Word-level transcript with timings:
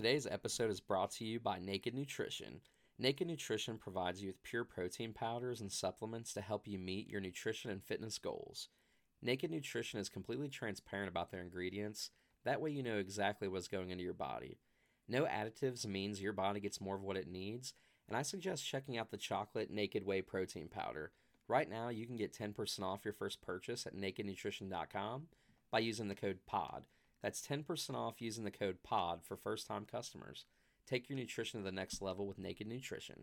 Today's 0.00 0.26
episode 0.26 0.70
is 0.70 0.80
brought 0.80 1.10
to 1.10 1.26
you 1.26 1.38
by 1.38 1.58
Naked 1.58 1.92
Nutrition. 1.92 2.62
Naked 2.98 3.26
Nutrition 3.26 3.76
provides 3.76 4.22
you 4.22 4.28
with 4.28 4.42
pure 4.42 4.64
protein 4.64 5.12
powders 5.12 5.60
and 5.60 5.70
supplements 5.70 6.32
to 6.32 6.40
help 6.40 6.66
you 6.66 6.78
meet 6.78 7.10
your 7.10 7.20
nutrition 7.20 7.70
and 7.70 7.84
fitness 7.84 8.16
goals. 8.16 8.68
Naked 9.20 9.50
Nutrition 9.50 10.00
is 10.00 10.08
completely 10.08 10.48
transparent 10.48 11.10
about 11.10 11.30
their 11.30 11.42
ingredients. 11.42 12.12
That 12.46 12.62
way, 12.62 12.70
you 12.70 12.82
know 12.82 12.96
exactly 12.96 13.46
what's 13.46 13.68
going 13.68 13.90
into 13.90 14.02
your 14.02 14.14
body. 14.14 14.56
No 15.06 15.26
additives 15.26 15.84
means 15.84 16.22
your 16.22 16.32
body 16.32 16.60
gets 16.60 16.80
more 16.80 16.96
of 16.96 17.02
what 17.02 17.18
it 17.18 17.30
needs, 17.30 17.74
and 18.08 18.16
I 18.16 18.22
suggest 18.22 18.66
checking 18.66 18.96
out 18.96 19.10
the 19.10 19.18
chocolate 19.18 19.70
Naked 19.70 20.06
Whey 20.06 20.22
protein 20.22 20.68
powder. 20.68 21.12
Right 21.46 21.68
now, 21.68 21.90
you 21.90 22.06
can 22.06 22.16
get 22.16 22.32
10% 22.32 22.82
off 22.82 23.04
your 23.04 23.12
first 23.12 23.42
purchase 23.42 23.86
at 23.86 23.94
nakednutrition.com 23.94 25.24
by 25.70 25.80
using 25.80 26.08
the 26.08 26.14
code 26.14 26.38
POD. 26.46 26.84
That's 27.22 27.46
10% 27.46 27.94
off 27.94 28.20
using 28.20 28.44
the 28.44 28.50
code 28.50 28.78
POD 28.82 29.20
for 29.22 29.36
first 29.36 29.66
time 29.66 29.86
customers. 29.90 30.44
Take 30.86 31.08
your 31.08 31.16
nutrition 31.18 31.60
to 31.60 31.64
the 31.64 31.72
next 31.72 32.02
level 32.02 32.26
with 32.26 32.38
Naked 32.38 32.66
Nutrition. 32.66 33.22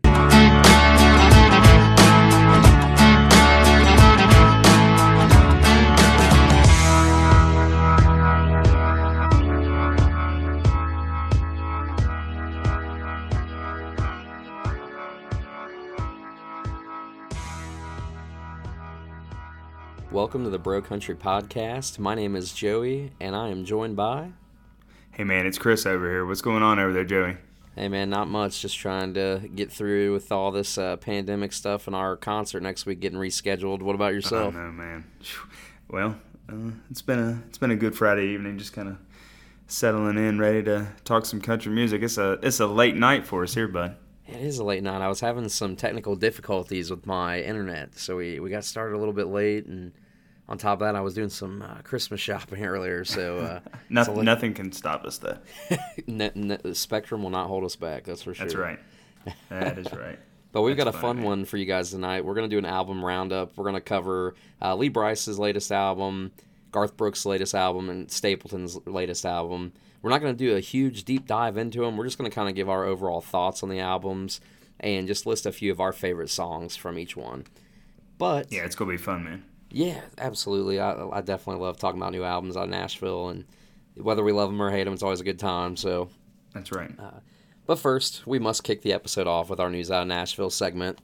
Welcome 20.18 20.42
to 20.42 20.50
the 20.50 20.58
Bro 20.58 20.82
Country 20.82 21.14
Podcast. 21.14 22.00
My 22.00 22.16
name 22.16 22.34
is 22.34 22.52
Joey, 22.52 23.12
and 23.20 23.36
I 23.36 23.50
am 23.50 23.64
joined 23.64 23.94
by. 23.94 24.32
Hey 25.12 25.22
man, 25.22 25.46
it's 25.46 25.58
Chris 25.58 25.86
over 25.86 26.10
here. 26.10 26.26
What's 26.26 26.42
going 26.42 26.60
on 26.60 26.80
over 26.80 26.92
there, 26.92 27.04
Joey? 27.04 27.36
Hey 27.76 27.86
man, 27.86 28.10
not 28.10 28.26
much. 28.26 28.60
Just 28.60 28.76
trying 28.76 29.14
to 29.14 29.48
get 29.54 29.70
through 29.70 30.12
with 30.12 30.32
all 30.32 30.50
this 30.50 30.76
uh, 30.76 30.96
pandemic 30.96 31.52
stuff 31.52 31.86
and 31.86 31.94
our 31.94 32.16
concert 32.16 32.64
next 32.64 32.84
week 32.84 32.98
getting 32.98 33.16
rescheduled. 33.16 33.80
What 33.80 33.94
about 33.94 34.12
yourself? 34.12 34.56
Oh 34.56 34.58
no, 34.58 34.72
man. 34.72 35.04
Well, 35.88 36.16
uh, 36.48 36.72
it's 36.90 37.00
been 37.00 37.20
a 37.20 37.40
it's 37.46 37.58
been 37.58 37.70
a 37.70 37.76
good 37.76 37.96
Friday 37.96 38.26
evening. 38.26 38.58
Just 38.58 38.72
kind 38.72 38.88
of 38.88 38.96
settling 39.68 40.18
in, 40.18 40.40
ready 40.40 40.64
to 40.64 40.88
talk 41.04 41.26
some 41.26 41.40
country 41.40 41.70
music. 41.70 42.02
It's 42.02 42.18
a 42.18 42.40
it's 42.42 42.58
a 42.58 42.66
late 42.66 42.96
night 42.96 43.24
for 43.24 43.44
us 43.44 43.54
here, 43.54 43.68
bud. 43.68 43.94
It 44.26 44.40
is 44.40 44.58
a 44.58 44.64
late 44.64 44.82
night. 44.82 45.00
I 45.00 45.06
was 45.06 45.20
having 45.20 45.48
some 45.48 45.76
technical 45.76 46.16
difficulties 46.16 46.90
with 46.90 47.06
my 47.06 47.40
internet, 47.40 47.96
so 47.96 48.16
we, 48.16 48.40
we 48.40 48.50
got 48.50 48.64
started 48.64 48.96
a 48.96 48.98
little 48.98 49.14
bit 49.14 49.28
late, 49.28 49.64
and 49.64 49.92
on 50.48 50.56
top 50.58 50.74
of 50.74 50.80
that, 50.80 50.96
I 50.96 51.00
was 51.00 51.14
doing 51.14 51.28
some 51.28 51.62
uh, 51.62 51.82
Christmas 51.82 52.20
shopping 52.20 52.64
earlier. 52.64 53.04
So 53.04 53.38
uh, 53.38 53.60
nothing, 53.88 54.24
nothing 54.24 54.54
can 54.54 54.72
stop 54.72 55.04
us 55.04 55.18
though. 55.18 55.38
The 56.06 56.74
Spectrum 56.74 57.22
will 57.22 57.30
not 57.30 57.46
hold 57.46 57.64
us 57.64 57.76
back. 57.76 58.04
That's 58.04 58.22
for 58.22 58.34
sure. 58.34 58.46
That's 58.46 58.56
right. 58.56 58.78
That 59.50 59.78
is 59.78 59.92
right. 59.92 60.18
But 60.52 60.62
we've 60.62 60.76
That's 60.76 60.86
got 60.86 60.94
a 60.94 60.98
fun 60.98 61.22
one 61.22 61.44
for 61.44 61.58
you 61.58 61.66
guys 61.66 61.90
tonight. 61.90 62.24
We're 62.24 62.34
going 62.34 62.48
to 62.48 62.54
do 62.54 62.58
an 62.58 62.64
album 62.64 63.04
roundup. 63.04 63.56
We're 63.56 63.64
going 63.64 63.74
to 63.74 63.80
cover 63.80 64.34
uh, 64.62 64.74
Lee 64.74 64.88
Brice's 64.88 65.38
latest 65.38 65.70
album, 65.70 66.32
Garth 66.72 66.96
Brooks' 66.96 67.26
latest 67.26 67.54
album, 67.54 67.90
and 67.90 68.10
Stapleton's 68.10 68.78
latest 68.86 69.26
album. 69.26 69.72
We're 70.00 70.10
not 70.10 70.22
going 70.22 70.34
to 70.34 70.38
do 70.38 70.56
a 70.56 70.60
huge 70.60 71.04
deep 71.04 71.26
dive 71.26 71.58
into 71.58 71.80
them. 71.80 71.96
We're 71.96 72.06
just 72.06 72.16
going 72.16 72.30
to 72.30 72.34
kind 72.34 72.48
of 72.48 72.54
give 72.54 72.68
our 72.68 72.84
overall 72.84 73.20
thoughts 73.20 73.62
on 73.62 73.68
the 73.68 73.80
albums 73.80 74.40
and 74.80 75.06
just 75.06 75.26
list 75.26 75.44
a 75.44 75.52
few 75.52 75.70
of 75.70 75.80
our 75.80 75.92
favorite 75.92 76.30
songs 76.30 76.76
from 76.76 76.98
each 76.98 77.16
one. 77.16 77.44
But 78.16 78.50
yeah, 78.50 78.64
it's 78.64 78.74
going 78.74 78.90
to 78.90 78.96
be 78.96 79.02
fun, 79.02 79.24
man. 79.24 79.44
Yeah, 79.70 80.00
absolutely. 80.16 80.80
I, 80.80 81.08
I 81.08 81.20
definitely 81.20 81.62
love 81.62 81.76
talking 81.78 82.00
about 82.00 82.12
new 82.12 82.24
albums 82.24 82.56
out 82.56 82.64
of 82.64 82.70
Nashville, 82.70 83.28
and 83.28 83.44
whether 83.94 84.24
we 84.24 84.32
love 84.32 84.50
them 84.50 84.62
or 84.62 84.70
hate 84.70 84.84
them, 84.84 84.94
it's 84.94 85.02
always 85.02 85.20
a 85.20 85.24
good 85.24 85.38
time. 85.38 85.76
So 85.76 86.08
that's 86.54 86.72
right. 86.72 86.92
Uh, 86.98 87.20
but 87.66 87.78
first, 87.78 88.26
we 88.26 88.38
must 88.38 88.64
kick 88.64 88.82
the 88.82 88.92
episode 88.92 89.26
off 89.26 89.50
with 89.50 89.60
our 89.60 89.70
news 89.70 89.90
out 89.90 90.02
of 90.02 90.08
Nashville 90.08 90.50
segment 90.50 91.00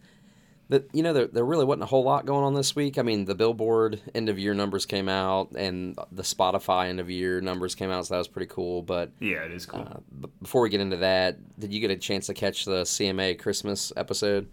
that 0.68 0.88
you 0.94 1.02
know 1.02 1.12
there, 1.12 1.26
there 1.26 1.44
really 1.44 1.64
wasn't 1.64 1.82
a 1.82 1.86
whole 1.86 2.04
lot 2.04 2.26
going 2.26 2.44
on 2.44 2.54
this 2.54 2.74
week. 2.74 2.98
I 2.98 3.02
mean, 3.02 3.26
the 3.26 3.34
Billboard 3.34 4.00
end 4.14 4.28
of 4.28 4.38
year 4.38 4.54
numbers 4.54 4.86
came 4.86 5.08
out, 5.08 5.50
and 5.54 5.98
the 6.10 6.22
Spotify 6.22 6.88
end 6.88 7.00
of 7.00 7.10
year 7.10 7.40
numbers 7.40 7.74
came 7.74 7.90
out, 7.90 8.06
so 8.06 8.14
that 8.14 8.18
was 8.18 8.28
pretty 8.28 8.50
cool. 8.50 8.82
But 8.82 9.12
yeah, 9.20 9.44
it 9.44 9.52
is 9.52 9.66
cool. 9.66 9.80
Uh, 9.80 10.26
before 10.40 10.62
we 10.62 10.70
get 10.70 10.80
into 10.80 10.96
that, 10.98 11.36
did 11.58 11.72
you 11.72 11.80
get 11.80 11.90
a 11.90 11.96
chance 11.96 12.26
to 12.26 12.34
catch 12.34 12.64
the 12.64 12.82
CMA 12.82 13.38
Christmas 13.38 13.92
episode? 13.96 14.48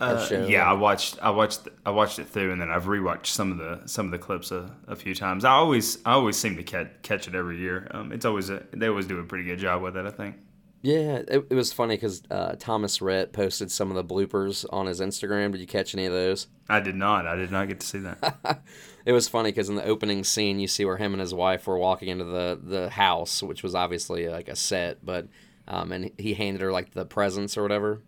Uh, 0.00 0.44
yeah, 0.48 0.64
I 0.64 0.74
watched. 0.74 1.18
I 1.20 1.30
watched. 1.30 1.68
I 1.84 1.90
watched 1.90 2.18
it 2.18 2.28
through, 2.28 2.52
and 2.52 2.60
then 2.60 2.70
I've 2.70 2.84
rewatched 2.84 3.26
some 3.26 3.50
of 3.50 3.58
the 3.58 3.80
some 3.86 4.06
of 4.06 4.12
the 4.12 4.18
clips 4.18 4.52
a, 4.52 4.70
a 4.86 4.94
few 4.94 5.14
times. 5.14 5.44
I 5.44 5.52
always 5.52 5.98
I 6.04 6.12
always 6.12 6.36
seem 6.36 6.56
to 6.56 6.62
catch 6.62 6.88
catch 7.02 7.26
it 7.26 7.34
every 7.34 7.58
year. 7.58 7.88
Um, 7.90 8.12
it's 8.12 8.24
always 8.24 8.48
a, 8.48 8.64
they 8.72 8.88
always 8.88 9.06
do 9.06 9.18
a 9.18 9.24
pretty 9.24 9.44
good 9.44 9.58
job 9.58 9.82
with 9.82 9.96
it. 9.96 10.06
I 10.06 10.10
think. 10.10 10.36
Yeah, 10.80 11.22
it, 11.26 11.46
it 11.50 11.54
was 11.54 11.72
funny 11.72 11.96
because 11.96 12.22
uh, 12.30 12.54
Thomas 12.56 13.02
Rhett 13.02 13.32
posted 13.32 13.72
some 13.72 13.90
of 13.90 13.96
the 13.96 14.14
bloopers 14.14 14.64
on 14.70 14.86
his 14.86 15.00
Instagram. 15.00 15.50
Did 15.50 15.60
you 15.60 15.66
catch 15.66 15.92
any 15.92 16.06
of 16.06 16.12
those? 16.12 16.46
I 16.68 16.78
did 16.78 16.94
not. 16.94 17.26
I 17.26 17.34
did 17.34 17.50
not 17.50 17.66
get 17.66 17.80
to 17.80 17.86
see 17.86 17.98
that. 17.98 18.62
it 19.04 19.12
was 19.12 19.28
funny 19.28 19.50
because 19.50 19.68
in 19.68 19.74
the 19.74 19.84
opening 19.84 20.22
scene, 20.22 20.60
you 20.60 20.68
see 20.68 20.84
where 20.84 20.96
him 20.96 21.14
and 21.14 21.20
his 21.20 21.34
wife 21.34 21.66
were 21.66 21.78
walking 21.78 22.08
into 22.08 22.24
the, 22.24 22.60
the 22.62 22.90
house, 22.90 23.42
which 23.42 23.64
was 23.64 23.74
obviously 23.74 24.28
like 24.28 24.48
a 24.48 24.54
set, 24.54 25.04
but 25.04 25.26
um, 25.66 25.90
and 25.90 26.12
he 26.16 26.34
handed 26.34 26.62
her 26.62 26.70
like 26.70 26.92
the 26.92 27.04
presents 27.04 27.58
or 27.58 27.62
whatever. 27.62 28.00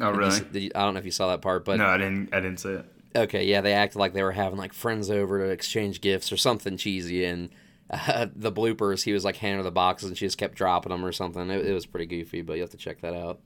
Oh, 0.00 0.10
really? 0.10 0.36
You, 0.52 0.60
you, 0.60 0.70
I 0.74 0.80
don't 0.80 0.94
know 0.94 1.00
if 1.00 1.04
you 1.04 1.10
saw 1.10 1.28
that 1.28 1.42
part, 1.42 1.64
but 1.64 1.78
no, 1.78 1.86
I 1.86 1.98
didn't. 1.98 2.34
I 2.34 2.40
didn't 2.40 2.58
see 2.58 2.70
it. 2.70 2.86
Okay, 3.16 3.44
yeah, 3.44 3.60
they 3.60 3.72
acted 3.72 3.98
like 3.98 4.12
they 4.12 4.24
were 4.24 4.32
having 4.32 4.58
like 4.58 4.72
friends 4.72 5.08
over 5.10 5.38
to 5.38 5.50
exchange 5.50 6.00
gifts 6.00 6.32
or 6.32 6.36
something 6.36 6.76
cheesy, 6.76 7.24
and 7.24 7.50
uh, 7.90 8.26
the 8.36 8.52
bloopers, 8.52 9.04
he 9.04 9.12
was 9.12 9.24
like 9.24 9.36
handing 9.36 9.58
her 9.58 9.62
the 9.62 9.70
boxes 9.70 10.08
and 10.08 10.18
she 10.18 10.26
just 10.26 10.38
kept 10.38 10.56
dropping 10.56 10.90
them 10.90 11.04
or 11.04 11.12
something. 11.12 11.48
It, 11.50 11.66
it 11.66 11.72
was 11.72 11.86
pretty 11.86 12.06
goofy, 12.06 12.42
but 12.42 12.54
you 12.54 12.62
have 12.62 12.70
to 12.70 12.76
check 12.76 13.00
that 13.02 13.14
out. 13.14 13.40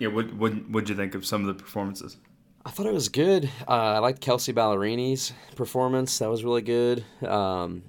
Yeah, 0.00 0.08
what 0.08 0.32
what 0.34 0.52
what'd 0.68 0.88
you 0.88 0.96
think 0.96 1.14
of 1.14 1.26
some 1.26 1.42
of 1.42 1.46
the 1.48 1.62
performances? 1.62 2.16
I 2.64 2.70
thought 2.70 2.86
it 2.86 2.92
was 2.92 3.08
good. 3.08 3.50
Uh, 3.66 3.72
I 3.72 3.98
liked 3.98 4.20
Kelsea 4.20 4.52
Ballerini's 4.52 5.32
performance. 5.56 6.18
That 6.18 6.28
was 6.28 6.44
really 6.44 6.62
good. 6.62 7.04
Um, 7.22 7.84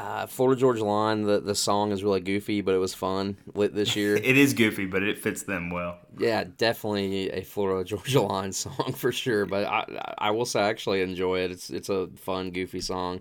uh, 0.00 0.26
Florida 0.26 0.58
Georgia 0.58 0.84
Line, 0.84 1.22
the, 1.24 1.40
the 1.40 1.54
song 1.54 1.92
is 1.92 2.02
really 2.02 2.20
goofy, 2.20 2.62
but 2.62 2.74
it 2.74 2.78
was 2.78 2.94
fun 2.94 3.36
lit 3.54 3.74
this 3.74 3.94
year. 3.94 4.16
it 4.22 4.36
is 4.36 4.54
goofy, 4.54 4.86
but 4.86 5.02
it 5.02 5.18
fits 5.18 5.42
them 5.42 5.70
well. 5.70 5.98
Yeah, 6.18 6.44
definitely 6.56 7.30
a 7.30 7.42
Florida 7.42 7.84
Georgia 7.88 8.22
Line 8.22 8.52
song 8.52 8.94
for 8.96 9.12
sure. 9.12 9.44
But 9.46 9.66
I 9.66 10.14
I 10.18 10.30
will 10.30 10.46
say 10.46 10.60
I 10.60 10.68
actually 10.68 11.02
enjoy 11.02 11.40
it. 11.40 11.50
It's 11.50 11.70
it's 11.70 11.88
a 11.88 12.08
fun, 12.16 12.50
goofy 12.50 12.80
song. 12.80 13.20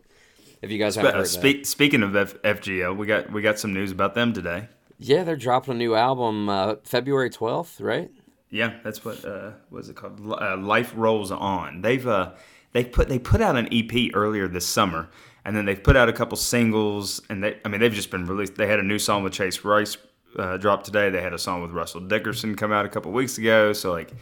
If 0.62 0.72
you 0.72 0.78
guys 0.78 0.96
haven't 0.96 1.16
heard 1.16 1.28
Spe- 1.28 1.42
that. 1.42 1.68
Speaking 1.68 2.04
of 2.04 2.16
F- 2.16 2.42
FGL, 2.42 2.96
we 2.96 3.06
got 3.06 3.32
we 3.32 3.42
got 3.42 3.60
some 3.60 3.74
news 3.74 3.92
about 3.92 4.16
them 4.16 4.34
today. 4.34 4.70
Yeah, 4.98 5.24
they're 5.24 5.38
dropping 5.38 5.76
a 5.76 5.78
new 5.78 5.96
album 5.96 6.50
uh, 6.50 6.76
February 6.84 7.30
twelfth, 7.30 7.82
right? 7.82 8.10
Yeah, 8.50 8.80
that's 8.84 9.04
what 9.04 9.24
uh, 9.26 9.52
what 9.70 9.80
is 9.80 9.90
it 9.90 9.96
called? 9.96 10.20
Uh, 10.22 10.58
Life 10.58 10.94
rolls 10.96 11.32
on. 11.32 11.82
They've 11.82 12.06
uh, 12.08 12.32
they 12.72 12.84
put 12.84 13.10
they 13.10 13.20
put 13.20 13.42
out 13.42 13.56
an 13.56 13.68
EP 13.72 14.12
earlier 14.14 14.48
this 14.48 14.66
summer, 14.66 15.10
and 15.46 15.56
then 15.56 15.66
they've 15.66 15.82
put 15.82 15.96
out 15.96 16.10
a 16.10 16.14
couple 16.14 16.38
singles, 16.38 17.22
and 17.30 17.44
they 17.44 17.58
I 17.66 17.70
mean 17.70 17.80
they've 17.82 17.94
just 17.94 18.12
been 18.12 18.26
released. 18.26 18.56
They 18.56 18.68
had 18.68 18.80
a 18.80 18.84
new 18.84 19.00
song 19.00 19.24
with 19.24 19.34
Chase 19.34 19.64
Rice 19.64 19.98
uh, 20.38 20.58
drop 20.58 20.84
today. 20.84 21.10
They 21.10 21.22
had 21.22 21.34
a 21.34 21.40
song 21.40 21.62
with 21.62 21.72
Russell 21.72 22.02
Dickerson 22.02 22.56
come 22.56 22.72
out 22.72 22.86
a 22.86 22.90
couple 22.90 23.12
weeks 23.12 23.38
ago. 23.38 23.74
So 23.74 23.92
like 23.92 24.14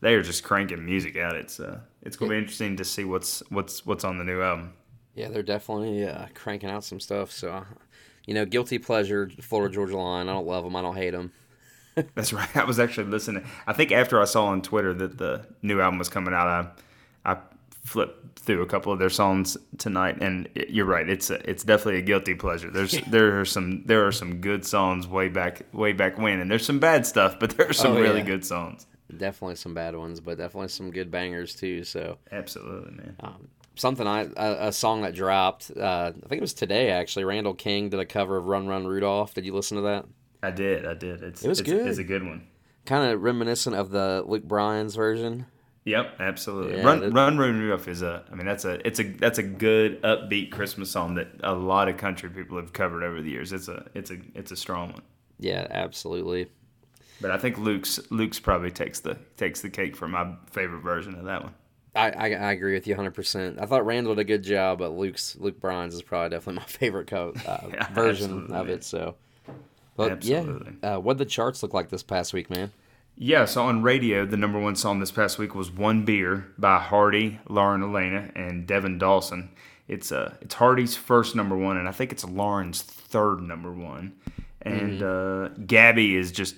they 0.00 0.14
are 0.14 0.22
just 0.22 0.44
cranking 0.44 0.84
music 0.84 1.16
out. 1.16 1.34
It's 1.36 1.58
uh, 1.60 1.80
it's 2.02 2.16
gonna 2.16 2.30
be 2.30 2.38
interesting 2.38 2.76
to 2.76 2.84
see 2.84 3.04
what's 3.04 3.42
what's 3.50 3.84
what's 3.84 4.04
on 4.04 4.18
the 4.18 4.24
new 4.24 4.40
album. 4.42 4.72
Yeah, 5.14 5.28
they're 5.28 5.42
definitely 5.42 6.06
uh, 6.06 6.26
cranking 6.34 6.70
out 6.70 6.84
some 6.84 7.00
stuff. 7.00 7.32
So, 7.32 7.64
you 8.24 8.34
know, 8.34 8.44
guilty 8.44 8.78
pleasure, 8.78 9.28
Florida 9.40 9.74
Georgia 9.74 9.98
Line. 9.98 10.28
I 10.28 10.32
don't 10.32 10.46
love 10.46 10.62
them. 10.62 10.76
I 10.76 10.82
don't 10.82 10.94
hate 10.94 11.10
them. 11.10 11.32
That's 12.14 12.32
right. 12.32 12.48
I 12.56 12.64
was 12.64 12.78
actually 12.78 13.10
listening. 13.10 13.44
I 13.66 13.72
think 13.72 13.90
after 13.90 14.20
I 14.20 14.26
saw 14.26 14.46
on 14.46 14.62
Twitter 14.62 14.94
that 14.94 15.18
the 15.18 15.46
new 15.62 15.80
album 15.80 15.98
was 15.98 16.08
coming 16.08 16.34
out, 16.34 16.46
I 16.46 17.32
I 17.32 17.38
flipped 17.88 18.38
through 18.38 18.62
a 18.62 18.66
couple 18.66 18.92
of 18.92 18.98
their 18.98 19.10
songs 19.10 19.56
tonight, 19.78 20.18
and 20.20 20.48
it, 20.54 20.70
you're 20.70 20.86
right. 20.86 21.08
It's 21.08 21.30
a, 21.30 21.48
it's 21.48 21.64
definitely 21.64 22.00
a 22.00 22.02
guilty 22.02 22.34
pleasure. 22.34 22.70
There's 22.70 23.00
there 23.08 23.40
are 23.40 23.44
some 23.44 23.82
there 23.86 24.06
are 24.06 24.12
some 24.12 24.40
good 24.40 24.64
songs 24.64 25.06
way 25.06 25.28
back 25.28 25.62
way 25.72 25.92
back 25.92 26.18
when, 26.18 26.40
and 26.40 26.50
there's 26.50 26.66
some 26.66 26.78
bad 26.78 27.06
stuff, 27.06 27.38
but 27.40 27.56
there 27.56 27.68
are 27.68 27.72
some 27.72 27.96
oh, 27.96 28.00
really 28.00 28.20
yeah. 28.20 28.26
good 28.26 28.44
songs. 28.44 28.86
Definitely 29.16 29.56
some 29.56 29.74
bad 29.74 29.96
ones, 29.96 30.20
but 30.20 30.38
definitely 30.38 30.68
some 30.68 30.90
good 30.90 31.10
bangers 31.10 31.54
too. 31.54 31.82
So 31.82 32.18
absolutely, 32.30 32.92
man. 32.92 33.16
Um, 33.20 33.48
something 33.74 34.06
I 34.06 34.28
a, 34.36 34.68
a, 34.68 34.72
song 34.72 35.02
that 35.02 35.14
dropped. 35.14 35.70
Uh, 35.74 36.12
I 36.14 36.28
think 36.28 36.38
it 36.38 36.40
was 36.40 36.54
today 36.54 36.90
actually. 36.90 37.24
Randall 37.24 37.54
King 37.54 37.88
did 37.88 38.00
a 38.00 38.06
cover 38.06 38.36
of 38.36 38.46
"Run 38.46 38.66
Run 38.66 38.86
Rudolph." 38.86 39.34
Did 39.34 39.46
you 39.46 39.54
listen 39.54 39.76
to 39.76 39.82
that? 39.84 40.04
I 40.42 40.50
did. 40.50 40.86
I 40.86 40.94
did. 40.94 41.22
It's, 41.22 41.42
it 41.42 41.48
was 41.48 41.60
it's, 41.60 41.68
good. 41.68 41.86
It's 41.86 41.98
a 41.98 42.04
good 42.04 42.22
one. 42.22 42.46
Kind 42.84 43.10
of 43.10 43.22
reminiscent 43.22 43.74
of 43.74 43.90
the 43.90 44.22
Luke 44.26 44.44
Bryan's 44.44 44.94
version. 44.94 45.46
Yep, 45.88 46.20
absolutely. 46.20 46.76
Yeah, 46.76 46.84
Run, 46.84 47.00
Run 47.14 47.38
Run 47.38 47.58
Rudolph 47.58 47.88
is 47.88 48.02
a. 48.02 48.22
I 48.30 48.34
mean, 48.34 48.44
that's 48.44 48.66
a. 48.66 48.86
It's 48.86 49.00
a. 49.00 49.04
That's 49.04 49.38
a 49.38 49.42
good 49.42 50.02
upbeat 50.02 50.50
Christmas 50.50 50.90
song 50.90 51.14
that 51.14 51.28
a 51.42 51.54
lot 51.54 51.88
of 51.88 51.96
country 51.96 52.28
people 52.28 52.58
have 52.58 52.74
covered 52.74 53.02
over 53.02 53.22
the 53.22 53.30
years. 53.30 53.54
It's 53.54 53.68
a. 53.68 53.86
It's 53.94 54.10
a. 54.10 54.18
It's 54.34 54.52
a 54.52 54.56
strong 54.56 54.92
one. 54.92 55.02
Yeah, 55.38 55.66
absolutely. 55.70 56.50
But 57.22 57.30
I 57.30 57.38
think 57.38 57.56
Luke's 57.56 57.98
Luke's 58.10 58.38
probably 58.38 58.70
takes 58.70 59.00
the 59.00 59.16
takes 59.38 59.62
the 59.62 59.70
cake 59.70 59.96
for 59.96 60.06
my 60.08 60.34
favorite 60.50 60.80
version 60.80 61.14
of 61.14 61.24
that 61.24 61.42
one. 61.42 61.54
I, 61.94 62.10
I, 62.10 62.26
I, 62.26 62.52
agree 62.52 62.74
with 62.74 62.86
you 62.86 62.94
100%. 62.94 63.60
I 63.60 63.66
thought 63.66 63.84
Randall 63.84 64.14
did 64.14 64.20
a 64.20 64.24
good 64.24 64.44
job, 64.44 64.78
but 64.78 64.90
Luke's 64.90 65.36
Luke 65.40 65.58
Bryan's 65.58 65.94
is 65.94 66.02
probably 66.02 66.28
definitely 66.28 66.60
my 66.60 66.66
favorite 66.66 67.06
co- 67.08 67.32
uh, 67.46 67.68
yeah, 67.72 67.92
version 67.92 68.52
of 68.52 68.68
it. 68.68 68.84
So, 68.84 69.16
But 69.96 70.12
Absolutely. 70.12 70.74
yeah, 70.82 70.96
uh, 70.96 71.00
what 71.00 71.18
the 71.18 71.24
charts 71.24 71.62
look 71.62 71.72
like 71.72 71.88
this 71.88 72.02
past 72.04 72.34
week, 72.34 72.50
man? 72.50 72.70
Yeah, 73.20 73.46
so 73.46 73.64
on 73.64 73.82
radio, 73.82 74.24
the 74.24 74.36
number 74.36 74.60
one 74.60 74.76
song 74.76 75.00
this 75.00 75.10
past 75.10 75.38
week 75.38 75.54
was 75.54 75.70
"One 75.72 76.04
Beer" 76.04 76.46
by 76.56 76.78
Hardy, 76.78 77.40
Lauren 77.48 77.82
Alaina, 77.82 78.30
and 78.36 78.64
Devin 78.66 78.98
Dawson. 78.98 79.50
It's 79.88 80.12
uh, 80.12 80.36
it's 80.40 80.54
Hardy's 80.54 80.96
first 80.96 81.34
number 81.34 81.56
one, 81.56 81.76
and 81.76 81.88
I 81.88 81.92
think 81.92 82.12
it's 82.12 82.24
Lauren's 82.24 82.82
third 82.82 83.40
number 83.40 83.72
one. 83.72 84.14
And 84.62 85.02
uh, 85.02 85.48
Gabby 85.66 86.14
is 86.14 86.30
just 86.30 86.54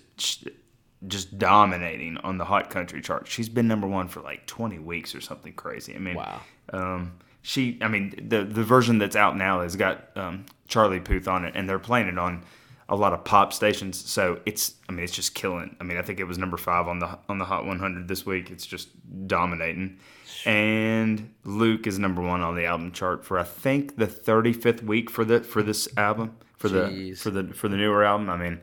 just 1.07 1.39
dominating 1.39 2.19
on 2.19 2.37
the 2.37 2.45
hot 2.45 2.69
country 2.69 3.01
chart. 3.01 3.27
She's 3.27 3.49
been 3.49 3.67
number 3.67 3.87
one 3.87 4.09
for 4.09 4.21
like 4.21 4.47
20 4.47 4.79
weeks 4.81 5.15
or 5.15 5.23
something 5.23 5.55
crazy. 5.55 5.95
I 5.95 5.99
mean, 5.99 6.17
Wow. 6.17 6.41
um, 6.75 7.12
she, 7.41 7.79
I 7.81 7.89
mean, 7.89 8.27
the 8.29 8.45
the 8.45 8.62
version 8.65 8.99
that's 8.99 9.17
out 9.17 9.35
now 9.37 9.62
has 9.62 9.77
got 9.77 10.15
um, 10.15 10.45
Charlie 10.69 11.01
Puth 11.01 11.27
on 11.27 11.47
it, 11.47 11.55
and 11.57 11.67
they're 11.67 11.79
playing 11.79 12.09
it 12.09 12.19
on 12.19 12.43
a 12.91 12.97
lot 12.97 13.13
of 13.15 13.25
pop 13.25 13.53
stations. 13.53 13.99
So 14.11 14.41
it's, 14.45 14.75
I 14.89 14.93
mean, 14.93 15.05
it's 15.05 15.15
just 15.15 15.35
killing. 15.35 15.77
I 15.81 15.85
mean, 15.85 15.97
I 15.97 16.03
think 16.03 16.21
it 16.21 16.25
was 16.25 16.37
number 16.37 16.57
five 16.59 16.89
on 16.89 16.99
the 16.99 17.19
on 17.29 17.39
the 17.39 17.45
Hot 17.47 17.65
100 17.65 18.09
this 18.09 18.27
week. 18.27 18.51
It's 18.51 18.67
just 18.67 18.89
dominating. 19.27 19.99
And 20.45 21.33
Luke 21.45 21.87
is 21.87 21.99
number 21.99 22.21
one 22.21 22.41
on 22.41 22.57
the 22.57 22.65
album 22.65 22.93
chart 22.93 23.25
for 23.25 23.39
I 23.39 23.45
think 23.45 23.97
the 23.97 24.07
35th 24.07 24.83
week 24.83 25.09
for 25.11 25.25
the 25.25 25.41
for 25.41 25.63
this 25.63 25.89
album 25.97 26.37
for 26.57 26.69
the 26.69 27.15
for 27.15 27.31
the 27.31 27.45
for 27.55 27.69
the 27.69 27.77
newer 27.77 28.05
album. 28.05 28.29
I 28.29 28.37
mean, 28.37 28.61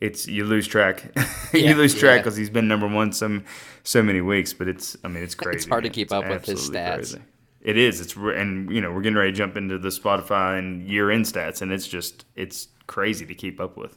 it's 0.00 0.26
you 0.26 0.44
lose 0.44 0.66
track. 0.66 1.10
Yeah, 1.54 1.70
you 1.70 1.76
lose 1.76 1.94
track 1.94 2.16
yeah. 2.16 2.22
because 2.22 2.36
he's 2.36 2.50
been 2.50 2.68
number 2.68 2.86
one 2.86 3.10
some 3.10 3.42
so 3.82 4.02
many 4.02 4.20
weeks. 4.20 4.52
But 4.52 4.68
it's 4.68 4.98
I 5.02 5.08
mean 5.08 5.22
it's 5.22 5.34
crazy. 5.34 5.56
It's 5.56 5.66
hard 5.66 5.84
to 5.84 5.88
man. 5.88 5.94
keep 5.94 6.08
It's 6.08 6.12
up 6.12 6.28
with 6.28 6.44
his 6.44 6.68
stats. 6.68 6.94
crazy. 6.96 7.20
It 7.62 7.76
is. 7.78 8.00
It's 8.00 8.14
and 8.16 8.70
you 8.70 8.80
know 8.80 8.92
we're 8.92 9.00
getting 9.02 9.16
ready 9.16 9.32
to 9.32 9.36
jump 9.36 9.56
into 9.56 9.78
the 9.78 9.88
Spotify 9.88 10.58
and 10.58 10.86
year 10.86 11.10
end 11.10 11.24
stats, 11.24 11.62
and 11.62 11.72
it's 11.72 11.88
just 11.88 12.26
it's 12.36 12.68
crazy 12.88 13.24
to 13.26 13.34
keep 13.34 13.60
up 13.60 13.76
with. 13.76 13.96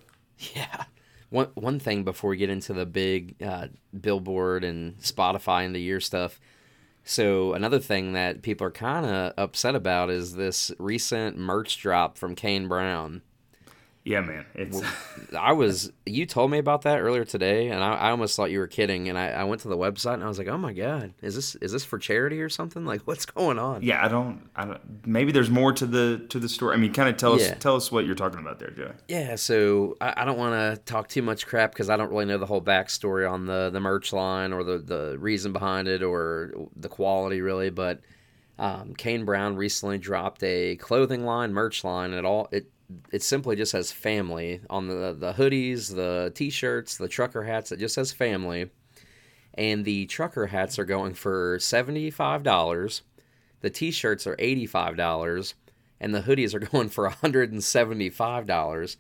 Yeah. 0.56 0.86
One 1.30 1.48
one 1.56 1.80
thing 1.80 2.04
before 2.04 2.30
we 2.30 2.38
get 2.38 2.50
into 2.50 2.74
the 2.74 2.86
big 2.86 3.42
uh, 3.42 3.68
Billboard 4.00 4.64
and 4.64 4.98
Spotify 5.00 5.66
and 5.66 5.74
the 5.74 5.80
year 5.80 6.00
stuff. 6.00 6.40
So 7.04 7.54
another 7.54 7.80
thing 7.80 8.14
that 8.14 8.42
people 8.44 8.68
are 8.68 8.72
kind 8.72 9.06
of 9.06 9.34
upset 9.38 9.74
about 9.74 10.10
is 10.10 10.36
this 10.36 10.72
recent 10.78 11.38
merch 11.38 11.80
drop 11.80 12.18
from 12.18 12.36
Kane 12.36 12.68
Brown. 12.68 13.22
Yeah, 14.04 14.22
man. 14.22 14.46
It's 14.56 14.82
I 15.38 15.52
was 15.52 15.92
you 16.08 16.26
told 16.26 16.50
me 16.50 16.58
about 16.58 16.82
that 16.84 17.00
earlier 17.00 17.24
today, 17.24 17.70
and 17.70 17.84
I, 17.84 17.94
I 17.94 18.10
almost 18.12 18.36
thought 18.36 18.50
you 18.50 18.58
were 18.58 18.68
kidding. 18.68 19.10
And 19.10 19.18
I, 19.18 19.30
I 19.30 19.44
went 19.44 19.62
to 19.62 19.68
the 19.68 19.78
website 19.78 20.16
and 20.16 20.24
I 20.24 20.28
was 20.28 20.40
like, 20.40 20.48
oh 20.48 20.58
my 20.58 20.74
god, 20.74 21.14
is 21.22 21.36
this 21.36 21.54
is 21.56 21.72
this 21.72 21.86
for 21.86 22.00
charity 22.00 22.42
or 22.42 22.50
something? 22.50 22.84
Like, 22.84 23.02
what's 23.06 23.26
going 23.26 23.60
on? 23.60 23.84
yeah. 23.84 24.04
I 24.04 24.08
don't. 24.08 24.50
I 24.56 24.66
don't. 24.66 25.06
Maybe 25.06 25.32
there's 25.32 25.52
more 25.52 25.72
to 25.74 25.86
the 25.86 26.26
to 26.30 26.40
the 26.40 26.50
story. 26.50 26.74
I 26.74 26.78
mean, 26.78 26.94
kind 26.94 27.10
of 27.10 27.18
tell 27.18 27.34
us 27.34 27.52
tell 27.60 27.76
us 27.76 27.92
what 27.92 28.06
you're 28.06 28.16
talking 28.16 28.40
about 28.40 28.58
there, 28.58 28.72
Joe. 28.72 28.92
Yeah, 29.08 29.36
so 29.36 29.98
I, 30.02 30.14
I 30.18 30.26
don't 30.26 30.38
want 30.38 30.54
to 30.54 30.82
talk 30.84 31.08
too 31.08 31.22
much 31.22 31.46
crap 31.46 31.72
because 31.72 31.90
I 31.90 31.98
don't 31.98 32.10
really 32.10 32.26
know 32.26 32.40
the 32.40 32.48
whole 32.48 32.62
backstory 32.62 33.30
on 33.30 33.46
the, 33.46 33.70
the 33.72 33.80
merch 33.80 34.14
line 34.14 34.52
or 34.52 34.64
the, 34.64 34.80
the 34.80 35.18
reason 35.20 35.54
behind 35.54 35.88
it 35.88 36.02
or 36.02 36.54
the 36.76 36.90
quality 36.90 37.42
really. 37.42 37.70
But 37.70 38.02
um, 38.58 38.96
Kane 38.96 39.26
Brown 39.26 39.56
recently 39.56 39.98
dropped 39.98 40.44
a 40.44 40.76
clothing 40.78 41.24
line, 41.24 41.54
merch 41.54 41.84
line. 41.84 42.14
It 42.14 42.26
all 42.26 42.48
it 42.52 42.68
it 43.12 43.24
simply 43.24 43.56
just 43.56 43.72
says 43.72 43.92
family 43.92 44.62
on 44.70 44.88
the 44.88 45.16
the 45.18 45.34
hoodies, 45.34 45.96
the 45.96 46.32
t-shirts, 46.34 46.98
the 46.98 47.08
trucker 47.08 47.44
hats. 47.44 47.72
It 47.72 47.80
just 47.80 47.96
says 47.96 48.12
family, 48.12 48.70
and 49.54 49.86
the 49.86 50.06
trucker 50.06 50.48
hats 50.48 50.80
are 50.80 50.86
going 50.86 51.14
for 51.14 51.58
seventy 51.60 52.10
five 52.10 52.44
dollars. 52.44 53.02
The 53.62 53.70
t-shirts 53.70 54.26
are 54.28 54.36
eighty 54.40 54.66
five 54.66 54.98
dollars, 54.98 55.56
and 56.00 56.14
the 56.14 56.22
hoodies 56.22 56.54
are 56.54 56.60
going 56.72 56.90
for 56.90 57.08
hundred 57.10 57.52
and 57.52 57.64
seventy 57.64 58.10
five 58.10 58.46
dollars. 58.46 58.98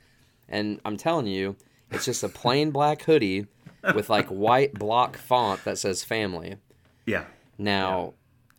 And 0.47 0.81
I'm 0.83 0.97
telling 0.97 1.27
you, 1.27 1.55
it's 1.91 2.05
just 2.05 2.23
a 2.23 2.29
plain 2.29 2.71
black 2.71 3.03
hoodie 3.03 3.47
with 3.95 4.09
like 4.09 4.27
white 4.27 4.73
block 4.73 5.17
font 5.17 5.63
that 5.63 5.77
says 5.77 6.03
family. 6.03 6.57
Yeah. 7.05 7.25
Now, 7.57 8.13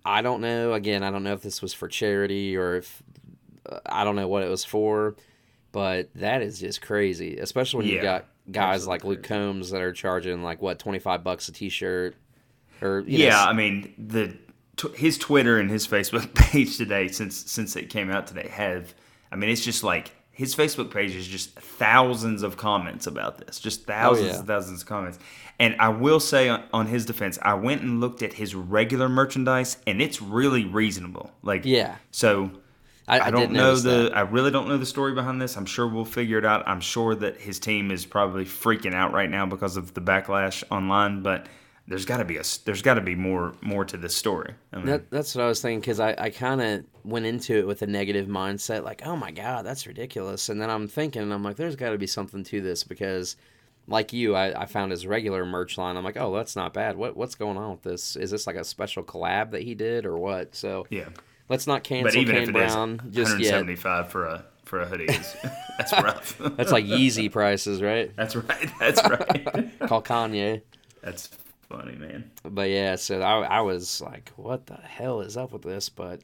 I 0.05 0.23
don't 0.23 0.41
know. 0.41 0.73
Again, 0.73 1.03
I 1.03 1.11
don't 1.11 1.23
know 1.23 1.33
if 1.33 1.43
this 1.43 1.63
was 1.63 1.73
for 1.73 1.89
charity 1.89 2.57
or 2.57 2.77
if 2.77 3.03
I 3.87 4.05
don't 4.05 4.17
know 4.17 4.29
what 4.29 4.43
it 4.43 4.49
was 4.51 4.65
for, 4.65 5.17
but 5.73 6.11
that 6.17 6.43
is 6.43 6.59
just 6.61 6.83
crazy. 6.83 7.37
Especially 7.39 7.79
when 7.79 7.87
Yeah, 7.87 7.93
you've 7.95 8.03
got 8.03 8.25
guys 8.51 8.87
like 8.87 9.05
Luke 9.05 9.23
Combs 9.23 9.71
that 9.71 9.81
are 9.83 9.93
charging 9.93 10.43
like 10.43 10.61
what 10.61 10.79
twenty 10.79 10.99
five 10.99 11.23
bucks 11.25 11.49
a 11.49 11.53
t 11.53 11.69
shirt, 11.69 12.17
or 12.81 13.01
you 13.07 13.19
know, 13.19 13.25
Yeah, 13.27 13.43
s- 13.43 13.49
I 13.49 13.53
mean 13.53 13.95
the 13.99 14.37
t- 14.77 14.89
his 14.97 15.19
Twitter 15.19 15.59
and 15.59 15.71
his 15.71 15.87
Facebook 15.87 16.35
page 16.53 16.77
today, 16.77 17.09
since 17.09 17.51
since 17.51 17.77
it 17.77 17.89
came 17.91 18.11
out 18.11 18.27
today, 18.27 18.49
have 18.49 18.95
I 19.31 19.37
mean 19.37 19.51
it's 19.51 19.65
just 19.65 19.83
like 19.85 20.13
his 20.35 20.57
Facebook 20.57 20.91
page 20.91 21.15
is 21.15 21.29
just 21.29 21.51
thousands 21.55 22.43
of 22.43 22.57
comments 22.57 23.07
about 23.07 23.37
this, 23.39 23.61
just 23.61 23.83
oh, 23.83 23.85
thousands 23.87 24.29
yeah. 24.29 24.39
and 24.39 24.47
thousands 24.47 24.81
of 24.83 24.89
comments. 24.89 25.19
And 25.59 25.77
I 25.79 25.91
will 25.91 26.19
say 26.21 26.49
on, 26.49 26.65
on 26.73 26.87
his 26.87 27.05
defense, 27.05 27.39
I 27.43 27.53
went 27.55 27.83
and 27.83 28.01
looked 28.01 28.23
at 28.23 28.33
his 28.33 28.55
regular 28.55 29.11
merchandise, 29.11 29.77
and 29.87 30.01
it's 30.01 30.23
really 30.23 30.65
reasonable. 30.65 31.31
Like 31.43 31.65
Yeah. 31.65 31.97
so. 32.11 32.51
I, 33.09 33.19
I, 33.19 33.27
I 33.27 33.31
don't 33.31 33.53
know 33.53 33.77
the. 33.77 34.05
that. 34.05 34.17
I 34.17 34.21
really 34.21 34.51
don't 34.51 34.69
know 34.69 34.79
the 34.79 34.87
story 34.87 35.13
behind 35.13 35.41
this. 35.41 35.57
I'm 35.57 35.67
sure 35.67 35.87
we'll 35.87 36.05
figure 36.05 36.39
it 36.39 36.45
out. 36.45 36.67
I'm 36.67 36.81
sure 36.81 37.15
that 37.17 37.41
his 37.41 37.59
team 37.59 37.91
is 37.91 38.07
probably 38.07 38.45
freaking 38.45 38.95
out 38.95 39.13
right 39.13 39.29
now 39.31 39.47
because 39.47 39.77
of 39.77 39.95
the 39.95 40.01
backlash 40.01 40.63
online. 40.71 41.23
But 41.23 41.47
there's 41.89 42.05
got 42.05 42.19
to 42.19 42.25
be 42.25 42.37
a. 42.37 42.43
There's 42.65 42.83
got 42.83 42.95
to 42.95 43.01
be 43.01 43.15
more 43.15 43.55
more 43.61 43.85
to 43.85 43.97
this 43.97 44.15
story. 44.15 44.55
I 44.73 44.77
mean, 44.77 44.87
That, 44.87 45.11
that's 45.11 45.35
what 45.35 45.45
I 45.45 45.49
was 45.49 45.61
thinking 45.61 45.81
because 45.81 45.99
I, 45.99 46.15
I 46.17 46.31
kind 46.31 46.63
of 46.63 46.85
went 47.05 47.27
into 47.27 47.57
it 47.57 47.67
with 47.67 47.83
a 47.83 47.87
negative 47.87 48.29
mindset, 48.29 48.85
like, 48.85 49.05
oh 49.05 49.17
my 49.17 49.33
God, 49.33 49.67
that's 49.67 49.87
ridiculous. 49.87 50.49
And 50.49 50.61
then 50.61 50.71
I'm 50.71 50.87
thinking, 50.87 51.33
I'm 51.33 51.43
like, 51.43 51.57
there's 51.57 51.77
got 51.77 51.91
to 51.91 51.99
be 51.99 52.07
something 52.07 52.45
to 52.45 52.61
this 52.61 52.85
because, 52.85 53.37
like 53.89 54.13
you, 54.13 54.37
I, 54.37 54.63
I 54.63 54.67
found 54.67 54.93
his 54.93 55.07
regular 55.09 55.45
merch 55.45 55.77
line. 55.77 55.97
I'm 55.97 56.05
like, 56.05 56.17
oh, 56.17 56.33
that's 56.37 56.55
not 56.55 56.73
bad. 56.73 56.97
What 56.97 57.17
What's 57.17 57.35
going 57.35 57.57
on 57.57 57.73
with 57.73 57.83
this? 57.83 58.15
Is 58.15 58.31
this 58.31 58.47
like 58.47 58.57
a 58.57 58.65
special 58.65 59.03
collab 59.03 59.51
that 59.51 59.63
he 59.63 59.75
did 59.75 60.07
or 60.07 60.17
what? 60.17 60.55
So 60.55 60.87
yeah. 60.89 61.09
Let's 61.53 61.67
not 61.67 61.83
But 61.83 61.85
cancel 61.85 62.21
even 62.21 62.35
Kane 62.35 62.43
if 62.45 62.49
it 62.49 62.57
is 62.57 62.75
Brown 62.75 62.99
just 63.11 63.39
yet. 63.39 63.53
175 63.53 64.09
for 64.11 64.25
a 64.27 64.45
for 64.65 64.81
a 64.81 64.87
hoodie, 64.87 65.05
is, 65.05 65.37
that's 65.79 65.93
rough. 66.03 66.39
That's 66.39 66.73
like 66.73 66.87
Yeezy 66.87 67.31
prices, 67.31 67.83
right? 67.83 68.11
that's 68.17 68.35
right. 68.35 68.71
That's 68.81 69.03
right. 69.07 69.71
Call 69.87 70.03
Kanye. 70.03 70.63
that's 71.03 71.29
funny, 71.69 71.95
man. 71.97 72.31
But 72.43 72.71
yeah, 72.71 72.97
so 72.97 73.21
I, 73.21 73.59
I 73.59 73.61
was 73.61 74.01
like, 74.01 74.33
what 74.37 74.67
the 74.67 74.77
hell 74.77 75.21
is 75.21 75.37
up 75.37 75.53
with 75.53 75.63
this? 75.63 75.91
But 75.91 76.21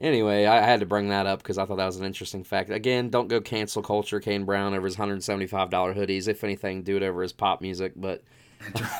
anyway, 0.00 0.44
I, 0.44 0.58
I 0.58 0.66
had 0.66 0.80
to 0.80 0.86
bring 0.86 1.08
that 1.08 1.26
up 1.26 1.38
because 1.42 1.56
I 1.56 1.64
thought 1.64 1.76
that 1.76 1.86
was 1.86 1.96
an 1.96 2.04
interesting 2.04 2.44
fact. 2.44 2.68
Again, 2.70 3.08
don't 3.08 3.28
go 3.28 3.40
cancel 3.40 3.80
culture 3.82 4.20
Kane 4.20 4.44
Brown 4.44 4.74
over 4.74 4.86
his 4.86 4.96
$175 4.96 5.48
hoodies. 5.96 6.28
If 6.28 6.44
anything, 6.44 6.82
do 6.82 6.98
it 6.98 7.02
over 7.02 7.22
his 7.22 7.32
pop 7.32 7.62
music. 7.62 7.92
But 7.96 8.22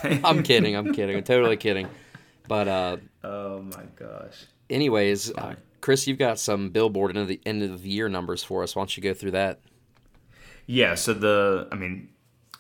I'm 0.03 0.43
kidding. 0.43 0.77
I'm 0.77 0.95
kidding. 0.95 1.17
I'm 1.17 1.25
totally 1.25 1.57
kidding. 1.59 1.89
But 2.49 2.69
uh, 2.69 2.97
Oh 3.23 3.61
my 3.63 3.85
gosh. 3.97 4.47
Anyways, 4.71 5.33
uh, 5.33 5.55
Chris, 5.81 6.07
you've 6.07 6.19
got 6.19 6.39
some 6.39 6.71
Billboard 6.71 7.11
end 7.11 7.19
of 7.19 7.29
the 7.29 7.41
end 7.45 7.63
of 7.63 7.83
the 7.83 7.91
year 7.91 8.09
numbers 8.09 8.43
for 8.43 8.63
us. 8.63 8.75
Why 8.77 8.81
don't 8.81 8.97
you 8.97 9.03
go 9.03 9.15
through 9.15 9.33
that? 9.33 9.61
Yeah, 10.67 10.95
so 10.95 11.13
the 11.13 11.69
I 11.73 11.75
mean 11.75 12.09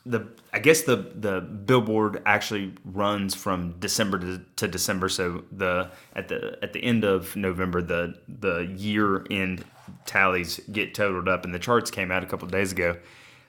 the 0.04 0.26
I 0.52 0.58
guess 0.58 0.82
the 0.82 0.96
the 1.14 1.40
billboard 1.40 2.22
actually 2.26 2.74
runs 2.84 3.34
from 3.34 3.78
December 3.78 4.18
to, 4.18 4.42
to 4.56 4.68
December 4.68 5.08
so 5.08 5.44
the 5.52 5.90
at 6.14 6.28
the 6.28 6.58
at 6.62 6.72
the 6.72 6.82
end 6.82 7.04
of 7.04 7.36
November 7.36 7.80
the 7.80 8.18
the 8.28 8.72
year 8.76 9.24
end 9.30 9.64
tallies 10.04 10.60
get 10.72 10.94
totaled 10.94 11.28
up 11.28 11.44
and 11.44 11.54
the 11.54 11.58
charts 11.58 11.90
came 11.90 12.10
out 12.10 12.22
a 12.22 12.26
couple 12.26 12.46
of 12.46 12.52
days 12.52 12.72
ago. 12.72 12.96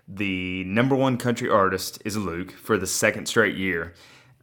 The 0.07 0.63
number 0.65 0.95
one 0.95 1.17
country 1.17 1.49
artist 1.49 2.01
is 2.05 2.17
Luke 2.17 2.51
for 2.51 2.77
the 2.77 2.87
second 2.87 3.25
straight 3.25 3.55
year. 3.55 3.93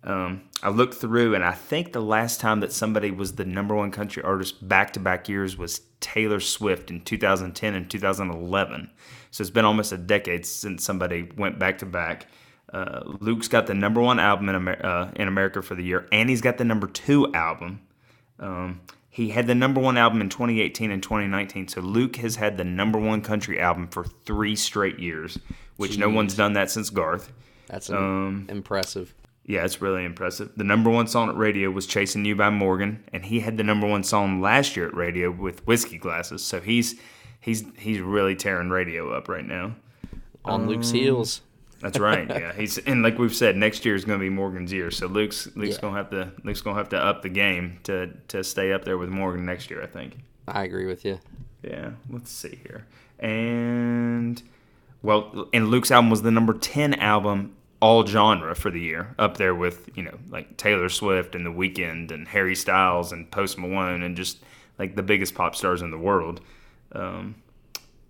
Um, 0.03 0.43
I 0.63 0.71
looked 0.71 0.95
through, 0.95 1.35
and 1.35 1.45
I 1.45 1.53
think 1.53 1.93
the 1.93 2.01
last 2.01 2.41
time 2.41 2.61
that 2.61 2.73
somebody 2.73 3.11
was 3.11 3.35
the 3.35 3.45
number 3.45 3.75
one 3.75 3.91
country 3.91 4.23
artist 4.23 4.67
back 4.67 4.93
to 4.95 5.01
back 5.01 5.29
years 5.29 5.57
was 5.59 5.83
Taylor 6.01 6.41
Swift 6.41 6.91
in 6.91 7.03
2010 7.03 7.75
and 7.75 7.91
2011. 7.91 8.91
So 9.31 9.43
it's 9.43 9.51
been 9.51 9.65
almost 9.67 9.93
a 9.93 9.99
decade 9.99 10.47
since 10.47 10.83
somebody 10.85 11.31
went 11.37 11.59
back 11.59 11.79
to 11.79 11.87
back. 11.87 12.27
Uh, 12.73 13.01
Luke's 13.21 13.49
got 13.49 13.67
the 13.67 13.75
number 13.75 14.01
one 14.01 14.19
album 14.19 14.49
in, 14.49 14.55
Amer- 14.55 14.87
uh, 14.87 15.11
in 15.17 15.29
America 15.29 15.61
for 15.61 15.75
the 15.75 15.83
year, 15.85 16.07
and 16.13 16.31
he's 16.31 16.41
got 16.41 16.57
the 16.57 16.65
number 16.65 16.87
two 16.87 17.33
album. 17.35 17.81
Um, 18.39 18.81
he 19.11 19.31
had 19.31 19.47
the 19.49 19.55
number 19.57 19.81
one 19.81 19.99
album 19.99 20.21
in 20.21 20.29
2018 20.29 20.91
and 20.91 21.03
2019. 21.03 21.69
So 21.69 21.81
Luke 21.81 22.17
has 22.17 22.37
had 22.37 22.57
the 22.57 22.65
number 22.65 22.99
one 22.99 23.21
country 23.23 23.61
album 23.61 23.89
for 23.89 24.05
three 24.25 24.55
straight 24.57 24.99
years, 24.99 25.39
which 25.77 25.99
no 25.99 26.09
one's 26.09 26.35
done 26.35 26.53
that 26.55 26.71
since 26.71 26.91
Garth. 26.91 27.33
That's 27.67 27.91
Um, 27.91 28.47
impressive. 28.49 29.15
Yeah, 29.47 29.65
it's 29.65 29.81
really 29.83 30.05
impressive. 30.05 30.53
The 30.57 30.65
number 30.65 30.91
one 30.91 31.07
song 31.07 31.29
at 31.29 31.37
radio 31.37 31.71
was 31.71 31.87
"Chasing 31.87 32.25
You" 32.25 32.37
by 32.37 32.51
Morgan, 32.51 33.03
and 33.13 33.25
he 33.25 33.41
had 33.41 33.57
the 33.57 33.65
number 33.65 33.87
one 33.87 34.05
song 34.05 34.41
last 34.41 34.77
year 34.77 34.87
at 34.87 34.95
radio 34.95 35.31
with 35.31 35.67
"Whiskey 35.67 35.99
Glasses." 35.99 36.45
So 36.45 36.61
he's 36.61 37.01
he's 37.41 37.65
he's 37.77 38.01
really 38.01 38.37
tearing 38.37 38.71
radio 38.71 39.13
up 39.13 39.29
right 39.29 39.47
now. 39.47 39.75
On 40.45 40.67
Luke's 40.69 40.91
um, 40.91 40.95
heels. 40.97 41.43
That's 41.81 41.99
right. 41.99 42.29
Yeah, 42.29 42.53
he's 42.57 42.79
and 42.79 43.03
like 43.03 43.19
we've 43.19 43.35
said, 43.35 43.57
next 43.57 43.85
year 43.85 43.95
is 43.95 44.05
going 44.05 44.19
to 44.19 44.23
be 44.23 44.29
Morgan's 44.31 44.73
year. 44.73 44.91
So 44.91 45.07
Luke's 45.07 45.49
Luke's 45.57 45.77
Yeah. 45.77 45.81
going 45.81 45.95
to 45.95 45.99
have 45.99 46.11
to 46.11 46.33
Luke's 46.45 46.61
going 46.61 46.77
to 46.77 46.79
have 46.79 46.91
to 46.91 46.99
up 46.99 47.23
the 47.23 47.29
game 47.31 47.81
to 47.85 48.09
to 48.29 48.45
stay 48.45 48.73
up 48.73 48.85
there 48.85 48.99
with 48.99 49.09
Morgan 49.09 49.47
next 49.47 49.71
year. 49.71 49.83
I 49.83 49.87
think. 49.87 50.19
I 50.47 50.63
agree 50.65 50.87
with 50.87 51.05
you. 51.05 51.19
Yeah, 51.63 51.91
let's 52.11 52.31
see 52.31 52.59
here. 52.63 52.87
And 53.19 54.43
Well, 55.03 55.49
and 55.53 55.69
Luke's 55.69 55.91
album 55.91 56.11
was 56.11 56.23
the 56.23 56.31
number 56.31 56.53
10 56.55 56.95
album 56.95 57.55
all 57.81 58.07
genre 58.07 58.55
for 58.55 58.71
the 58.71 58.81
year, 58.81 59.15
up 59.19 59.37
there 59.37 59.55
with, 59.55 59.89
you 59.97 60.03
know, 60.03 60.19
like 60.29 60.57
Taylor 60.57 60.89
Swift 60.89 61.35
and 61.35 61.45
The 61.47 61.51
Weeknd 61.51 62.11
and 62.11 62.29
Harry 62.29 62.55
Styles 62.55 63.13
and 63.13 63.31
Post 63.31 63.59
Malone 63.59 64.03
and 64.03 64.17
just 64.17 64.39
like 64.79 64.97
the 64.97 65.03
biggest 65.03 65.35
pop 65.35 65.57
stars 65.57 65.83
in 65.83 65.91
the 65.91 65.99
world. 65.99 66.41
Um, 66.93 67.37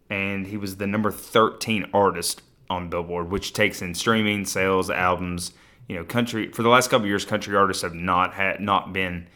and 0.09 0.47
he 0.47 0.57
was 0.57 0.77
the 0.77 0.87
number 0.87 1.11
13 1.11 1.91
artist 1.95 2.43
on 2.69 2.89
Billboard, 2.89 3.31
which 3.31 3.53
takes 3.53 3.81
in 3.83 3.95
streaming, 3.95 4.45
sales, 4.45 4.91
albums. 4.91 5.53
You 5.89 5.97
know, 5.97 6.05
country 6.05 6.51
for 6.53 6.63
the 6.63 6.69
last 6.69 6.91
couple 6.91 7.07
years, 7.07 7.25
country 7.25 7.57
artists 7.57 7.83
have 7.83 7.95
not 7.95 8.35
had 8.35 8.61
not 8.61 8.93
been 8.93 9.27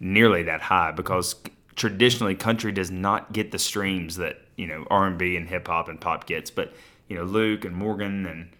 nearly 0.00 0.42
that 0.44 0.60
high 0.60 0.92
because 0.92 1.34
traditionally 1.76 2.34
country 2.34 2.72
does 2.72 2.90
not 2.90 3.32
get 3.32 3.52
the 3.52 3.58
streams 3.58 4.16
that 4.16 4.38
you 4.56 4.66
know 4.66 4.86
R 4.90 5.06
and 5.06 5.18
B 5.18 5.36
and 5.36 5.48
hip 5.48 5.66
hop 5.66 5.88
and 5.88 6.00
pop 6.00 6.26
gets. 6.26 6.50
But 6.50 6.74
you 7.08 7.16
know, 7.16 7.24
Luke 7.24 7.64
and 7.64 7.74
Morgan 7.74 8.26
and 8.26 8.50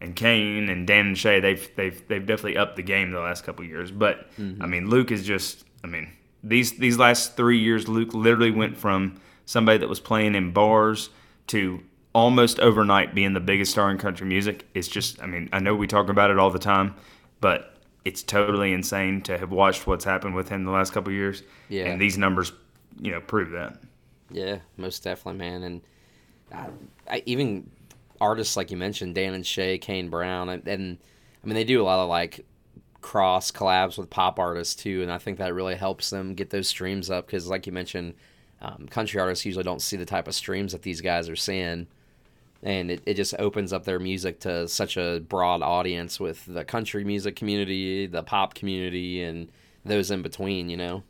and 0.00 0.14
Kane 0.14 0.68
and 0.68 0.86
Dan 0.86 1.08
and 1.08 1.18
Shay, 1.18 1.40
they've 1.40 1.68
they've 1.76 2.06
they've 2.08 2.24
definitely 2.24 2.56
upped 2.56 2.76
the 2.76 2.82
game 2.82 3.10
the 3.10 3.20
last 3.20 3.44
couple 3.44 3.64
years. 3.64 3.90
But 3.90 4.30
mm-hmm. 4.36 4.62
I 4.62 4.66
mean, 4.66 4.88
Luke 4.88 5.10
is 5.10 5.24
just, 5.24 5.64
I 5.82 5.86
mean, 5.86 6.12
these 6.42 6.78
these 6.78 6.98
last 6.98 7.36
three 7.36 7.58
years, 7.58 7.88
Luke 7.88 8.14
literally 8.14 8.50
went 8.50 8.76
from 8.76 9.20
somebody 9.44 9.78
that 9.78 9.88
was 9.88 10.00
playing 10.00 10.34
in 10.34 10.52
bars 10.52 11.10
to 11.48 11.80
almost 12.14 12.58
overnight 12.60 13.14
being 13.14 13.32
the 13.32 13.40
biggest 13.40 13.72
star 13.72 13.90
in 13.90 13.98
country 13.98 14.26
music. 14.26 14.66
It's 14.74 14.88
just, 14.88 15.22
I 15.22 15.26
mean, 15.26 15.48
I 15.52 15.58
know 15.60 15.74
we 15.74 15.86
talk 15.86 16.08
about 16.08 16.30
it 16.30 16.38
all 16.38 16.50
the 16.50 16.58
time, 16.58 16.94
but 17.40 17.76
it's 18.04 18.22
totally 18.22 18.72
insane 18.72 19.22
to 19.22 19.38
have 19.38 19.52
watched 19.52 19.86
what's 19.86 20.04
happened 20.04 20.34
with 20.34 20.48
him 20.48 20.64
the 20.64 20.70
last 20.70 20.92
couple 20.92 21.12
years. 21.12 21.42
Yeah. 21.68 21.84
And 21.84 22.00
these 22.00 22.18
numbers, 22.18 22.52
you 23.00 23.10
know, 23.10 23.20
prove 23.20 23.50
that. 23.50 23.78
Yeah, 24.30 24.58
most 24.76 25.04
definitely, 25.04 25.38
man. 25.38 25.62
And 25.62 25.80
I, 26.52 26.66
I, 27.10 27.22
even 27.26 27.70
artists 28.20 28.56
like 28.56 28.70
you 28.70 28.76
mentioned, 28.76 29.14
Dan 29.14 29.34
and 29.34 29.46
Shay, 29.46 29.78
Kane 29.78 30.08
Brown, 30.08 30.48
and, 30.48 30.66
and 30.66 30.98
I 31.42 31.46
mean, 31.46 31.54
they 31.54 31.64
do 31.64 31.82
a 31.82 31.84
lot 31.84 32.00
of 32.00 32.08
like 32.08 32.44
cross 33.00 33.50
collabs 33.50 33.96
with 33.96 34.10
pop 34.10 34.38
artists 34.38 34.74
too, 34.74 35.02
and 35.02 35.10
I 35.10 35.18
think 35.18 35.38
that 35.38 35.54
really 35.54 35.76
helps 35.76 36.10
them 36.10 36.34
get 36.34 36.50
those 36.50 36.68
streams 36.68 37.10
up 37.10 37.26
because, 37.26 37.48
like 37.48 37.66
you 37.66 37.72
mentioned, 37.72 38.14
um, 38.60 38.88
country 38.88 39.20
artists 39.20 39.44
usually 39.44 39.64
don't 39.64 39.82
see 39.82 39.96
the 39.96 40.04
type 40.04 40.28
of 40.28 40.34
streams 40.34 40.72
that 40.72 40.82
these 40.82 41.00
guys 41.00 41.28
are 41.28 41.36
seeing 41.36 41.86
and 42.62 42.90
it, 42.90 43.02
it 43.06 43.14
just 43.14 43.34
opens 43.38 43.72
up 43.72 43.84
their 43.84 43.98
music 43.98 44.40
to 44.40 44.66
such 44.68 44.96
a 44.96 45.20
broad 45.28 45.62
audience 45.62 46.18
with 46.18 46.44
the 46.46 46.64
country 46.64 47.04
music 47.04 47.36
community 47.36 48.06
the 48.06 48.22
pop 48.22 48.54
community 48.54 49.22
and 49.22 49.50
those 49.84 50.10
in 50.10 50.22
between 50.22 50.68
you 50.68 50.76
know 50.76 51.02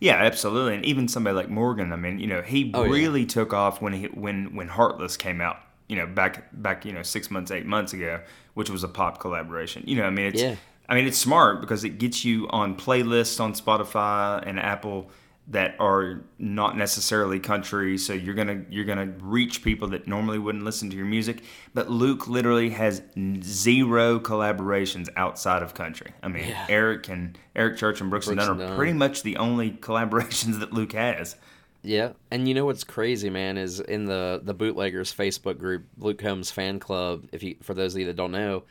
yeah 0.00 0.16
absolutely 0.16 0.74
and 0.74 0.84
even 0.84 1.06
somebody 1.08 1.34
like 1.34 1.48
morgan 1.48 1.92
i 1.92 1.96
mean 1.96 2.18
you 2.18 2.26
know 2.26 2.42
he 2.42 2.70
oh, 2.74 2.84
really 2.84 3.20
yeah. 3.20 3.26
took 3.26 3.52
off 3.52 3.82
when 3.82 3.92
he 3.92 4.06
when 4.06 4.54
when 4.56 4.68
heartless 4.68 5.16
came 5.16 5.40
out 5.40 5.60
you 5.92 5.98
know 5.98 6.06
back 6.06 6.48
back 6.54 6.86
you 6.86 6.92
know 6.92 7.02
six 7.02 7.30
months 7.30 7.50
eight 7.50 7.66
months 7.66 7.92
ago 7.92 8.18
which 8.54 8.70
was 8.70 8.82
a 8.82 8.88
pop 8.88 9.20
collaboration. 9.20 9.82
You 9.86 9.96
know 9.96 10.04
i 10.04 10.10
mean 10.10 10.26
it's 10.26 10.40
yeah. 10.40 10.56
i 10.88 10.94
mean 10.94 11.06
it's 11.06 11.18
smart 11.18 11.60
because 11.60 11.84
it 11.84 11.98
gets 11.98 12.24
you 12.24 12.48
on 12.48 12.76
playlists 12.76 13.38
on 13.40 13.52
spotify 13.52 14.42
and 14.46 14.58
apple 14.58 15.10
that 15.48 15.74
are 15.80 16.22
not 16.38 16.76
necessarily 16.76 17.40
country. 17.40 17.98
So 17.98 18.12
you're 18.12 18.34
gonna 18.34 18.62
you're 18.70 18.84
gonna 18.84 19.12
reach 19.20 19.62
people 19.62 19.88
that 19.88 20.06
normally 20.06 20.38
wouldn't 20.38 20.64
listen 20.64 20.88
to 20.90 20.96
your 20.96 21.04
music. 21.04 21.42
But 21.74 21.90
luke 21.90 22.28
literally 22.28 22.70
has 22.70 23.02
zero 23.42 24.20
collaborations 24.20 25.08
outside 25.16 25.62
of 25.62 25.74
country. 25.74 26.12
I 26.22 26.28
mean 26.28 26.48
yeah. 26.48 26.66
eric 26.68 27.08
and 27.08 27.36
eric 27.56 27.76
church 27.76 28.00
and 28.00 28.08
brooks, 28.08 28.26
brooks 28.26 28.48
and 28.48 28.58
dunn. 28.58 28.70
are 28.70 28.76
pretty 28.76 28.92
much 28.92 29.24
the 29.24 29.36
only 29.36 29.70
collaborations 29.88 30.60
that 30.60 30.72
luke 30.72 30.92
has 30.92 31.36
yeah 31.82 32.12
and 32.30 32.48
you 32.48 32.54
know 32.54 32.64
what's 32.64 32.84
crazy 32.84 33.30
man 33.30 33.56
is 33.58 33.80
in 33.80 34.04
the 34.04 34.40
the 34.42 34.54
bootleggers 34.54 35.14
facebook 35.14 35.58
group 35.58 35.84
luke 35.98 36.18
combs 36.18 36.50
fan 36.50 36.78
club 36.78 37.26
if 37.32 37.42
you 37.42 37.56
for 37.62 37.74
those 37.74 37.94
of 37.94 38.00
you 38.00 38.06
that 38.06 38.16
don't 38.16 38.32
know 38.32 38.62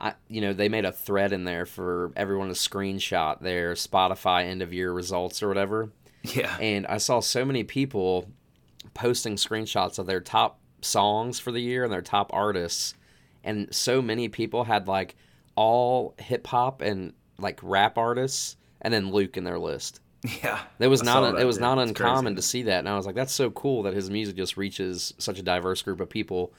I, 0.00 0.14
you 0.28 0.40
know, 0.40 0.52
they 0.54 0.68
made 0.68 0.86
a 0.86 0.92
thread 0.92 1.32
in 1.32 1.44
there 1.44 1.66
for 1.66 2.10
everyone 2.16 2.48
to 2.48 2.54
screenshot 2.54 3.40
their 3.40 3.74
Spotify 3.74 4.46
end 4.46 4.62
of 4.62 4.72
year 4.72 4.92
results 4.92 5.42
or 5.42 5.48
whatever. 5.48 5.90
Yeah. 6.22 6.56
And 6.58 6.86
I 6.86 6.98
saw 6.98 7.20
so 7.20 7.44
many 7.44 7.64
people 7.64 8.30
posting 8.94 9.36
screenshots 9.36 9.98
of 9.98 10.06
their 10.06 10.20
top 10.20 10.58
songs 10.80 11.38
for 11.38 11.52
the 11.52 11.60
year 11.60 11.84
and 11.84 11.92
their 11.92 12.02
top 12.02 12.30
artists. 12.32 12.94
And 13.44 13.74
so 13.74 14.00
many 14.00 14.28
people 14.28 14.64
had 14.64 14.88
like 14.88 15.16
all 15.54 16.14
hip 16.18 16.46
hop 16.46 16.80
and 16.80 17.12
like 17.38 17.60
rap 17.62 17.98
artists 17.98 18.56
and 18.80 18.92
then 18.92 19.10
Luke 19.10 19.36
in 19.36 19.44
their 19.44 19.58
list. 19.58 20.00
Yeah. 20.22 20.60
It 20.78 20.88
was 20.88 21.02
I 21.02 21.04
not 21.06 21.40
it 21.40 21.44
was 21.44 21.58
not 21.58 21.78
uncommon 21.78 22.36
to 22.36 22.42
see 22.42 22.64
that. 22.64 22.80
And 22.80 22.88
I 22.88 22.96
was 22.96 23.06
like 23.06 23.14
that's 23.14 23.32
so 23.32 23.50
cool 23.50 23.84
that 23.84 23.94
his 23.94 24.10
music 24.10 24.36
just 24.36 24.56
reaches 24.56 25.14
such 25.18 25.38
a 25.38 25.42
diverse 25.42 25.82
group 25.82 26.00
of 26.00 26.10
people 26.10 26.52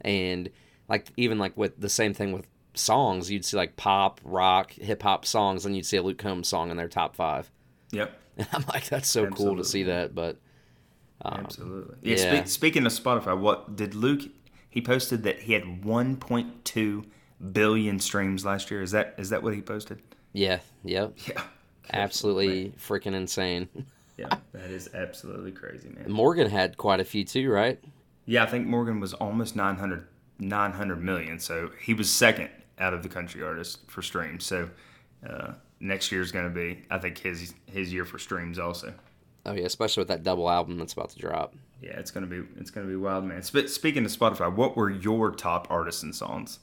and 0.00 0.50
like 0.88 1.10
even 1.16 1.38
like 1.38 1.56
with 1.56 1.80
the 1.80 1.88
same 1.88 2.12
thing 2.12 2.32
with 2.32 2.46
songs, 2.74 3.30
you'd 3.30 3.44
see 3.44 3.56
like 3.56 3.76
pop, 3.76 4.20
rock, 4.24 4.72
hip 4.72 5.02
hop 5.02 5.24
songs 5.24 5.64
and 5.64 5.76
you'd 5.76 5.86
see 5.86 5.96
a 5.96 6.02
Luke 6.02 6.18
Combs 6.18 6.48
song 6.48 6.70
in 6.70 6.76
their 6.76 6.88
top 6.88 7.16
5. 7.16 7.50
Yep. 7.92 8.20
And 8.36 8.48
I'm 8.52 8.64
like, 8.66 8.88
that's 8.88 9.08
so 9.08 9.26
Absolutely. 9.26 9.46
cool 9.46 9.56
to 9.58 9.64
see 9.64 9.84
that. 9.84 10.12
But 10.12 10.38
um, 11.22 11.42
Absolutely. 11.44 11.94
Yeah. 12.02 12.16
yeah. 12.34 12.44
Spe- 12.44 12.48
speaking 12.48 12.84
of 12.84 12.90
Spotify, 12.90 13.38
what 13.38 13.76
did 13.76 13.94
Luke? 13.94 14.22
He 14.68 14.80
posted 14.80 15.22
that 15.22 15.38
he 15.38 15.52
had 15.52 15.62
1.2 15.62 17.04
billion 17.52 18.00
streams 18.00 18.44
last 18.44 18.72
year. 18.72 18.82
Is 18.82 18.90
that 18.90 19.14
is 19.18 19.30
that 19.30 19.44
what 19.44 19.54
he 19.54 19.62
posted? 19.62 20.02
Yeah. 20.32 20.58
Yep. 20.82 21.12
Yeah. 21.28 21.42
Absolutely 21.92 22.72
freaking 22.78 23.14
insane. 23.14 23.68
yeah, 24.16 24.36
that 24.52 24.70
is 24.70 24.90
absolutely 24.94 25.52
crazy, 25.52 25.88
man. 25.88 26.10
Morgan 26.10 26.48
had 26.48 26.76
quite 26.76 27.00
a 27.00 27.04
few 27.04 27.24
too, 27.24 27.50
right? 27.50 27.78
Yeah, 28.26 28.42
I 28.42 28.46
think 28.46 28.66
Morgan 28.66 29.00
was 29.00 29.12
almost 29.14 29.54
900, 29.54 30.06
900 30.38 31.02
million. 31.02 31.38
So 31.38 31.70
he 31.80 31.94
was 31.94 32.10
second 32.10 32.50
out 32.78 32.94
of 32.94 33.02
the 33.02 33.08
country 33.08 33.42
artists 33.42 33.78
for 33.86 34.02
streams. 34.02 34.44
So 34.44 34.70
uh, 35.28 35.52
next 35.80 36.10
year 36.10 36.22
is 36.22 36.32
going 36.32 36.48
to 36.48 36.54
be, 36.54 36.82
I 36.90 36.98
think, 36.98 37.18
his 37.18 37.54
his 37.66 37.92
year 37.92 38.04
for 38.04 38.18
streams 38.18 38.58
also. 38.58 38.94
Oh 39.46 39.52
yeah, 39.52 39.64
especially 39.64 40.00
with 40.00 40.08
that 40.08 40.22
double 40.22 40.48
album 40.48 40.78
that's 40.78 40.94
about 40.94 41.10
to 41.10 41.18
drop. 41.18 41.54
Yeah, 41.82 41.98
it's 41.98 42.10
gonna 42.10 42.26
be 42.26 42.42
it's 42.56 42.70
gonna 42.70 42.86
be 42.86 42.96
wild, 42.96 43.24
man. 43.24 43.42
Sp- 43.44 43.68
speaking 43.68 44.04
of 44.06 44.10
Spotify, 44.10 44.52
what 44.52 44.74
were 44.74 44.88
your 44.88 45.30
top 45.32 45.66
artists 45.70 46.02
and 46.02 46.14
songs? 46.14 46.60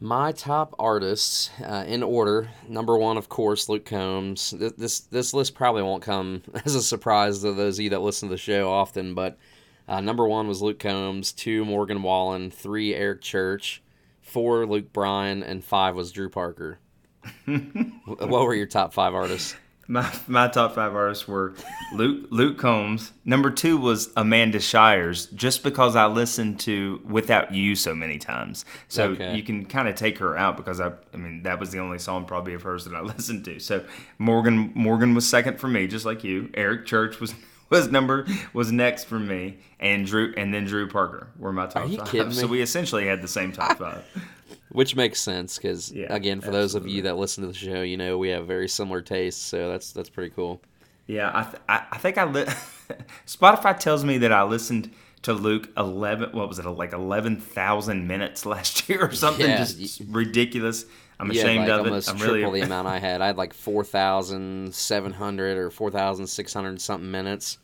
My 0.00 0.32
top 0.32 0.74
artists, 0.78 1.50
uh, 1.62 1.84
in 1.86 2.02
order, 2.02 2.50
number 2.68 2.98
one, 2.98 3.16
of 3.16 3.28
course, 3.28 3.68
Luke 3.68 3.86
Combs. 3.86 4.50
This, 4.50 4.72
this, 4.72 5.00
this 5.00 5.34
list 5.34 5.54
probably 5.54 5.82
won't 5.82 6.02
come 6.02 6.42
as 6.64 6.74
a 6.74 6.82
surprise 6.82 7.40
to 7.40 7.52
those 7.52 7.78
of 7.78 7.84
you 7.84 7.90
that 7.90 8.02
listen 8.02 8.28
to 8.28 8.34
the 8.34 8.38
show 8.38 8.70
often, 8.70 9.14
but 9.14 9.38
uh, 9.86 10.00
number 10.00 10.26
one 10.26 10.48
was 10.48 10.62
Luke 10.62 10.78
Combs, 10.78 11.32
two 11.32 11.64
Morgan 11.64 12.02
Wallen, 12.02 12.50
three 12.50 12.94
Eric 12.94 13.22
Church, 13.22 13.82
four 14.20 14.66
Luke 14.66 14.92
Bryan, 14.92 15.42
and 15.42 15.64
five 15.64 15.94
was 15.94 16.10
Drew 16.10 16.28
Parker. 16.28 16.78
what 17.46 18.30
were 18.30 18.54
your 18.54 18.66
top 18.66 18.92
five 18.92 19.14
artists? 19.14 19.56
My 19.86 20.10
my 20.26 20.48
top 20.48 20.74
five 20.74 20.94
artists 20.94 21.28
were 21.28 21.54
Luke 21.92 22.26
Luke 22.30 22.58
Combs. 22.58 23.12
Number 23.24 23.50
two 23.50 23.76
was 23.76 24.10
Amanda 24.16 24.60
Shires, 24.60 25.26
just 25.26 25.62
because 25.62 25.94
I 25.94 26.06
listened 26.06 26.60
to 26.60 27.02
Without 27.04 27.52
You 27.52 27.76
so 27.76 27.94
many 27.94 28.18
times. 28.18 28.64
So 28.88 29.10
okay. 29.10 29.36
you 29.36 29.42
can 29.42 29.66
kind 29.66 29.88
of 29.88 29.94
take 29.94 30.18
her 30.18 30.36
out 30.36 30.56
because 30.56 30.80
I 30.80 30.92
I 31.12 31.16
mean 31.16 31.42
that 31.42 31.60
was 31.60 31.70
the 31.70 31.78
only 31.78 31.98
song 31.98 32.24
probably 32.24 32.54
of 32.54 32.62
hers 32.62 32.84
that 32.86 32.94
I 32.94 33.00
listened 33.16 33.44
to. 33.44 33.58
So 33.58 33.84
Morgan 34.18 34.72
Morgan 34.74 35.14
was 35.14 35.28
second 35.28 35.60
for 35.60 35.68
me, 35.68 35.86
just 35.86 36.06
like 36.06 36.24
you. 36.24 36.50
Eric 36.54 36.86
Church 36.86 37.20
was 37.20 37.34
was 37.70 37.90
number 37.90 38.26
was 38.52 38.72
next 38.72 39.04
for 39.04 39.18
me, 39.18 39.58
and 39.80 40.06
Drew 40.06 40.32
and 40.36 40.54
then 40.54 40.64
Drew 40.64 40.88
Parker 40.88 41.28
were 41.38 41.52
my 41.52 41.66
top 41.66 41.90
five. 41.90 42.34
So 42.34 42.46
we 42.46 42.62
essentially 42.62 43.06
had 43.06 43.20
the 43.20 43.28
same 43.28 43.52
top 43.52 43.78
five. 43.78 44.04
Which 44.74 44.96
makes 44.96 45.20
sense 45.20 45.56
because 45.56 45.92
yeah, 45.92 46.12
again, 46.12 46.40
for 46.40 46.48
absolutely. 46.48 46.60
those 46.60 46.74
of 46.74 46.88
you 46.88 47.02
that 47.02 47.16
listen 47.16 47.42
to 47.42 47.46
the 47.48 47.54
show, 47.54 47.82
you 47.82 47.96
know 47.96 48.18
we 48.18 48.30
have 48.30 48.44
very 48.48 48.68
similar 48.68 49.02
tastes, 49.02 49.40
so 49.40 49.70
that's 49.70 49.92
that's 49.92 50.10
pretty 50.10 50.34
cool. 50.34 50.60
Yeah, 51.06 51.30
I 51.32 51.42
th- 51.44 51.62
I, 51.68 51.84
I, 51.92 51.98
think 51.98 52.18
I 52.18 52.24
li- 52.24 52.46
Spotify 53.26 53.78
tells 53.78 54.04
me 54.04 54.18
that 54.18 54.32
I 54.32 54.42
listened 54.42 54.90
to 55.22 55.32
Luke 55.32 55.68
eleven. 55.76 56.30
What 56.32 56.48
was 56.48 56.58
it 56.58 56.66
like 56.66 56.92
eleven 56.92 57.36
thousand 57.36 58.08
minutes 58.08 58.44
last 58.46 58.88
year 58.88 59.06
or 59.06 59.12
something? 59.12 59.46
Yeah, 59.46 59.58
Just 59.58 60.02
ridiculous. 60.08 60.86
I'm 61.20 61.30
ashamed 61.30 61.68
like 61.68 61.68
of 61.68 61.86
almost 61.86 62.08
it. 62.08 62.10
I'm 62.10 62.18
triple 62.18 62.34
really... 62.34 62.60
the 62.60 62.66
amount 62.66 62.88
I 62.88 62.98
had. 62.98 63.20
I 63.20 63.28
had 63.28 63.36
like 63.36 63.54
four 63.54 63.84
thousand 63.84 64.74
seven 64.74 65.12
hundred 65.12 65.56
or 65.56 65.70
four 65.70 65.92
thousand 65.92 66.26
six 66.26 66.52
hundred 66.52 66.80
something 66.80 67.08
minutes. 67.08 67.58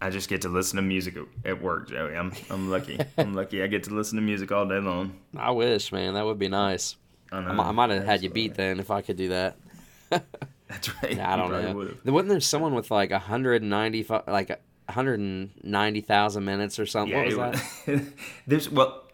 I 0.00 0.10
just 0.10 0.28
get 0.28 0.42
to 0.42 0.48
listen 0.48 0.76
to 0.76 0.82
music 0.82 1.16
at 1.44 1.60
work, 1.60 1.88
Joey. 1.90 2.14
I'm 2.14 2.32
I'm 2.50 2.70
lucky. 2.70 2.98
I'm 3.16 3.34
lucky. 3.34 3.62
I 3.62 3.66
get 3.66 3.84
to 3.84 3.94
listen 3.94 4.16
to 4.16 4.22
music 4.22 4.52
all 4.52 4.66
day 4.66 4.78
long. 4.78 5.18
I 5.36 5.50
wish, 5.50 5.90
man. 5.92 6.14
That 6.14 6.24
would 6.24 6.38
be 6.38 6.48
nice. 6.48 6.96
I, 7.32 7.40
know, 7.40 7.62
I, 7.62 7.68
I 7.68 7.72
might 7.72 7.90
have 7.90 8.04
had 8.04 8.22
you 8.22 8.30
beat 8.30 8.54
then 8.54 8.80
if 8.80 8.90
I 8.90 9.02
could 9.02 9.16
do 9.16 9.28
that. 9.30 9.56
That's 10.10 11.02
right. 11.02 11.16
Yeah, 11.16 11.32
I 11.32 11.36
don't 11.36 11.50
know. 11.50 11.74
Would've. 11.74 12.06
Wasn't 12.06 12.28
there 12.28 12.40
someone 12.40 12.74
with 12.74 12.90
like 12.90 13.10
190 13.10 14.06
like 14.28 14.48
190,000 14.88 16.44
minutes 16.44 16.78
or 16.78 16.86
something? 16.86 17.12
Yeah, 17.12 17.36
what 17.36 17.52
was 17.52 17.62
that? 17.86 18.02
there's 18.46 18.70
well, 18.70 19.04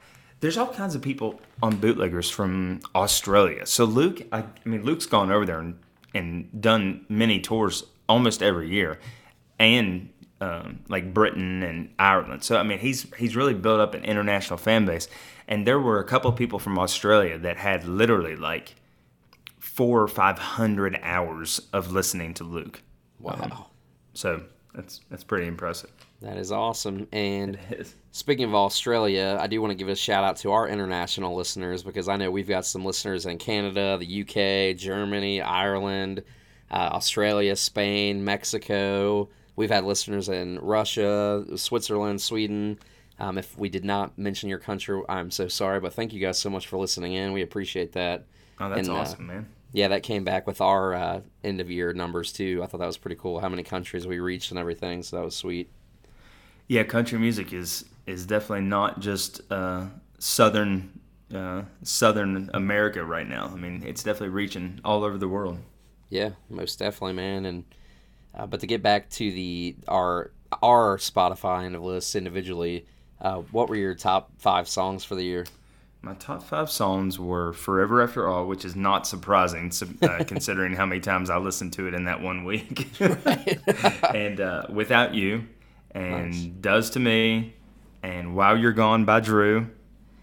there's 0.41 0.57
all 0.57 0.69
kinds 0.69 0.95
of 0.95 1.03
people 1.03 1.41
on 1.63 1.77
bootleggers 1.77 2.31
from 2.31 2.81
Australia. 2.95 3.67
So 3.67 3.85
Luke, 3.85 4.23
I, 4.31 4.41
I 4.41 4.47
mean, 4.65 4.85
Luke's 4.85 5.07
gone 5.07 5.33
over 5.33 5.47
there 5.47 5.61
and, 5.61 5.79
and 6.15 6.61
done 6.61 7.07
many 7.09 7.41
tours 7.41 7.85
almost 8.09 8.43
every 8.43 8.69
year, 8.69 8.99
and 9.59 10.11
um, 10.45 10.81
like 10.89 11.15
Britain 11.15 11.63
and 11.63 11.95
Ireland. 11.99 12.45
So 12.45 12.57
I 12.57 12.63
mean, 12.63 12.79
he's 12.79 13.07
he's 13.17 13.35
really 13.35 13.55
built 13.55 13.81
up 13.81 13.95
an 13.95 14.05
international 14.05 14.59
fan 14.59 14.85
base. 14.85 15.09
And 15.47 15.67
there 15.67 15.79
were 15.79 15.99
a 15.99 16.05
couple 16.05 16.31
of 16.31 16.37
people 16.37 16.59
from 16.59 16.79
Australia 16.79 17.39
that 17.39 17.57
had 17.57 17.87
literally 17.87 18.37
like 18.37 18.77
four 19.59 20.03
or 20.03 20.09
five 20.09 20.39
hundred 20.39 20.99
hours 21.03 21.61
of 21.73 21.93
listening 21.93 22.35
to 22.35 22.45
Luke. 22.45 22.83
Wow. 23.21 23.39
Um, 23.41 23.65
so 24.13 24.43
that's 24.75 25.01
that's 25.11 25.25
pretty 25.25 25.47
impressive. 25.47 25.91
That 26.21 26.37
is 26.37 26.53
awesome. 26.53 27.07
And 27.13 27.59
is. 27.71 27.95
speaking 28.13 28.47
of 28.47 28.55
Australia, 28.55 29.39
I 29.41 29.47
do 29.47 29.61
want 29.61 29.71
to 29.71 29.77
give 29.77 29.89
a 29.89 29.97
shout 29.97 30.25
out 30.25 30.37
to 30.39 30.53
our 30.53 30.69
international 30.69 31.35
listeners 31.35 31.83
because 31.83 32.09
I 32.09 32.17
know 32.17 32.31
we've 32.31 32.49
got 32.49 32.67
some 32.67 32.85
listeners 32.85 33.27
in 33.27 33.39
Canada, 33.39 33.99
the 33.99 34.23
UK, 34.23 34.77
Germany, 34.77 35.43
Ireland, 35.43 36.23
uh, 36.71 36.91
Australia, 36.93 37.57
Spain, 37.57 38.25
Mexico. 38.25 39.29
We've 39.57 39.71
had 39.71 39.85
listeners 39.85 40.29
in 40.29 40.59
Russia, 40.61 41.45
Switzerland, 41.57 42.21
Sweden. 42.21 42.79
Um, 43.19 43.39
if 43.39 43.57
we 43.57 43.69
did 43.69 43.85
not 43.85 44.19
mention 44.19 44.49
your 44.49 44.59
country, 44.59 45.01
I'm 45.09 45.31
so 45.31 45.47
sorry, 45.47 45.79
but 45.81 45.93
thank 45.93 46.13
you 46.13 46.21
guys 46.21 46.39
so 46.39 46.51
much 46.51 46.67
for 46.67 46.79
listening 46.79 47.13
in. 47.13 47.33
We 47.33 47.43
appreciate 47.43 47.93
that. 47.93 48.25
Oh, 48.59 48.69
that's 48.69 48.89
And, 48.89 48.97
uh, 48.97 49.01
awesome, 49.01 49.27
man. 49.27 49.49
Yeah, 49.73 49.89
that 49.89 50.03
came 50.03 50.25
back 50.25 50.47
with 50.47 50.61
our 50.61 50.95
uh, 50.95 51.21
end 51.43 51.61
of 51.61 51.71
year 51.71 51.93
numbers 51.93 52.33
too. 52.33 52.61
I 52.63 52.67
thought 52.67 52.79
that 52.79 52.87
was 52.87 52.97
pretty 52.97 53.17
cool. 53.17 53.41
How 53.41 53.49
many 53.49 53.63
countries 53.63 54.07
we 54.07 54.21
reached 54.21 54.51
and 54.51 54.59
everything. 54.59 55.03
So 55.03 55.17
that 55.17 55.25
was 55.25 55.37
sweet. 55.37 55.69
Yeah, 56.69 56.85
country 56.85 57.19
music 57.19 57.53
is 57.53 57.85
is 58.07 58.27
definitely 58.27 58.67
not 58.67 59.01
just 59.01 59.41
uh, 59.51 59.87
southern 60.19 61.01
uh, 61.35 61.63
southern 61.83 62.51
America 62.55 63.05
right 63.05 63.29
now. 63.29 63.51
I 63.53 63.57
mean, 63.57 63.83
it's 63.85 64.03
definitely 64.03 64.29
reaching 64.29 64.81
all 64.85 65.05
over 65.05 65.19
the 65.19 65.29
world. 65.29 65.59
Yeah, 66.09 66.31
most 66.49 66.79
definitely, 66.79 67.15
man. 67.15 67.45
And 67.45 67.65
uh, 68.37 68.47
but 68.47 68.61
to 68.61 68.67
get 68.67 68.83
back 68.83 69.11
to 69.11 69.31
the 69.31 69.77
our 69.89 70.31
our 70.63 70.99
Spotify 70.99 71.65
end 71.65 71.75
of 71.75 71.83
lists 71.83 72.15
individually, 72.15 72.87
uh, 73.21 73.39
what 73.51 73.69
were 73.69 73.77
your 73.77 73.95
top 73.95 74.31
five 74.39 74.69
songs 74.69 75.05
for 75.05 75.15
the 75.15 75.25
year? 75.25 75.47
My 76.03 76.15
top 76.15 76.43
five 76.43 76.71
songs 76.71 77.19
were 77.19 77.53
"Forever 77.55 78.03
After 78.03 78.29
All," 78.29 78.47
which 78.47 78.65
is 78.65 78.77
not 78.77 79.07
surprising 79.07 79.73
uh, 80.03 80.23
considering 80.27 80.75
how 80.75 80.85
many 80.87 81.01
times 81.01 81.31
I 81.31 81.39
listened 81.39 81.73
to 81.75 81.87
it 81.89 81.95
in 81.95 82.05
that 82.05 82.21
one 82.21 82.45
week, 82.45 82.89
and 84.15 84.41
uh, 84.41 84.67
"Without 84.71 85.15
You," 85.15 85.47
and 85.93 86.31
Nice. 86.31 86.45
"Does 86.61 86.91
to 86.91 87.01
Me," 87.01 87.55
and 88.03 88.37
"While 88.37 88.59
You're 88.59 88.73
Gone" 88.73 89.05
by 89.05 89.21
Drew, 89.21 89.71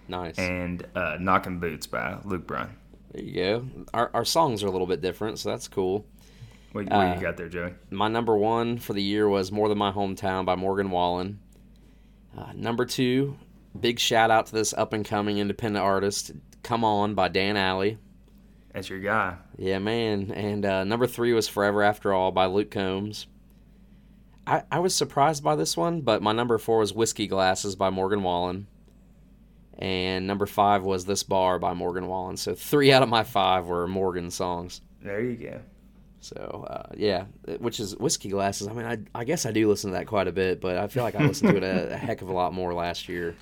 Nice. 0.08 0.38
and 0.38 0.86
uh, 0.96 1.18
"Knocking 1.20 1.60
Boots" 1.60 1.88
by 1.88 2.18
Luke 2.26 2.46
Bryan. 2.46 2.70
there 3.12 3.24
you 3.24 3.34
go. 3.34 3.66
Our 3.94 4.12
our 4.14 4.26
songs 4.26 4.64
are 4.64 4.68
a 4.68 4.72
little 4.72 4.88
bit 4.88 5.02
different, 5.02 5.40
so 5.40 5.50
that's 5.50 5.68
cool. 5.68 6.06
What, 6.72 6.86
what 6.86 6.94
Uh, 6.94 7.14
you 7.16 7.22
got 7.22 7.38
there, 7.38 7.50
Joey? 7.50 7.74
My 7.90 8.08
number 8.08 8.36
one 8.38 8.78
for 8.78 8.94
the 8.94 9.02
year 9.04 9.28
was 9.28 9.52
"More 9.52 9.68
Than 9.70 9.78
My 9.78 9.92
Hometown" 9.92 10.46
by 10.46 10.56
Morgan 10.56 10.90
Wallen. 10.92 11.40
Uh, 12.38 12.54
number 12.56 12.86
two, 12.86 13.38
big 13.78 14.00
shout 14.00 14.32
out 14.32 14.46
to 14.48 14.54
this 14.54 14.74
up 14.74 14.94
and 14.94 15.04
coming 15.06 15.38
independent 15.38 15.84
artist, 15.84 16.32
"Come 16.64 16.84
On" 16.84 17.14
by 17.14 17.28
Dan 17.28 17.58
Alley. 17.58 17.98
That's 18.74 18.90
your 18.90 19.00
guy. 19.02 19.36
Yeah, 19.58 19.80
man. 19.80 20.32
And 20.32 20.66
uh, 20.66 20.84
number 20.86 21.08
three 21.08 21.34
was 21.34 21.50
Forever 21.50 21.84
After 21.84 22.14
All 22.14 22.32
by 22.32 22.46
Luke 22.46 22.72
Combs. 22.72 23.28
I, 24.48 24.64
I 24.72 24.80
was 24.80 24.96
surprised 24.96 25.44
by 25.44 25.58
this 25.58 25.76
one, 25.76 26.02
but 26.02 26.22
my 26.22 26.32
number 26.32 26.58
four 26.58 26.80
was 26.80 26.94
Whiskey 26.94 27.28
Glasses 27.28 27.76
by 27.76 27.90
Morgan 27.90 28.24
Wallen. 28.24 28.68
And 29.78 30.26
number 30.26 30.46
five 30.46 30.84
was 30.84 31.06
This 31.06 31.24
Bar 31.24 31.60
by 31.60 31.74
Morgan 31.74 32.08
Wallen. 32.08 32.38
So 32.38 32.56
three 32.56 32.94
out 32.94 33.04
of 33.04 33.10
my 33.10 33.24
five 33.24 33.68
were 33.68 33.88
Morgan 33.88 34.32
songs. 34.32 34.80
There 35.02 35.22
you 35.22 35.36
go. 35.36 35.60
So 36.22 36.66
uh, 36.70 36.94
yeah, 36.96 37.26
which 37.60 37.80
is 37.80 37.96
Whiskey 37.98 38.30
Glasses. 38.30 38.68
I 38.68 38.74
mean, 38.74 38.86
I, 38.86 39.00
I 39.20 39.24
guess 39.24 39.46
I 39.46 39.52
do 39.52 39.68
listen 39.68 39.90
to 39.92 39.98
that 39.98 40.08
quite 40.08 40.28
a 40.28 40.32
bit, 40.32 40.62
but 40.62 40.78
I 40.78 40.88
feel 40.88 41.04
like 41.04 41.16
I 41.16 41.26
listened 41.26 41.52
to 41.52 41.58
it 41.58 41.64
a, 41.64 41.94
a 41.94 41.98
heck 41.98 42.22
of 42.22 42.30
a 42.30 42.34
lot 42.34 42.54
more 42.54 42.74
last 42.74 43.10
year. 43.10 43.36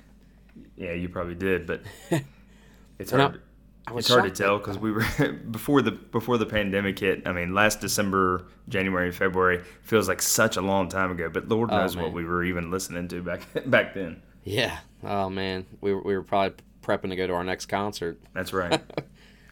Yeah, 0.76 0.92
you 0.94 1.08
probably 1.08 1.34
did, 1.34 1.66
but 1.66 1.82
it's 2.98 3.12
I- 3.12 3.18
hard. 3.18 3.42
I 3.86 3.92
was 3.92 4.04
It's 4.04 4.14
hard 4.14 4.24
to 4.24 4.42
tell 4.42 4.58
because 4.58 4.78
we 4.78 4.92
were 4.92 5.04
before 5.50 5.82
the 5.82 5.90
before 5.90 6.38
the 6.38 6.46
pandemic 6.46 6.98
hit. 6.98 7.26
I 7.26 7.32
mean, 7.32 7.54
last 7.54 7.80
December, 7.80 8.46
January, 8.68 9.10
February 9.10 9.62
feels 9.82 10.06
like 10.06 10.22
such 10.22 10.56
a 10.56 10.60
long 10.60 10.88
time 10.88 11.10
ago. 11.10 11.28
But 11.28 11.48
Lord 11.48 11.70
Oh, 11.72 11.78
knows 11.78 11.96
what 11.96 12.12
we 12.12 12.24
were 12.24 12.44
even 12.44 12.70
listening 12.70 13.08
to 13.08 13.22
back 13.22 13.40
back 13.66 13.94
then. 13.94 14.22
Yeah. 14.44 14.78
Oh 15.02 15.28
man, 15.28 15.66
we 15.80 15.92
were, 15.92 16.02
we 16.02 16.14
were 16.14 16.22
probably 16.22 16.56
prepping 16.82 17.08
to 17.10 17.16
go 17.16 17.26
to 17.26 17.32
our 17.32 17.42
next 17.42 17.66
concert. 17.66 18.20
That's 18.32 18.52
right. 18.52 18.80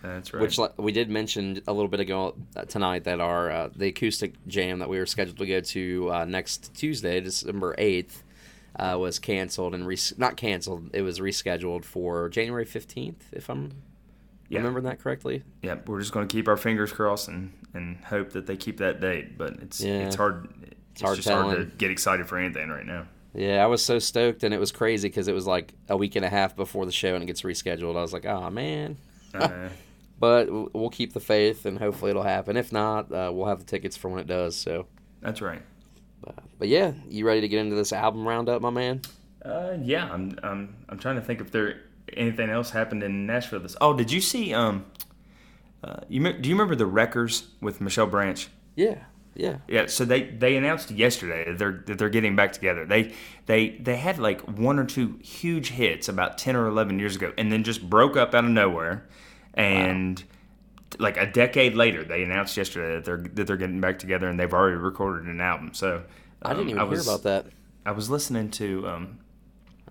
That's 0.03 0.33
right. 0.33 0.41
Which 0.41 0.59
we 0.77 0.93
did 0.93 1.11
mention 1.11 1.61
a 1.67 1.73
little 1.73 1.89
bit 1.89 2.01
ago 2.01 2.35
uh, 2.57 2.65
tonight 2.65 3.05
that 3.05 3.21
our 3.21 3.51
uh, 3.51 3.69
the 3.75 3.89
acoustic 3.89 4.35
jam 4.47 4.79
that 4.79 4.89
we 4.89 4.99
were 4.99 5.07
scheduled 5.07 5.39
to 5.39 5.47
go 5.47 5.61
to 5.61 6.11
uh, 6.13 6.25
next 6.25 6.73
Tuesday, 6.75 7.21
December 7.21 7.75
eighth, 7.79 8.23
uh, 8.79 8.97
was 8.99 9.19
canceled 9.19 9.75
and 9.75 9.87
res- 9.87 10.15
not 10.19 10.37
canceled. 10.37 10.91
It 10.93 11.03
was 11.03 11.19
rescheduled 11.19 11.85
for 11.85 12.29
January 12.29 12.65
fifteenth, 12.65 13.25
if 13.33 13.51
I'm 13.51 13.73
Yeah. 14.49 14.59
remembering 14.59 14.85
that 14.85 15.01
correctly. 15.01 15.43
yeah, 15.63 15.77
we're 15.87 15.99
just 16.01 16.13
going 16.13 16.29
to 16.29 16.33
keep 16.33 16.47
our 16.49 16.57
fingers 16.57 16.93
crossed 16.93 17.27
and, 17.29 17.53
and 17.75 17.97
hope 18.05 18.31
that 18.33 18.47
they 18.47 18.57
keep 18.57 18.79
that 18.79 19.01
date. 19.01 19.37
But 19.37 19.55
it's 19.61 19.81
Yeah. 19.81 20.07
it's 20.07 20.17
hard. 20.17 20.49
It's, 20.93 21.03
hard 21.03 21.17
just 21.17 21.29
hard 21.29 21.57
to 21.57 21.65
get 21.77 21.91
excited 21.91 22.27
for 22.29 22.39
anything 22.39 22.69
right 22.71 22.87
now. 22.87 23.07
Yeah, 23.35 23.63
I 23.63 23.67
was 23.67 23.85
so 23.85 23.99
stoked, 23.99 24.43
and 24.43 24.53
it 24.55 24.59
was 24.59 24.73
crazy 24.73 25.09
because 25.09 25.29
it 25.29 25.35
was 25.35 25.47
like 25.47 25.75
a 25.89 25.97
week 25.97 26.17
and 26.17 26.25
a 26.25 26.29
half 26.29 26.57
before 26.57 26.87
the 26.87 26.93
show, 26.93 27.15
and 27.15 27.23
it 27.23 27.27
gets 27.27 27.43
rescheduled. 27.43 27.97
I 27.97 28.01
was 28.03 28.13
like, 28.13 28.27
oh 28.27 28.49
man. 28.51 28.97
Uh, 29.35 29.69
But 30.21 30.75
we'll 30.75 30.91
keep 30.91 31.13
the 31.13 31.21
faith, 31.21 31.65
and 31.65 31.79
hopefully 31.79 32.11
it'll 32.11 32.23
happen. 32.25 32.57
If 32.57 32.73
not, 32.73 33.13
uh, 33.13 33.31
we'll 33.33 33.47
have 33.47 33.61
the 33.61 33.65
tickets 33.65 33.97
for 33.97 34.09
when 34.09 34.19
it 34.19 34.27
does. 34.27 34.57
So, 34.57 34.87
that's 35.21 35.41
right. 35.41 35.63
but, 36.21 36.35
but 36.59 36.69
yeah, 36.69 36.93
you 37.09 37.25
ready 37.27 37.41
to 37.41 37.49
get 37.49 37.61
into 37.61 37.77
this 37.77 37.93
album 37.93 38.27
roundup, 38.27 38.61
my 38.61 38.71
man? 38.71 39.03
Uh, 39.45 39.77
yeah, 39.81 40.11
I'm, 40.11 40.39
I'm 40.43 40.77
I'm 40.89 40.99
trying 40.99 41.17
to 41.17 41.23
think 41.23 41.41
if 41.41 41.53
there 41.53 41.83
anything 42.17 42.51
else 42.51 42.71
happened 42.71 43.03
in 43.03 43.27
Nashville. 43.27 43.61
This. 43.61 43.77
Oh, 43.81 43.95
did 43.95 44.11
you 44.11 44.21
see? 44.21 44.53
Um, 44.53 44.87
uh, 45.85 46.01
you 46.09 46.21
do 46.33 46.49
you 46.49 46.55
remember 46.55 46.75
the 46.75 46.87
Wreckers 46.87 47.49
with 47.61 47.81
Michelle 47.81 48.09
Branch? 48.09 48.49
Yeah, 48.75 49.05
yeah. 49.37 49.59
Yeah, 49.69 49.87
so 49.87 50.05
they 50.05 50.25
they 50.25 50.57
announced 50.57 50.91
yesterday 50.91 51.45
that 51.47 51.59
they're 51.59 51.85
that 51.87 51.99
they're 51.99 52.09
getting 52.09 52.35
back 52.35 52.53
together. 52.53 52.85
They 52.85 53.15
they 53.47 53.71
they 53.71 53.97
had 53.97 54.19
like 54.19 54.41
one 54.43 54.79
or 54.81 54.85
two 54.85 55.19
huge 55.23 55.71
hits 55.71 56.09
about 56.09 56.39
ten 56.39 56.57
or 56.57 56.67
eleven 56.67 56.99
years 56.99 57.15
ago, 57.15 57.33
and 57.39 57.53
then 57.53 57.63
just 57.63 57.89
broke 57.89 58.17
up 58.17 58.35
out 58.35 58.45
of 58.45 58.51
nowhere. 58.51 59.07
And 59.59 60.23
like 60.99 61.17
a 61.17 61.27
decade 61.27 61.75
later, 61.75 62.05
they 62.05 62.23
announced 62.23 62.57
yesterday 62.57 62.95
that 62.95 63.05
they're 63.05 63.19
that 63.35 63.47
they're 63.47 63.57
getting 63.57 63.81
back 63.81 63.99
together, 63.99 64.29
and 64.29 64.39
they've 64.39 64.53
already 64.53 64.77
recorded 64.77 65.27
an 65.27 65.41
album. 65.41 65.75
So 65.75 66.03
I 66.43 66.51
didn't 66.51 66.63
um, 66.63 66.69
even 66.71 66.81
hear 66.81 66.89
was- 66.91 67.07
about 67.07 67.23
that. 67.25 67.47
I 67.85 67.93
was 67.93 68.11
listening 68.11 68.51
to 68.53 68.87
um, 68.87 69.19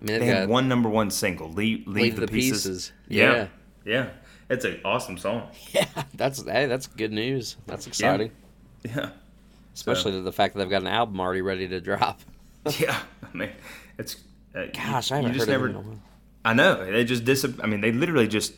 I 0.00 0.04
mean, 0.04 0.20
they 0.20 0.26
had 0.26 0.48
one 0.48 0.68
number 0.68 0.88
one 0.88 1.10
single, 1.10 1.50
"Leave, 1.50 1.86
Leave, 1.86 1.96
Leave 1.96 2.14
the, 2.16 2.20
the 2.22 2.28
Pieces." 2.28 2.62
Pieces. 2.62 2.92
Yeah, 3.08 3.48
yeah, 3.84 4.10
it's 4.48 4.64
an 4.64 4.80
awesome 4.84 5.18
song. 5.18 5.48
yeah. 5.72 5.86
That's 6.14 6.44
hey, 6.44 6.66
that's 6.66 6.86
good 6.86 7.12
news. 7.12 7.56
That's 7.66 7.86
exciting, 7.86 8.30
Yeah, 8.84 9.10
especially 9.74 10.20
the 10.20 10.32
fact 10.32 10.54
that 10.54 10.60
they've 10.60 10.70
got 10.70 10.82
an 10.82 10.88
album 10.88 11.20
already 11.20 11.42
ready 11.42 11.66
to 11.68 11.80
drop. 11.80 12.20
yeah. 12.78 12.98
I 13.22 13.36
mean, 13.36 13.50
it's 13.98 14.16
uh, 14.54 14.66
Gosh, 14.72 15.10
I 15.10 15.16
haven't 15.16 15.34
just 15.34 15.46
heard 15.46 15.52
never. 15.52 15.66
of 15.66 15.70
it 15.70 15.78
in 15.78 15.84
a 15.84 15.88
while. 15.88 16.00
I 16.44 16.54
know 16.54 16.90
they 16.90 17.04
just 17.04 17.24
dis. 17.24 17.44
I 17.62 17.66
mean, 17.66 17.80
they 17.80 17.92
literally 17.92 18.28
just 18.28 18.54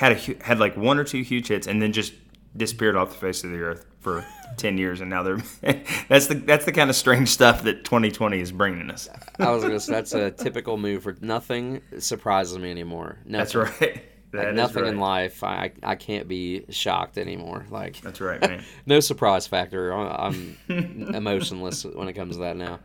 had 0.00 0.12
a 0.12 0.42
had 0.42 0.58
like 0.58 0.78
one 0.78 0.98
or 0.98 1.04
two 1.04 1.20
huge 1.20 1.48
hits, 1.48 1.66
and 1.66 1.82
then 1.82 1.92
just 1.92 2.14
disappeared 2.56 2.96
off 2.96 3.10
the 3.10 3.18
face 3.18 3.44
of 3.44 3.50
the 3.50 3.58
earth 3.58 3.84
for 4.00 4.24
ten 4.56 4.78
years, 4.78 5.02
and 5.02 5.10
now 5.10 5.22
they're. 5.22 5.36
that's 6.08 6.26
the 6.26 6.42
that's 6.46 6.64
the 6.64 6.72
kind 6.72 6.88
of 6.88 6.96
strange 6.96 7.28
stuff 7.28 7.64
that 7.64 7.84
2020 7.84 8.40
is 8.40 8.50
bringing 8.50 8.90
us. 8.90 9.10
I 9.38 9.50
was 9.50 9.62
gonna 9.62 9.78
say 9.78 9.92
that's 9.96 10.14
a 10.14 10.30
typical 10.30 10.78
move 10.78 11.02
for 11.02 11.14
nothing 11.20 11.82
surprises 11.98 12.58
me 12.58 12.70
anymore. 12.70 13.18
Nothing. 13.26 13.38
That's 13.38 13.54
right. 13.54 14.02
Like 14.32 14.54
nothing 14.54 14.84
right. 14.84 14.92
in 14.92 15.00
life, 15.00 15.44
I 15.44 15.72
I 15.82 15.96
can't 15.96 16.28
be 16.28 16.64
shocked 16.70 17.18
anymore. 17.18 17.66
Like 17.68 18.00
That's 18.00 18.22
right, 18.22 18.40
man. 18.40 18.64
no 18.86 19.00
surprise 19.00 19.46
factor. 19.46 19.92
I'm 19.92 20.56
emotionless 20.68 21.84
when 21.84 22.08
it 22.08 22.14
comes 22.14 22.36
to 22.36 22.42
that 22.42 22.56
now. 22.56 22.78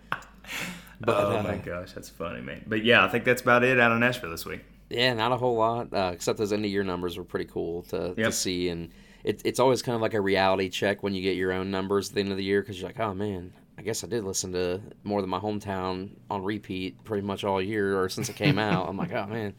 But 1.00 1.16
oh 1.16 1.38
uh, 1.38 1.44
my 1.44 1.58
gosh, 1.58 1.94
that's 1.94 2.10
funny, 2.10 2.42
man. 2.42 2.66
But 2.68 2.84
yeah, 2.84 3.06
I 3.06 3.10
think 3.10 3.24
that's 3.26 3.42
about 3.42 3.64
it 3.64 3.80
out 3.80 3.92
of 3.92 4.00
Nashville 4.00 4.32
this 4.32 4.46
week. 4.46 4.62
Yeah, 4.90 5.14
not 5.14 5.32
a 5.32 5.38
whole 5.38 5.56
lot. 5.56 5.94
Uh, 5.94 6.12
except 6.14 6.38
those 6.38 6.54
end 6.54 6.64
of 6.66 6.72
year 6.72 6.84
numbers 6.84 7.18
were 7.18 7.24
pretty 7.24 7.46
cool 7.46 7.84
to, 7.84 8.14
to 8.16 8.32
see, 8.32 8.70
and 8.70 8.92
it, 9.24 9.42
it's 9.44 9.60
always 9.60 9.82
kind 9.82 9.96
of 9.96 10.02
like 10.02 10.14
a 10.14 10.22
reality 10.22 10.70
check 10.70 11.02
when 11.04 11.14
you 11.14 11.22
get 11.22 11.36
your 11.36 11.52
own 11.52 11.72
numbers 11.72 12.10
at 12.10 12.16
the 12.16 12.22
end 12.22 12.32
of 12.32 12.38
the 12.38 12.44
year 12.44 12.62
because 12.62 12.80
you're 12.80 12.88
like, 12.90 13.00
oh 13.00 13.14
man, 13.14 13.52
I 13.78 13.82
guess 13.82 14.04
I 14.04 14.08
did 14.08 14.24
listen 14.24 14.52
to 14.54 14.82
more 15.04 15.22
than 15.22 15.30
my 15.30 15.40
hometown 15.40 16.12
on 16.30 16.44
repeat 16.44 17.04
pretty 17.04 17.26
much 17.26 17.44
all 17.44 17.62
year 17.62 18.00
or 18.00 18.10
since 18.10 18.30
it 18.30 18.36
came 18.36 18.60
out. 18.60 18.88
I'm 18.88 18.96
like, 18.98 19.12
oh 19.12 19.26
man, 19.26 19.56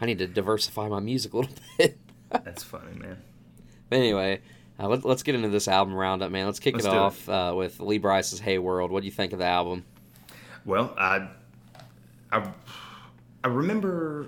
I 0.00 0.06
need 0.06 0.18
to 0.18 0.26
diversify 0.26 0.88
my 0.88 1.00
music 1.00 1.32
a 1.32 1.38
little 1.38 1.54
bit. 1.78 1.98
That's 2.30 2.62
funny, 2.62 2.92
man. 2.98 3.16
But 3.88 3.96
anyway, 3.96 4.40
uh, 4.78 4.88
let, 4.88 5.06
let's 5.06 5.22
get 5.22 5.34
into 5.34 5.48
this 5.48 5.68
album 5.68 5.94
roundup, 5.94 6.30
man. 6.30 6.44
Let's 6.44 6.58
kick 6.60 6.74
Let's 6.74 6.84
it 6.86 6.90
do 6.90 6.96
it. 6.96 6.98
off 7.00 7.28
Uh, 7.28 7.54
with 7.56 7.80
Lee 7.80 7.96
Brice's 7.98 8.40
"Hey 8.40 8.58
World." 8.58 8.90
What 8.90 9.00
do 9.00 9.06
you 9.06 9.12
think 9.12 9.32
of 9.32 9.38
the 9.38 9.46
album? 9.46 9.84
Well, 10.66 10.92
I, 10.98 11.28
I, 12.32 12.50
I 13.44 13.48
remember 13.48 14.26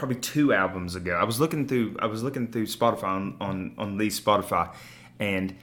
probably 0.00 0.16
two 0.16 0.52
albums 0.52 0.96
ago. 0.96 1.12
I 1.14 1.24
was 1.24 1.38
looking 1.38 1.68
through. 1.68 1.96
I 2.00 2.06
was 2.06 2.22
looking 2.24 2.48
through 2.50 2.66
Spotify 2.66 3.04
on 3.04 3.36
on, 3.40 3.74
on 3.78 3.98
Lee's 3.98 4.18
Spotify, 4.20 4.74
and 5.20 5.54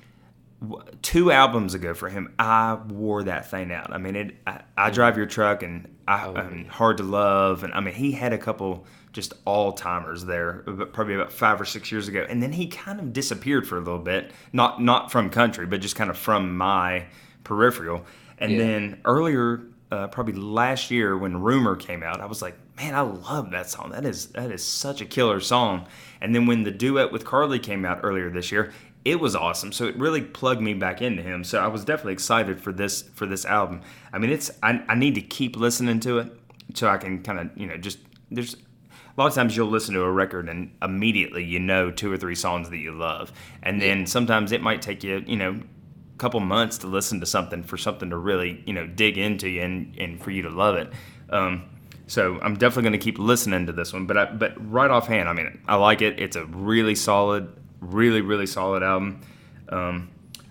two 1.02 1.32
albums 1.32 1.74
ago 1.76 1.94
for 1.94 2.10
him, 2.10 2.34
I 2.40 2.76
wore 2.76 3.24
that 3.24 3.50
thing 3.52 3.72
out. 3.72 3.94
I 3.94 3.98
mean, 3.98 4.16
it. 4.16 4.36
I, 4.48 4.62
I 4.78 4.90
drive 4.90 5.18
your 5.18 5.26
truck 5.28 5.62
and 5.64 5.94
I, 6.08 6.26
Oh, 6.26 6.36
I 6.36 6.66
hard 6.70 6.98
to 6.98 7.04
love, 7.04 7.64
and 7.64 7.74
I 7.74 7.80
mean, 7.80 7.94
he 7.94 8.12
had 8.12 8.34
a 8.34 8.38
couple 8.38 8.86
just 9.14 9.34
all 9.46 9.72
timers 9.74 10.26
there, 10.26 10.64
but 10.66 10.94
probably 10.94 11.16
about 11.16 11.32
five 11.32 11.60
or 11.60 11.66
six 11.66 11.92
years 11.92 12.08
ago, 12.08 12.26
and 12.30 12.42
then 12.42 12.52
he 12.54 12.68
kind 12.68 13.00
of 13.00 13.14
disappeared 13.14 13.68
for 13.68 13.76
a 13.78 13.82
little 13.82 14.00
bit. 14.00 14.32
Not 14.54 14.82
not 14.82 15.12
from 15.12 15.30
country, 15.30 15.66
but 15.66 15.82
just 15.82 15.96
kind 15.96 16.10
of 16.10 16.18
from 16.18 16.56
my 16.58 17.06
peripheral. 17.44 18.06
And 18.40 18.52
Yeah. 18.52 18.58
then 18.60 19.02
earlier, 19.06 19.62
uh, 19.92 20.08
probably 20.08 20.34
last 20.34 20.92
year 20.92 21.18
when 21.18 21.42
Rumor 21.42 21.76
came 21.76 22.04
out, 22.04 22.20
I 22.22 22.26
was 22.26 22.42
like, 22.42 22.56
man, 22.78 22.94
I 22.94 23.02
love 23.02 23.52
that 23.52 23.70
song. 23.70 23.90
That 23.92 24.06
is 24.06 24.28
that 24.28 24.52
is 24.52 24.64
such 24.64 25.02
a 25.02 25.06
killer 25.06 25.40
song. 25.40 25.88
And 26.22 26.34
then 26.34 26.46
when 26.46 26.64
the 26.64 26.72
duet 26.72 27.12
with 27.12 27.26
Carly 27.26 27.60
came 27.60 27.86
out 27.86 28.00
earlier 28.04 28.30
this 28.30 28.52
year, 28.52 28.72
it 29.04 29.20
was 29.20 29.36
awesome. 29.36 29.72
So 29.72 29.86
it 29.86 29.98
really 29.98 30.22
plugged 30.22 30.62
me 30.62 30.74
back 30.74 31.02
into 31.02 31.24
him. 31.24 31.44
So 31.44 31.60
I 31.60 31.68
was 31.68 31.86
definitely 31.86 32.14
excited 32.14 32.62
for 32.62 32.72
this 32.72 33.02
for 33.02 33.26
this 33.26 33.46
album. 33.46 33.82
I 34.14 34.20
mean, 34.20 34.32
it's 34.32 34.52
I, 34.62 34.84
I 34.88 34.96
need 34.96 35.16
to 35.16 35.22
keep 35.22 35.56
listening 35.56 36.00
to 36.02 36.20
it 36.20 36.40
so 36.74 36.88
I 36.88 36.98
can 36.98 37.24
kind 37.24 37.40
of 37.40 37.58
you 37.58 37.66
know 37.68 37.78
just 37.78 38.00
there's 38.30 38.54
a 38.56 39.22
lot 39.22 39.28
of 39.28 39.34
times 39.34 39.58
you'll 39.58 39.70
listen 39.70 39.96
to 39.96 40.02
a 40.02 40.12
record 40.12 40.48
and 40.48 40.76
immediately 40.82 41.44
you 41.44 41.60
know 41.60 41.90
two 41.90 42.12
or 42.12 42.18
three 42.18 42.36
songs 42.36 42.70
that 42.70 42.78
you 42.78 42.92
love, 42.92 43.32
and 43.64 43.82
then 43.82 44.06
sometimes 44.06 44.52
it 44.52 44.62
might 44.62 44.82
take 44.82 45.04
you 45.04 45.24
you 45.26 45.38
know 45.38 45.52
a 45.52 46.18
couple 46.18 46.40
months 46.40 46.78
to 46.80 46.88
listen 46.88 47.20
to 47.20 47.26
something 47.26 47.64
for 47.64 47.78
something 47.78 48.12
to 48.12 48.18
really 48.18 48.62
you 48.68 48.74
know 48.74 48.86
dig 48.86 49.18
into 49.18 49.50
you 49.50 49.62
and, 49.62 49.96
and 49.98 50.22
for 50.22 50.32
you 50.32 50.44
to 50.44 50.50
love 50.50 50.76
it. 50.76 50.92
Um, 51.30 51.64
so 52.08 52.40
I'm 52.42 52.56
definitely 52.56 52.84
going 52.84 53.00
to 53.00 53.04
keep 53.04 53.20
listening 53.20 53.66
to 53.68 53.74
this 53.74 53.94
one, 53.94 54.06
but 54.08 54.18
I, 54.18 54.26
but 54.26 54.54
right 54.72 54.90
offhand, 54.90 55.30
I 55.30 55.34
mean, 55.34 55.60
I 55.68 55.76
like 55.76 56.02
it. 56.02 56.20
It's 56.20 56.36
a 56.36 56.46
really 56.46 56.96
solid, 56.96 57.54
really 57.82 58.22
really 58.22 58.48
solid 58.48 58.82
album. 58.82 59.22
Um, 59.70 60.10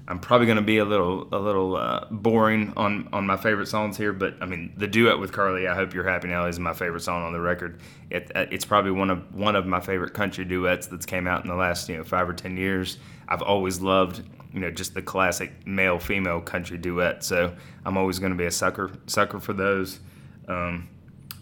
I'm 0.08 0.20
probably 0.20 0.46
going 0.46 0.56
to 0.56 0.62
be 0.62 0.78
a 0.78 0.84
little 0.84 1.26
a 1.32 1.38
little 1.38 1.76
uh, 1.76 2.06
boring 2.10 2.72
on 2.76 3.08
on 3.12 3.26
my 3.26 3.36
favorite 3.36 3.66
songs 3.66 3.96
here, 3.96 4.12
but 4.12 4.36
I 4.40 4.46
mean 4.46 4.72
the 4.76 4.86
duet 4.86 5.18
with 5.18 5.32
Carly, 5.32 5.66
"I 5.66 5.74
Hope 5.74 5.94
You're 5.94 6.08
Happy 6.08 6.28
Now" 6.28 6.46
is 6.46 6.60
my 6.60 6.72
favorite 6.72 7.00
song 7.00 7.24
on 7.24 7.32
the 7.32 7.40
record. 7.40 7.80
It, 8.10 8.30
uh, 8.34 8.46
it's 8.50 8.64
probably 8.64 8.92
one 8.92 9.10
of 9.10 9.34
one 9.34 9.56
of 9.56 9.66
my 9.66 9.80
favorite 9.80 10.14
country 10.14 10.44
duets 10.44 10.86
that's 10.86 11.06
came 11.06 11.26
out 11.26 11.42
in 11.42 11.48
the 11.48 11.56
last 11.56 11.88
you 11.88 11.96
know 11.96 12.04
five 12.04 12.28
or 12.28 12.34
ten 12.34 12.56
years. 12.56 12.98
I've 13.28 13.42
always 13.42 13.80
loved 13.80 14.22
you 14.52 14.60
know 14.60 14.70
just 14.70 14.94
the 14.94 15.02
classic 15.02 15.66
male 15.66 15.98
female 15.98 16.40
country 16.40 16.78
duet, 16.78 17.24
so 17.24 17.56
I'm 17.84 17.96
always 17.96 18.20
going 18.20 18.32
to 18.32 18.38
be 18.38 18.46
a 18.46 18.52
sucker 18.52 18.92
sucker 19.06 19.40
for 19.40 19.54
those. 19.54 19.98
Um, 20.46 20.88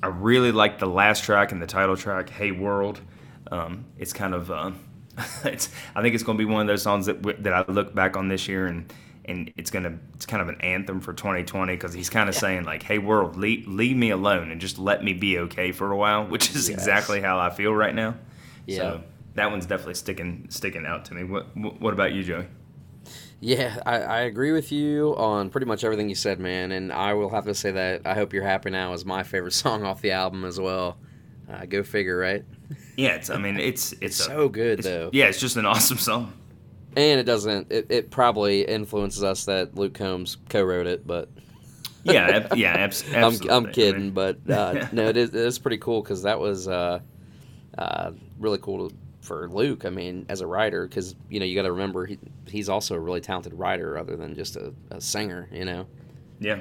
I 0.04 0.08
really 0.08 0.52
like 0.52 0.78
the 0.78 0.86
last 0.86 1.24
track 1.24 1.50
and 1.52 1.62
the 1.62 1.66
title 1.66 1.96
track, 1.96 2.28
"Hey 2.28 2.50
World." 2.50 3.00
Um, 3.50 3.86
it's 3.98 4.12
kind 4.12 4.34
of 4.34 4.50
uh, 4.50 4.72
it's 5.44 5.70
I 5.94 6.02
think 6.02 6.14
it's 6.14 6.24
going 6.24 6.36
to 6.38 6.44
be 6.46 6.50
one 6.50 6.60
of 6.60 6.66
those 6.66 6.82
songs 6.82 7.06
that 7.06 7.22
w- 7.22 7.42
that 7.42 7.52
I 7.54 7.64
look 7.70 7.94
back 7.94 8.16
on 8.16 8.28
this 8.28 8.46
year 8.48 8.66
and 8.66 8.92
and 9.26 9.50
it's 9.56 9.70
gonna 9.70 9.98
it's 10.14 10.26
kind 10.26 10.42
of 10.42 10.48
an 10.50 10.60
anthem 10.60 11.00
for 11.00 11.14
2020 11.14 11.72
because 11.74 11.94
he's 11.94 12.10
kind 12.10 12.28
of 12.28 12.34
saying 12.34 12.64
like, 12.64 12.82
"Hey 12.82 12.98
world, 12.98 13.36
leave, 13.36 13.66
leave 13.66 13.96
me 13.96 14.10
alone 14.10 14.50
and 14.50 14.60
just 14.60 14.78
let 14.78 15.02
me 15.02 15.14
be 15.14 15.38
okay 15.38 15.72
for 15.72 15.90
a 15.90 15.96
while," 15.96 16.26
which 16.26 16.50
is 16.54 16.68
Yes. 16.68 16.78
exactly 16.78 17.20
how 17.22 17.38
I 17.38 17.48
feel 17.50 17.72
right 17.74 17.94
now. 17.94 18.16
Yeah. 18.66 18.76
So 18.76 19.02
that 19.36 19.50
one's 19.50 19.64
definitely 19.66 19.94
sticking 19.94 20.46
sticking 20.50 20.84
out 20.84 21.06
to 21.06 21.14
me. 21.14 21.24
What 21.24 21.56
what 21.56 21.94
about 21.94 22.12
you, 22.12 22.22
Joey? 22.22 22.46
Yeah, 23.46 23.78
I, 23.84 23.96
I 24.00 24.20
agree 24.22 24.52
with 24.52 24.72
you 24.72 25.14
on 25.18 25.50
pretty 25.50 25.66
much 25.66 25.84
everything 25.84 26.08
you 26.08 26.14
said, 26.14 26.40
man. 26.40 26.72
And 26.72 26.90
I 26.90 27.12
will 27.12 27.28
have 27.28 27.44
to 27.44 27.54
say 27.54 27.72
that 27.72 28.00
I 28.06 28.14
Hope 28.14 28.32
You're 28.32 28.42
Happy 28.42 28.70
Now 28.70 28.94
is 28.94 29.04
my 29.04 29.22
favorite 29.22 29.52
song 29.64 29.84
off 29.84 30.00
the 30.00 30.12
album 30.12 30.46
as 30.46 30.58
well. 30.58 30.96
Uh, 31.52 31.66
go 31.66 31.82
figure, 31.82 32.16
right? 32.16 32.42
Yeah, 32.96 33.16
it's 33.16 33.28
I 33.28 33.36
mean 33.36 33.58
it's 33.58 33.92
it's, 34.00 34.18
a- 34.20 34.22
So 34.24 34.48
good, 34.48 34.78
it's- 34.78 34.84
though. 34.86 35.10
Yeah, 35.12 35.26
it's 35.26 35.38
just 35.40 35.56
an 35.58 35.66
awesome 35.72 35.98
song. 35.98 36.32
And 36.96 37.20
it 37.20 37.24
doesn't, 37.24 37.70
it, 37.70 37.86
it 37.90 38.10
probably 38.10 38.62
influences 38.62 39.22
us 39.24 39.44
that 39.46 39.74
Luke 39.74 39.92
Combs 39.94 40.38
co 40.48 40.62
wrote 40.62 40.86
it, 40.86 41.06
but 41.06 41.28
Yeah, 42.04 42.26
ab- 42.50 42.56
yeah, 42.56 42.72
abs- 42.72 43.04
I'm, 43.08 43.14
absolutely. 43.24 43.50
I'm 43.56 43.66
I 43.66 43.72
kidding. 43.72 44.00
mean, 44.00 44.10
But 44.12 44.38
uh, 44.48 44.86
no, 44.92 45.08
it 45.08 45.16
is, 45.18 45.30
it 45.30 45.34
is 45.34 45.58
pretty 45.58 45.78
cool 45.78 46.00
because 46.02 46.22
that 46.22 46.38
was 46.40 46.66
uh, 46.68 47.00
uh, 47.76 48.12
really 48.38 48.58
cool 48.58 48.88
to, 48.88 48.96
for 49.24 49.48
Luke. 49.48 49.84
I 49.84 49.90
mean, 49.90 50.26
as 50.28 50.40
a 50.40 50.46
writer, 50.46 50.86
because, 50.86 51.14
you 51.28 51.40
know, 51.40 51.46
you 51.46 51.54
got 51.54 51.62
to 51.62 51.72
remember 51.72 52.06
he, 52.06 52.18
he's 52.46 52.68
also 52.68 52.94
a 52.94 53.00
really 53.00 53.20
talented 53.20 53.54
writer 53.54 53.98
other 53.98 54.16
than 54.16 54.34
just 54.34 54.56
a, 54.56 54.72
a 54.90 55.00
singer, 55.00 55.48
you 55.50 55.64
know? 55.64 55.86
yeah. 56.40 56.60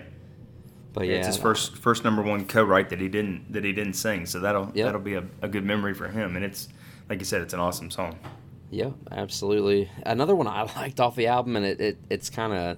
But 0.93 1.07
Yeah, 1.07 1.15
it's 1.15 1.27
his 1.27 1.37
first 1.37 1.77
first 1.77 2.03
number 2.03 2.21
one 2.21 2.45
co-write 2.45 2.89
that 2.89 3.01
he 3.01 3.09
didn't 3.09 3.51
that 3.51 3.63
he 3.63 3.73
didn't 3.73 3.93
sing, 3.93 4.27
so 4.27 4.39
that'll 4.39 4.71
Yep. 4.75 4.85
that'll 4.85 5.01
be 5.01 5.15
a, 5.15 5.23
a 5.41 5.47
good 5.47 5.63
memory 5.65 5.95
for 5.95 6.07
him. 6.07 6.35
And 6.35 6.45
it's 6.45 6.69
like 7.09 7.17
you 7.17 7.25
said, 7.25 7.41
it's 7.41 7.53
an 7.55 7.59
awesome 7.59 7.89
song. 7.89 8.19
Yeah, 8.69 8.91
absolutely. 9.11 9.89
Another 10.05 10.35
one 10.35 10.45
I 10.47 10.61
liked 10.75 10.99
off 10.99 11.15
the 11.15 11.25
album, 11.27 11.55
and 11.55 11.65
it, 11.65 11.81
it 11.81 11.97
it's 12.11 12.29
kind 12.29 12.53
of 12.53 12.77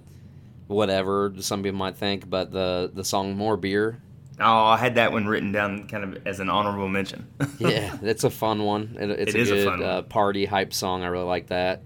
whatever 0.68 1.34
some 1.40 1.62
people 1.62 1.78
might 1.78 1.98
think, 1.98 2.30
but 2.30 2.52
the 2.54 2.90
the 2.94 3.04
song 3.04 3.36
"More 3.36 3.58
Beer," 3.58 4.02
Oh, 4.40 4.66
I 4.66 4.78
had 4.78 4.96
that 4.96 5.12
one 5.12 5.28
written 5.28 5.52
down 5.52 5.88
kind 5.88 6.04
of 6.04 6.28
as 6.28 6.40
an 6.40 6.50
honorable 6.50 6.90
mention. 6.90 7.28
yeah, 7.58 7.98
it's 8.02 8.24
a 8.24 8.30
fun 8.30 8.64
one. 8.64 8.98
It, 9.00 9.10
it's 9.12 9.34
It 9.34 9.36
a 9.36 9.40
is 9.40 9.52
a 9.52 9.58
good 9.58 9.60
fun 9.60 9.82
uh, 9.82 10.02
party 10.04 10.46
hype 10.46 10.74
song. 10.74 11.04
I 11.04 11.08
really 11.08 11.26
like 11.26 11.48
that. 11.48 11.84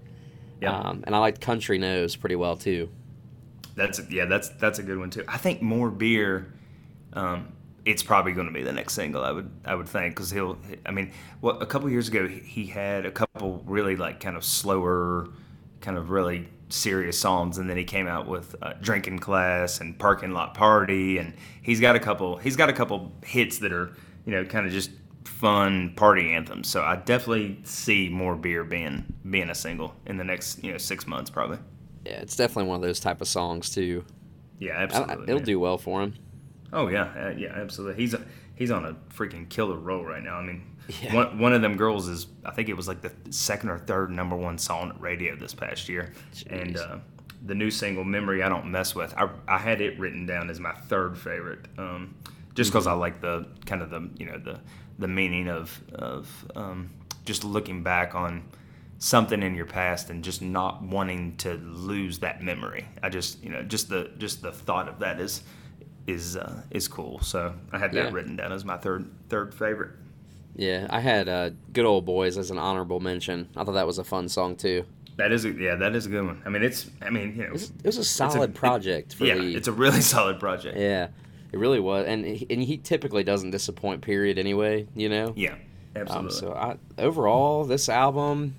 Yeah. 0.60 0.74
Um, 0.78 1.04
and 1.06 1.14
I 1.14 1.18
like 1.18 1.40
"Country 1.40 1.78
Knows" 1.78 2.16
pretty 2.16 2.36
well 2.36 2.56
too. 2.56 2.90
that's 3.74 4.00
yeah, 4.10 4.24
that's 4.26 4.48
that's 4.50 4.78
a 4.78 4.82
good 4.82 4.98
one 4.98 5.10
too. 5.10 5.24
I 5.28 5.38
think 5.38 5.62
more 5.62 5.90
beer. 5.90 6.52
Um, 7.12 7.52
it's 7.84 8.02
probably 8.02 8.32
going 8.32 8.46
to 8.46 8.52
be 8.52 8.62
the 8.62 8.72
next 8.72 8.94
single. 8.94 9.24
I 9.24 9.32
would 9.32 9.50
I 9.64 9.74
would 9.74 9.88
think 9.88 10.14
because 10.14 10.30
he'll. 10.30 10.58
I 10.84 10.90
mean, 10.90 11.12
what 11.40 11.62
a 11.62 11.66
couple 11.66 11.88
years 11.90 12.08
ago 12.08 12.26
he 12.28 12.66
had 12.66 13.06
a 13.06 13.10
couple 13.10 13.62
really 13.66 13.96
like 13.96 14.20
kind 14.20 14.36
of 14.36 14.44
slower, 14.44 15.28
kind 15.80 15.96
of 15.96 16.10
really 16.10 16.48
serious 16.70 17.18
songs, 17.18 17.58
and 17.58 17.68
then 17.68 17.76
he 17.76 17.84
came 17.84 18.06
out 18.06 18.26
with 18.26 18.56
uh, 18.62 18.72
Drinking 18.80 19.18
Class 19.18 19.80
and 19.80 19.98
Parking 19.98 20.30
Lot 20.32 20.54
Party, 20.54 21.18
and 21.18 21.34
he's 21.62 21.80
got 21.80 21.96
a 21.96 22.00
couple. 22.00 22.36
He's 22.38 22.56
got 22.56 22.68
a 22.68 22.72
couple 22.72 23.12
hits 23.24 23.58
that 23.58 23.72
are 23.72 23.92
you 24.24 24.32
know 24.32 24.44
kind 24.44 24.66
of 24.66 24.72
just 24.72 24.90
fun 25.24 25.92
party 25.96 26.32
anthems. 26.32 26.68
So 26.68 26.82
I 26.82 26.96
definitely 26.96 27.60
see 27.64 28.08
more 28.08 28.36
beer 28.36 28.64
being 28.64 29.04
being 29.28 29.50
a 29.50 29.54
single 29.54 29.94
in 30.06 30.16
the 30.16 30.24
next 30.24 30.62
you 30.64 30.72
know 30.72 30.78
six 30.78 31.06
months 31.06 31.30
probably. 31.30 31.58
Yeah, 32.06 32.20
it's 32.20 32.36
definitely 32.36 32.68
one 32.68 32.76
of 32.76 32.82
those 32.82 33.00
type 33.00 33.20
of 33.20 33.28
songs 33.28 33.70
too. 33.70 34.04
Yeah, 34.58 34.72
I- 34.72 34.76
I- 34.80 34.82
absolutely. 34.84 35.22
it'll 35.24 35.34
man. 35.36 35.44
do 35.44 35.60
well 35.60 35.78
for 35.78 36.02
him. 36.02 36.14
Oh 36.72 36.88
yeah, 36.88 37.04
uh, 37.16 37.34
yeah, 37.36 37.52
absolutely. 37.54 38.00
He's 38.02 38.14
a, 38.14 38.22
he's 38.54 38.70
on 38.70 38.84
a 38.84 38.94
freaking 39.14 39.48
killer 39.48 39.76
roll 39.76 40.04
right 40.04 40.22
now. 40.22 40.36
I 40.36 40.42
mean, 40.44 40.62
Yeah. 40.88 41.14
one 41.14 41.38
one 41.38 41.52
of 41.52 41.62
them 41.62 41.76
girls 41.76 42.08
is 42.08 42.26
I 42.44 42.50
think 42.50 42.68
it 42.68 42.74
was 42.76 42.88
like 42.88 43.00
the 43.00 43.12
second 43.32 43.68
or 43.70 43.78
third 43.78 44.10
number 44.10 44.36
one 44.36 44.58
song 44.58 44.90
at 44.90 45.00
radio 45.00 45.36
this 45.36 45.54
past 45.54 45.88
year, 45.88 46.12
and 46.48 46.76
uh, 46.76 46.98
the 47.46 47.54
new 47.54 47.70
single 47.70 48.02
"Memory 48.04 48.42
I 48.42 48.48
Don't 48.48 48.70
Mess 48.70 48.94
With." 48.94 49.14
I, 49.16 49.28
I 49.46 49.58
had 49.58 49.80
it 49.80 49.98
written 49.98 50.26
down 50.26 50.50
as 50.50 50.58
my 50.58 50.72
third 50.72 51.16
favorite, 51.16 51.66
um, 51.78 52.14
just 52.54 52.70
because 52.72 52.86
I 52.86 52.92
like 52.92 53.20
the 53.20 53.46
kind 53.66 53.82
of 53.82 53.90
the 53.90 54.08
you 54.18 54.26
know 54.26 54.38
the 54.38 54.58
the 54.98 55.08
meaning 55.08 55.48
of 55.48 55.80
of 55.92 56.50
um, 56.56 56.90
just 57.24 57.44
looking 57.44 57.82
back 57.82 58.14
on 58.16 58.42
something 58.98 59.42
in 59.42 59.54
your 59.54 59.64
past 59.66 60.10
and 60.10 60.22
just 60.24 60.42
not 60.42 60.82
wanting 60.82 61.36
to 61.38 61.54
lose 61.54 62.18
that 62.18 62.42
memory. 62.42 62.86
I 63.02 63.08
just 63.08 63.42
you 63.44 63.50
know 63.50 63.62
just 63.62 63.88
the 63.88 64.10
just 64.18 64.42
the 64.42 64.50
thought 64.52 64.88
of 64.88 64.98
that 64.98 65.20
is 65.20 65.42
is 66.06 66.36
uh, 66.36 66.62
is 66.70 66.88
cool. 66.88 67.20
So 67.20 67.54
I 67.72 67.78
had 67.78 67.92
that 67.92 68.06
Yeah. 68.06 68.10
written 68.12 68.34
down 68.36 68.50
as 68.52 68.64
my 68.64 68.76
third 68.76 69.08
third 69.28 69.54
favorite. 69.54 69.92
Yeah, 70.56 70.86
I 70.90 71.00
had 71.00 71.28
uh, 71.28 71.50
"Good 71.72 71.84
Old 71.84 72.04
Boys" 72.04 72.36
as 72.36 72.50
an 72.50 72.58
honorable 72.58 73.00
mention. 73.00 73.48
I 73.56 73.64
thought 73.64 73.72
that 73.72 73.86
was 73.86 73.98
a 73.98 74.04
fun 74.04 74.28
song 74.28 74.56
too. 74.56 74.84
That 75.16 75.32
is 75.32 75.44
a, 75.44 75.50
yeah, 75.50 75.74
that 75.76 75.94
is 75.94 76.06
a 76.06 76.08
good 76.08 76.24
one. 76.24 76.42
I 76.44 76.48
mean, 76.48 76.62
it's 76.62 76.90
I 77.02 77.10
mean 77.10 77.32
you 77.36 77.42
know 77.42 77.48
It 77.48 77.52
was, 77.52 77.70
it 77.70 77.84
was 77.86 77.98
a 77.98 78.04
solid 78.04 78.50
it- 78.50 78.54
project 78.54 79.14
for 79.14 79.24
yeah, 79.26 79.34
it's 79.34 79.68
a 79.68 79.72
really 79.72 80.00
solid 80.14 80.40
project. 80.40 80.76
Yeah, 80.78 81.08
it 81.52 81.58
really 81.58 81.80
was, 81.80 82.06
and 82.06 82.24
he, 82.24 82.46
and 82.50 82.62
he 82.62 82.76
typically 82.78 83.22
doesn't 83.24 83.50
disappoint. 83.50 84.02
Period. 84.02 84.38
Anyway, 84.38 84.86
you 84.94 85.08
know. 85.08 85.32
Yeah, 85.36 85.52
Um, 85.52 86.02
absolutely. 86.02 86.30
so 86.32 86.52
I, 86.52 86.76
overall, 86.98 87.64
this 87.64 87.88
album, 87.88 88.54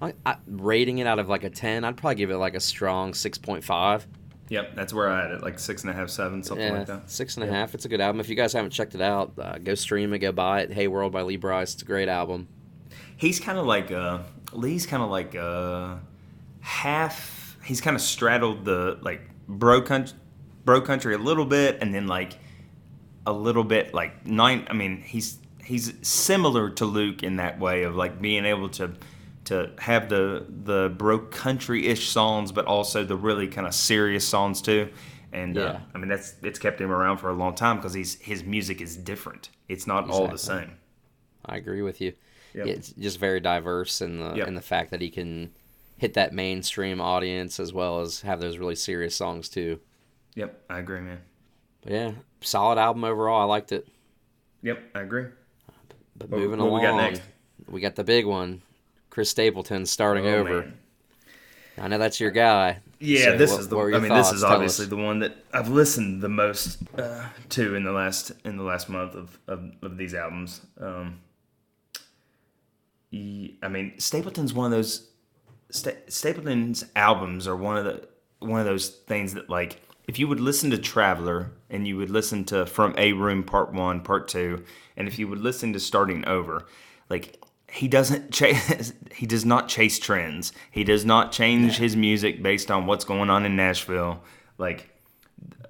I, 0.00 0.14
I, 0.24 0.36
rating 0.46 0.98
it 0.98 1.06
out 1.06 1.18
of 1.18 1.28
like 1.28 1.44
a 1.44 1.50
ten, 1.50 1.84
I'd 1.84 1.96
probably 1.96 2.14
give 2.16 2.30
it 2.30 2.36
like 2.38 2.54
a 2.54 2.60
strong 2.60 3.12
six 3.14 3.36
point 3.38 3.64
five. 3.64 4.06
Yep, 4.50 4.74
that's 4.74 4.94
where 4.94 5.08
I 5.10 5.22
had 5.22 5.30
it, 5.32 5.42
like 5.42 5.58
six 5.58 5.82
and 5.82 5.90
a 5.90 5.92
half, 5.94 6.08
seven, 6.08 6.42
something 6.42 6.66
Yeah, 6.66 6.78
like 6.78 6.86
that. 6.86 7.10
six 7.10 7.36
and 7.36 7.44
a 7.48 7.52
half. 7.52 7.74
It's 7.74 7.84
a 7.84 7.88
good 7.88 8.00
album. 8.00 8.20
If 8.20 8.28
you 8.28 8.34
guys 8.34 8.52
haven't 8.52 8.70
checked 8.70 8.94
it 8.94 9.00
out, 9.02 9.32
uh, 9.38 9.58
go 9.58 9.74
stream 9.74 10.12
it, 10.14 10.20
go 10.20 10.32
buy 10.32 10.62
it. 10.62 10.72
Hey 10.72 10.88
World 10.88 11.12
by 11.12 11.22
Lee 11.22 11.36
Brice. 11.36 11.74
It's 11.74 11.82
a 11.82 11.86
great 11.86 12.08
album. 12.08 12.48
He's 13.16 13.38
kind 13.40 13.58
of 13.58 13.66
like 13.66 13.90
uh, 13.90 14.20
Lee's 14.52 14.86
kind 14.86 15.02
of 15.02 15.10
like 15.10 15.34
uh, 15.34 15.96
half. 16.60 17.56
He's 17.64 17.80
kind 17.80 17.94
of 17.96 18.00
straddled 18.02 18.64
the 18.64 18.98
like 19.02 19.20
bro 19.48 19.82
country, 19.82 20.16
bro 20.64 20.80
country 20.80 21.14
a 21.14 21.18
little 21.18 21.44
bit, 21.44 21.78
and 21.80 21.94
then 21.94 22.06
like 22.06 22.38
a 23.26 23.32
little 23.32 23.64
bit 23.64 23.92
like 23.92 24.26
nine. 24.26 24.66
I 24.70 24.72
mean, 24.74 25.02
he's 25.02 25.38
he's 25.62 25.92
similar 26.02 26.70
to 26.70 26.86
Luke 26.86 27.22
in 27.22 27.36
that 27.36 27.58
way 27.58 27.82
of 27.82 27.94
like 27.96 28.20
being 28.22 28.44
able 28.46 28.68
to 28.70 28.92
to 29.48 29.70
have 29.78 30.08
the 30.08 30.46
the 30.48 30.94
bro 30.96 31.18
country 31.18 31.86
ish 31.86 32.08
songs, 32.08 32.52
but 32.52 32.64
also 32.66 33.04
the 33.04 33.16
really 33.16 33.48
kind 33.48 33.66
of 33.66 33.74
serious 33.74 34.26
songs 34.26 34.62
too. 34.62 34.88
And 35.32 35.58
uh, 35.58 35.60
Yeah. 35.60 35.80
I 35.94 35.98
mean, 35.98 36.08
that's 36.08 36.34
it's 36.42 36.58
kept 36.58 36.80
him 36.80 36.90
around 36.90 37.18
for 37.18 37.28
a 37.30 37.34
long 37.34 37.54
time 37.54 37.76
because 37.76 37.92
he's 37.94 38.14
his 38.20 38.44
music 38.44 38.80
is 38.80 38.96
different. 38.96 39.50
It's 39.68 39.86
not 39.86 40.08
all 40.10 40.28
the 40.28 40.38
same. 40.38 40.72
I 41.44 41.56
agree 41.56 41.82
with 41.82 42.00
you. 42.00 42.12
Yep. 42.54 42.66
It's 42.66 42.90
just 42.92 43.18
very 43.18 43.40
diverse 43.40 44.00
in 44.00 44.18
the 44.20 44.34
Yep. 44.36 44.48
in 44.48 44.54
the 44.54 44.62
fact 44.62 44.90
that 44.90 45.00
he 45.00 45.10
can 45.10 45.50
hit 45.98 46.14
that 46.14 46.32
mainstream 46.32 47.00
audience 47.00 47.58
as 47.60 47.72
well 47.72 48.00
as 48.00 48.20
have 48.22 48.40
those 48.40 48.56
really 48.58 48.74
serious 48.76 49.14
songs 49.16 49.48
too. 49.48 49.80
Yep, 50.34 50.64
I 50.70 50.78
agree, 50.78 51.00
man. 51.00 51.20
But 51.82 51.92
yeah, 51.92 52.12
solid 52.40 52.78
album 52.78 53.04
overall. 53.04 53.40
I 53.40 53.44
liked 53.44 53.72
it. 53.72 53.86
Yep, 54.62 54.78
I 54.94 55.00
agree. 55.00 55.26
But 56.16 56.30
moving 56.30 56.58
what 56.58 56.72
we 56.72 56.80
along, 56.80 56.82
got 56.82 56.96
next? 57.10 57.22
we 57.68 57.80
got 57.80 57.96
the 57.96 58.04
big 58.04 58.24
one, 58.26 58.62
Chris 59.18 59.30
Stapleton 59.30 59.84
starting 59.84 60.26
Oh, 60.26 60.36
over. 60.36 60.60
man. 60.60 60.78
I 61.76 61.88
know 61.88 61.98
that's 61.98 62.20
your 62.20 62.30
guy. 62.30 62.78
Yeah, 63.00 63.24
So 63.24 63.36
this 63.36 63.50
what- 63.50 63.60
is 63.62 63.68
the. 63.68 63.76
I 63.76 63.98
mean, 63.98 64.14
this 64.14 64.30
is 64.30 64.42
Tell 64.42 64.52
obviously 64.52 64.84
us. 64.84 64.90
the 64.90 64.96
one 64.96 65.18
that 65.18 65.36
I've 65.52 65.66
listened 65.70 66.22
the 66.22 66.28
most 66.28 66.78
uh, 66.96 67.24
to 67.48 67.74
in 67.74 67.82
the 67.82 67.90
last 67.90 68.30
in 68.44 68.56
the 68.56 68.62
last 68.62 68.88
month 68.88 69.16
of 69.16 69.36
of, 69.48 69.72
of 69.82 69.96
these 69.96 70.14
albums. 70.14 70.60
Um, 70.80 71.18
I 73.12 73.66
mean, 73.68 73.94
Stapleton's 73.98 74.54
one 74.54 74.66
of 74.66 74.78
those. 74.78 75.08
Sta- 75.70 75.98
Stapleton's 76.06 76.84
albums 76.94 77.48
are 77.48 77.56
one 77.56 77.76
of 77.76 77.84
the 77.86 78.08
one 78.38 78.60
of 78.60 78.66
those 78.66 78.88
things 78.88 79.34
that 79.34 79.50
like 79.50 79.80
if 80.06 80.20
you 80.20 80.28
would 80.28 80.38
listen 80.38 80.70
to 80.70 80.78
Traveler 80.78 81.50
and 81.70 81.88
you 81.88 81.96
would 81.96 82.10
listen 82.10 82.44
to 82.44 82.66
From 82.66 82.94
A 82.96 83.14
Room 83.14 83.42
Part 83.42 83.72
One, 83.72 84.00
Part 84.00 84.28
Two, 84.28 84.64
and 84.96 85.08
if 85.08 85.18
you 85.18 85.26
would 85.26 85.40
listen 85.40 85.72
to 85.72 85.80
Starting 85.80 86.24
Over, 86.28 86.66
like 87.10 87.42
he 87.70 87.88
doesn't 87.88 88.32
chase 88.32 88.92
he 89.12 89.26
does 89.26 89.44
not 89.44 89.68
chase 89.68 89.98
trends. 89.98 90.52
He 90.70 90.84
does 90.84 91.04
not 91.04 91.32
change 91.32 91.76
his 91.76 91.96
music 91.96 92.42
based 92.42 92.70
on 92.70 92.86
what's 92.86 93.04
going 93.04 93.30
on 93.30 93.44
in 93.44 93.56
Nashville. 93.56 94.22
Like 94.58 94.88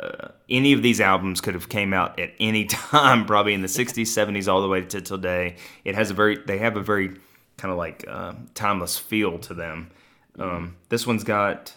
uh, 0.00 0.28
any 0.48 0.72
of 0.72 0.82
these 0.82 1.00
albums 1.00 1.40
could 1.40 1.54
have 1.54 1.68
came 1.68 1.92
out 1.92 2.18
at 2.20 2.32
any 2.38 2.64
time, 2.66 3.26
probably 3.26 3.54
in 3.54 3.62
the 3.62 3.68
'60s, 3.68 4.02
'70s, 4.02 4.48
all 4.48 4.62
the 4.62 4.68
way 4.68 4.82
to 4.82 5.00
today. 5.00 5.56
It 5.84 5.94
has 5.94 6.10
a 6.10 6.14
very 6.14 6.36
they 6.36 6.58
have 6.58 6.76
a 6.76 6.82
very 6.82 7.16
kind 7.56 7.72
of 7.72 7.78
like 7.78 8.04
uh, 8.08 8.34
timeless 8.54 8.96
feel 8.96 9.38
to 9.40 9.54
them. 9.54 9.90
Um, 10.38 10.76
this 10.88 11.06
one's 11.06 11.24
got 11.24 11.74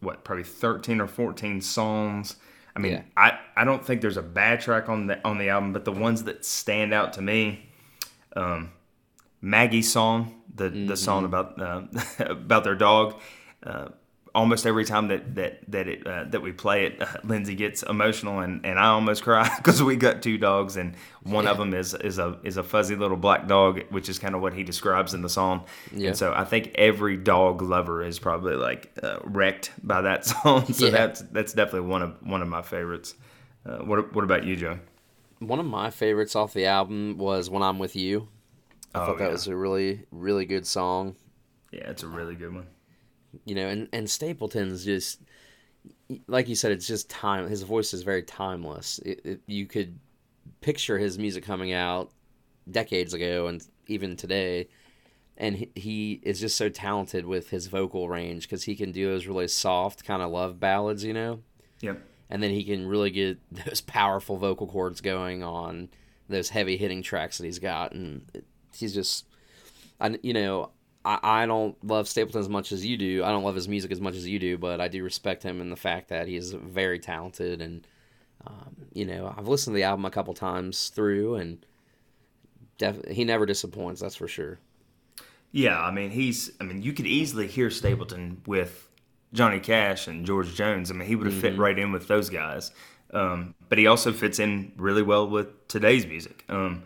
what 0.00 0.24
probably 0.24 0.44
13 0.44 1.00
or 1.00 1.06
14 1.06 1.60
songs. 1.60 2.36
I 2.74 2.78
mean, 2.80 2.92
Yeah. 2.92 3.02
I, 3.16 3.38
I 3.56 3.64
don't 3.64 3.84
think 3.84 4.00
there's 4.00 4.16
a 4.16 4.22
bad 4.22 4.60
track 4.60 4.88
on 4.88 5.06
the 5.06 5.24
on 5.26 5.38
the 5.38 5.50
album, 5.50 5.72
but 5.72 5.84
the 5.84 5.92
ones 5.92 6.24
that 6.24 6.44
stand 6.44 6.92
out 6.92 7.12
to 7.14 7.22
me, 7.22 7.68
um, 8.34 8.72
Maggie's 9.40 9.90
song, 9.92 10.42
the 10.54 10.68
the 10.68 10.96
song 10.96 11.24
about 11.24 11.60
uh, 11.60 11.82
about 12.18 12.64
their 12.64 12.74
dog. 12.76 13.20
Uh, 13.62 13.88
almost 14.32 14.64
every 14.64 14.84
time 14.84 15.08
that 15.08 15.34
that 15.34 15.60
that 15.70 15.88
it 15.88 16.06
uh, 16.06 16.24
that 16.24 16.40
we 16.42 16.52
play 16.52 16.86
it, 16.86 17.00
uh, 17.02 17.06
Lindsay 17.24 17.54
gets 17.54 17.82
emotional 17.82 18.40
and, 18.40 18.64
and 18.64 18.78
I 18.78 18.86
almost 18.88 19.22
cry 19.22 19.50
because 19.56 19.82
we 19.82 19.96
got 19.96 20.22
two 20.22 20.38
dogs 20.38 20.76
and 20.76 20.94
one 21.24 21.46
of 21.48 21.58
them 21.58 21.74
is 21.74 21.94
is 21.94 22.18
a 22.18 22.38
is 22.44 22.56
a 22.56 22.62
fuzzy 22.62 22.96
little 22.96 23.16
black 23.16 23.48
dog, 23.48 23.80
which 23.90 24.08
is 24.08 24.18
kind 24.18 24.34
of 24.34 24.40
what 24.42 24.52
he 24.54 24.62
describes 24.62 25.14
in 25.14 25.22
the 25.22 25.28
song. 25.28 25.64
Yeah. 25.92 26.08
And 26.08 26.16
so 26.16 26.32
I 26.32 26.44
think 26.44 26.72
every 26.76 27.16
dog 27.16 27.62
lover 27.62 28.04
is 28.04 28.18
probably 28.18 28.54
like 28.56 28.92
uh, 29.02 29.18
wrecked 29.24 29.72
by 29.82 30.02
that 30.02 30.24
song. 30.26 30.72
So 30.72 30.86
Yeah. 30.86 30.90
that's 30.92 31.20
that's 31.32 31.52
definitely 31.52 31.88
one 31.88 32.02
of 32.02 32.14
one 32.22 32.42
of 32.42 32.48
my 32.48 32.62
favorites. 32.62 33.14
Uh, 33.66 33.78
what 33.78 34.14
what 34.14 34.24
about 34.24 34.44
you, 34.44 34.56
Joe? 34.56 34.78
One 35.40 35.58
of 35.58 35.66
my 35.66 35.90
favorites 35.90 36.36
off 36.36 36.52
the 36.52 36.66
album 36.66 37.16
was 37.18 37.48
"When 37.50 37.62
I'm 37.62 37.78
with 37.78 37.96
You." 37.96 38.28
I 38.94 39.00
Oh, 39.00 39.04
thought 39.04 39.18
that 39.18 39.26
yeah. 39.26 39.32
was 39.32 39.46
a 39.46 39.56
really, 39.56 40.06
really 40.10 40.46
good 40.46 40.66
song. 40.66 41.16
Yeah, 41.72 41.90
it's 41.90 42.02
a 42.02 42.08
really 42.08 42.34
good 42.34 42.54
one. 42.54 42.66
You 43.44 43.54
know, 43.54 43.68
and 43.68 43.88
and 43.92 44.10
Stapleton's 44.10 44.84
just 44.84 45.20
like 46.26 46.48
you 46.48 46.54
said, 46.54 46.72
it's 46.72 46.86
just 46.86 47.08
time. 47.08 47.48
His 47.48 47.62
voice 47.62 47.94
is 47.94 48.02
very 48.02 48.22
timeless. 48.22 48.98
It, 49.00 49.20
it, 49.24 49.40
you 49.46 49.66
could 49.66 49.98
picture 50.60 50.98
his 50.98 51.18
music 51.18 51.44
coming 51.44 51.72
out 51.72 52.10
decades 52.70 53.14
ago 53.14 53.46
and 53.46 53.66
even 53.86 54.16
today, 54.16 54.68
and 55.36 55.56
he, 55.56 55.70
he 55.74 56.20
is 56.22 56.40
just 56.40 56.56
so 56.56 56.68
talented 56.68 57.26
with 57.26 57.50
his 57.50 57.68
vocal 57.68 58.08
range 58.08 58.44
because 58.44 58.64
he 58.64 58.76
can 58.76 58.92
do 58.92 59.08
those 59.08 59.26
really 59.26 59.48
soft 59.48 60.04
kind 60.04 60.22
of 60.22 60.30
love 60.30 60.60
ballads, 60.60 61.04
you 61.04 61.14
know. 61.14 61.40
Yep. 61.80 62.00
and 62.30 62.42
then 62.42 62.50
he 62.50 62.64
can 62.64 62.86
really 62.86 63.10
get 63.10 63.38
those 63.66 63.80
powerful 63.80 64.36
vocal 64.36 64.66
cords 64.66 65.00
going 65.00 65.42
on 65.42 65.88
those 66.28 66.50
heavy 66.50 66.76
hitting 66.76 67.02
tracks 67.02 67.38
that 67.38 67.44
he's 67.44 67.58
got 67.58 67.92
and 67.92 68.22
he's 68.74 68.94
just 68.94 69.26
I 70.00 70.18
you 70.22 70.32
know 70.32 70.70
I, 71.04 71.18
I 71.22 71.46
don't 71.46 71.82
love 71.84 72.08
Stapleton 72.08 72.40
as 72.40 72.48
much 72.48 72.72
as 72.72 72.84
you 72.84 72.96
do 72.96 73.24
I 73.24 73.30
don't 73.30 73.44
love 73.44 73.54
his 73.54 73.68
music 73.68 73.90
as 73.92 74.00
much 74.00 74.14
as 74.14 74.26
you 74.26 74.38
do 74.38 74.58
but 74.58 74.80
I 74.80 74.88
do 74.88 75.02
respect 75.02 75.42
him 75.42 75.60
in 75.60 75.70
the 75.70 75.76
fact 75.76 76.08
that 76.08 76.28
he 76.28 76.36
is 76.36 76.52
very 76.52 76.98
talented 76.98 77.60
and 77.62 77.86
um, 78.46 78.76
you 78.92 79.04
know 79.04 79.34
I've 79.36 79.48
listened 79.48 79.74
to 79.74 79.76
the 79.76 79.84
album 79.84 80.04
a 80.04 80.10
couple 80.10 80.34
times 80.34 80.88
through 80.88 81.36
and 81.36 81.64
def- 82.78 83.08
he 83.08 83.24
never 83.24 83.46
disappoints 83.46 84.00
that's 84.00 84.16
for 84.16 84.28
sure 84.28 84.58
Yeah, 85.52 85.80
I 85.80 85.90
mean 85.90 86.10
he's. 86.10 86.52
I 86.60 86.64
mean 86.64 86.82
you 86.82 86.92
could 86.92 87.06
easily 87.06 87.46
hear 87.46 87.70
Stapleton 87.70 88.42
with 88.46 88.88
Johnny 89.32 89.60
Cash 89.60 90.06
and 90.06 90.24
George 90.24 90.54
Jones. 90.54 90.90
I 90.90 90.94
mean 90.94 91.08
he 91.08 91.16
would 91.16 91.26
have 91.26 91.34
fit 91.40 91.58
right 91.58 91.78
in 91.78 91.92
with 91.92 92.06
those 92.08 92.30
guys. 92.30 92.70
Um, 93.12 93.54
but 93.68 93.78
he 93.78 93.86
also 93.88 94.12
fits 94.12 94.38
in 94.38 94.72
really 94.76 95.02
well 95.02 95.28
with 95.28 95.66
today's 95.66 96.06
music. 96.06 96.44
Um, 96.48 96.84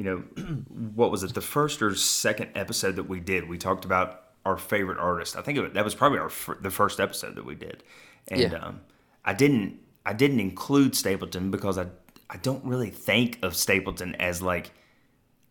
you 0.00 0.06
know, 0.06 0.16
what 0.94 1.10
was 1.10 1.22
it? 1.22 1.34
The 1.34 1.42
first 1.42 1.82
or 1.82 1.94
second 1.94 2.52
episode 2.54 2.96
that 2.96 3.04
we 3.06 3.20
did, 3.20 3.46
we 3.46 3.58
talked 3.58 3.84
about 3.84 4.22
our 4.46 4.56
favorite 4.56 4.98
artist. 4.98 5.36
I 5.36 5.42
think 5.42 5.58
it, 5.58 5.74
that 5.74 5.84
was 5.84 5.94
probably 5.94 6.18
our 6.20 6.30
the 6.62 6.70
first 6.70 6.98
episode 7.00 7.34
that 7.34 7.44
we 7.44 7.54
did, 7.54 7.82
and 8.28 8.40
Yeah. 8.40 8.54
um, 8.54 8.80
I 9.26 9.34
didn't 9.34 9.78
I 10.06 10.14
didn't 10.14 10.40
include 10.40 10.96
Stapleton 10.96 11.50
because 11.50 11.76
I 11.76 11.86
I 12.30 12.38
don't 12.38 12.64
really 12.64 12.88
think 12.88 13.38
of 13.42 13.54
Stapleton 13.54 14.14
as 14.14 14.40
like 14.40 14.70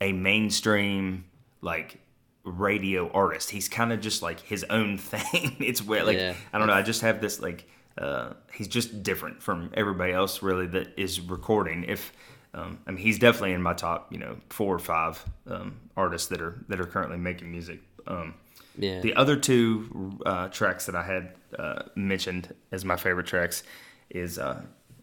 a 0.01 0.13
mainstream 0.13 1.25
like 1.61 1.99
radio 2.43 3.11
artist. 3.11 3.51
He's 3.51 3.69
kind 3.69 3.93
of 3.93 4.01
just 4.01 4.23
like 4.23 4.39
his 4.39 4.63
own 4.71 4.97
thing. 5.11 5.57
it's 5.59 5.83
where 5.85 6.03
like 6.03 6.17
Yeah. 6.17 6.33
I 6.51 6.57
don't 6.57 6.65
know. 6.67 6.73
I 6.73 6.81
just 6.81 7.01
have 7.01 7.21
this 7.21 7.39
like 7.39 7.69
uh, 7.99 8.33
he's 8.53 8.67
just 8.67 9.03
different 9.03 9.43
from 9.43 9.69
everybody 9.75 10.13
else 10.13 10.41
really 10.41 10.65
that 10.67 10.97
is 10.97 11.19
recording. 11.21 11.83
If 11.83 12.11
um, 12.53 12.79
I 12.87 12.91
mean 12.91 13.03
he's 13.03 13.19
definitely 13.19 13.53
in 13.53 13.61
my 13.61 13.73
top 13.73 14.11
you 14.11 14.19
know 14.19 14.37
four 14.49 14.73
or 14.73 14.79
five 14.79 15.23
um, 15.47 15.79
artists 15.95 16.27
that 16.29 16.41
are 16.41 16.63
that 16.67 16.79
are 16.79 16.85
currently 16.85 17.17
making 17.17 17.51
music. 17.51 17.81
Um, 18.07 18.35
yeah 18.77 19.01
the 19.01 19.13
other 19.15 19.35
two 19.35 20.17
uh, 20.25 20.47
tracks 20.47 20.85
that 20.85 20.95
I 20.95 21.03
had 21.03 21.33
uh, 21.57 21.83
mentioned 21.95 22.53
as 22.71 22.85
my 22.85 22.95
favorite 22.95 23.27
tracks 23.27 23.63
is 24.09 24.39
uh, 24.39 24.61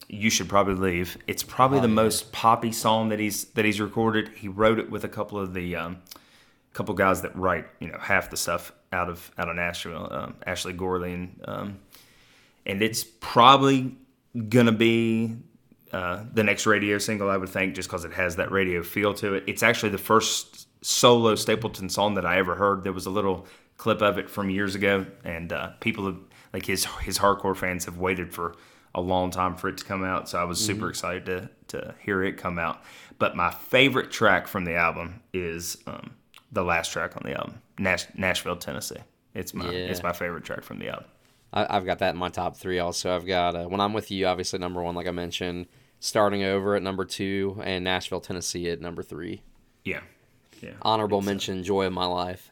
"You 0.08 0.30
Should 0.30 0.48
Probably 0.48 0.74
Leave." 0.74 1.18
It's 1.26 1.42
probably 1.42 1.80
the 1.80 1.88
most 1.88 2.32
poppy 2.32 2.72
song 2.72 3.10
that 3.10 3.20
he's 3.20 3.44
that 3.54 3.64
he's 3.64 3.80
recorded. 3.80 4.30
He 4.36 4.48
wrote 4.48 4.78
it 4.78 4.90
with 4.90 5.04
a 5.04 5.08
couple 5.08 5.38
of 5.38 5.54
the 5.54 5.76
um, 5.76 5.98
couple 6.72 6.94
guys 6.94 7.22
that 7.22 7.34
write 7.36 7.66
you 7.80 7.88
know 7.88 7.98
half 7.98 8.28
the 8.30 8.36
stuff 8.36 8.72
out 8.92 9.08
of 9.08 9.30
out 9.38 9.48
of 9.48 9.56
Nashville, 9.56 10.08
um, 10.10 10.34
Ashley 10.46 10.72
Gorley 10.72 11.12
and 11.12 11.40
um, 11.44 11.78
and 12.64 12.82
it's 12.82 13.04
probably 13.04 13.94
gonna 14.48 14.72
be 14.72 15.36
uh, 15.92 16.24
the 16.32 16.42
next 16.42 16.66
radio 16.66 16.98
single, 16.98 17.30
I 17.30 17.36
would 17.36 17.48
think, 17.48 17.74
just 17.74 17.88
because 17.88 18.04
it 18.04 18.12
has 18.12 18.36
that 18.36 18.50
radio 18.50 18.82
feel 18.82 19.14
to 19.14 19.34
it. 19.34 19.44
It's 19.46 19.62
actually 19.62 19.90
the 19.90 19.98
first 19.98 20.66
solo 20.84 21.34
Stapleton 21.34 21.88
song 21.88 22.14
that 22.14 22.26
I 22.26 22.38
ever 22.38 22.54
heard. 22.54 22.84
There 22.84 22.92
was 22.92 23.06
a 23.06 23.10
little 23.10 23.46
clip 23.76 24.02
of 24.02 24.18
it 24.18 24.28
from 24.30 24.50
years 24.50 24.74
ago, 24.74 25.06
and 25.24 25.52
uh, 25.52 25.70
people 25.80 26.06
have, 26.06 26.18
like 26.52 26.66
his 26.66 26.84
his 27.02 27.18
hardcore 27.18 27.56
fans 27.56 27.84
have 27.84 27.98
waited 27.98 28.32
for 28.32 28.54
a 28.94 29.00
long 29.00 29.30
time 29.30 29.54
for 29.56 29.68
it 29.68 29.76
to 29.78 29.84
come 29.84 30.02
out. 30.04 30.28
So 30.28 30.38
I 30.38 30.44
was 30.44 30.58
super 30.64 30.88
excited 30.88 31.26
to 31.26 31.50
to 31.68 31.94
hear 32.00 32.22
it 32.24 32.36
come 32.36 32.58
out. 32.58 32.82
But 33.18 33.36
my 33.36 33.50
favorite 33.50 34.10
track 34.10 34.46
from 34.46 34.64
the 34.64 34.74
album 34.76 35.20
is 35.32 35.78
um, 35.86 36.10
the 36.52 36.62
last 36.62 36.92
track 36.92 37.16
on 37.16 37.22
the 37.24 37.36
album, 37.36 37.60
Nash- 37.78 38.06
Nashville, 38.14 38.56
Tennessee. 38.56 38.96
It's 39.34 39.52
my 39.54 39.64
Yeah. 39.70 39.90
it's 39.90 40.02
my 40.02 40.12
favorite 40.12 40.44
track 40.44 40.62
from 40.64 40.78
the 40.78 40.88
album. 40.88 41.06
I, 41.52 41.66
I've 41.76 41.86
got 41.86 41.98
that 42.00 42.10
in 42.14 42.18
my 42.18 42.28
top 42.28 42.56
three. 42.56 42.78
Also, 42.78 43.14
I've 43.14 43.26
got 43.26 43.54
uh, 43.56 43.64
when 43.66 43.80
I'm 43.80 43.92
with 43.92 44.10
you, 44.10 44.26
obviously 44.26 44.58
number 44.58 44.82
one, 44.82 44.94
like 44.94 45.06
I 45.06 45.12
mentioned, 45.12 45.66
starting 46.00 46.42
over 46.42 46.74
at 46.76 46.82
number 46.82 47.04
two, 47.04 47.60
and 47.64 47.84
Nashville, 47.84 48.20
Tennessee 48.20 48.68
at 48.70 48.80
number 48.80 49.02
three. 49.02 49.42
Yeah, 49.84 50.00
yeah. 50.60 50.72
Honorable 50.82 51.22
mention, 51.22 51.62
Joy 51.62 51.86
of 51.86 51.92
My 51.92 52.06
Life. 52.06 52.50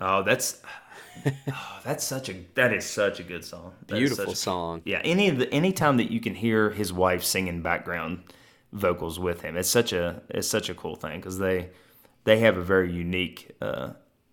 Oh, 0.00 0.22
that's 0.22 0.62
oh, 1.26 1.80
that's 1.84 2.04
such 2.04 2.28
a 2.28 2.36
that 2.54 2.72
is 2.72 2.84
such 2.86 3.20
a 3.20 3.22
good 3.22 3.44
song. 3.44 3.74
That 3.88 3.96
Beautiful 3.98 4.28
such- 4.28 4.36
song. 4.36 4.82
Yeah, 4.84 5.00
any 5.04 5.28
of 5.28 5.38
the 5.38 5.52
any 5.52 5.72
time 5.72 5.98
that 5.98 6.10
you 6.10 6.20
can 6.20 6.34
hear 6.34 6.70
his 6.70 6.92
wife 6.92 7.22
singing 7.22 7.62
background 7.62 8.22
vocals 8.72 9.18
with 9.18 9.42
him, 9.42 9.56
it's 9.56 9.68
such 9.68 9.92
a 9.92 10.22
it's 10.30 10.48
such 10.48 10.70
a 10.70 10.74
cool 10.74 10.96
thing 10.96 11.18
because 11.20 11.38
they 11.38 11.70
they 12.24 12.38
have 12.38 12.56
a 12.56 12.62
very 12.62 12.92
unique 12.92 13.50
uh, 13.60 13.90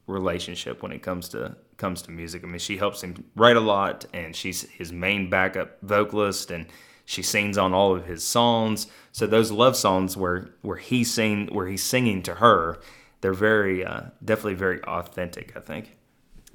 relationship 0.08 0.82
when 0.82 0.92
it 0.92 1.04
comes 1.04 1.30
to 1.30 1.56
comes 1.78 2.02
to 2.04 2.12
music. 2.12 2.44
I 2.44 2.48
mean, 2.48 2.60
she 2.60 2.78
helps 2.78 3.04
him 3.04 3.26
write 3.36 3.58
a 3.58 3.62
lot, 3.62 4.06
and 4.14 4.36
she's 4.36 4.64
his 4.70 4.92
main 4.92 5.30
backup 5.30 5.80
vocalist, 5.82 6.50
and 6.50 6.66
she 7.06 7.22
sings 7.22 7.58
on 7.58 7.74
all 7.74 7.96
of 7.96 8.06
his 8.06 8.24
songs. 8.24 8.88
So 9.12 9.28
those 9.28 9.52
love 9.52 9.76
songs 9.76 10.18
where 10.18 10.50
where 10.62 10.78
he 10.78 11.04
sing 11.04 11.48
where 11.52 11.68
he's 11.68 11.84
singing 11.84 12.24
to 12.24 12.36
her, 12.36 12.80
they're 13.22 13.34
very 13.34 13.86
uh, 13.86 14.04
definitely 14.24 14.56
very 14.56 14.82
authentic. 14.84 15.56
I 15.56 15.60
think. 15.60 15.98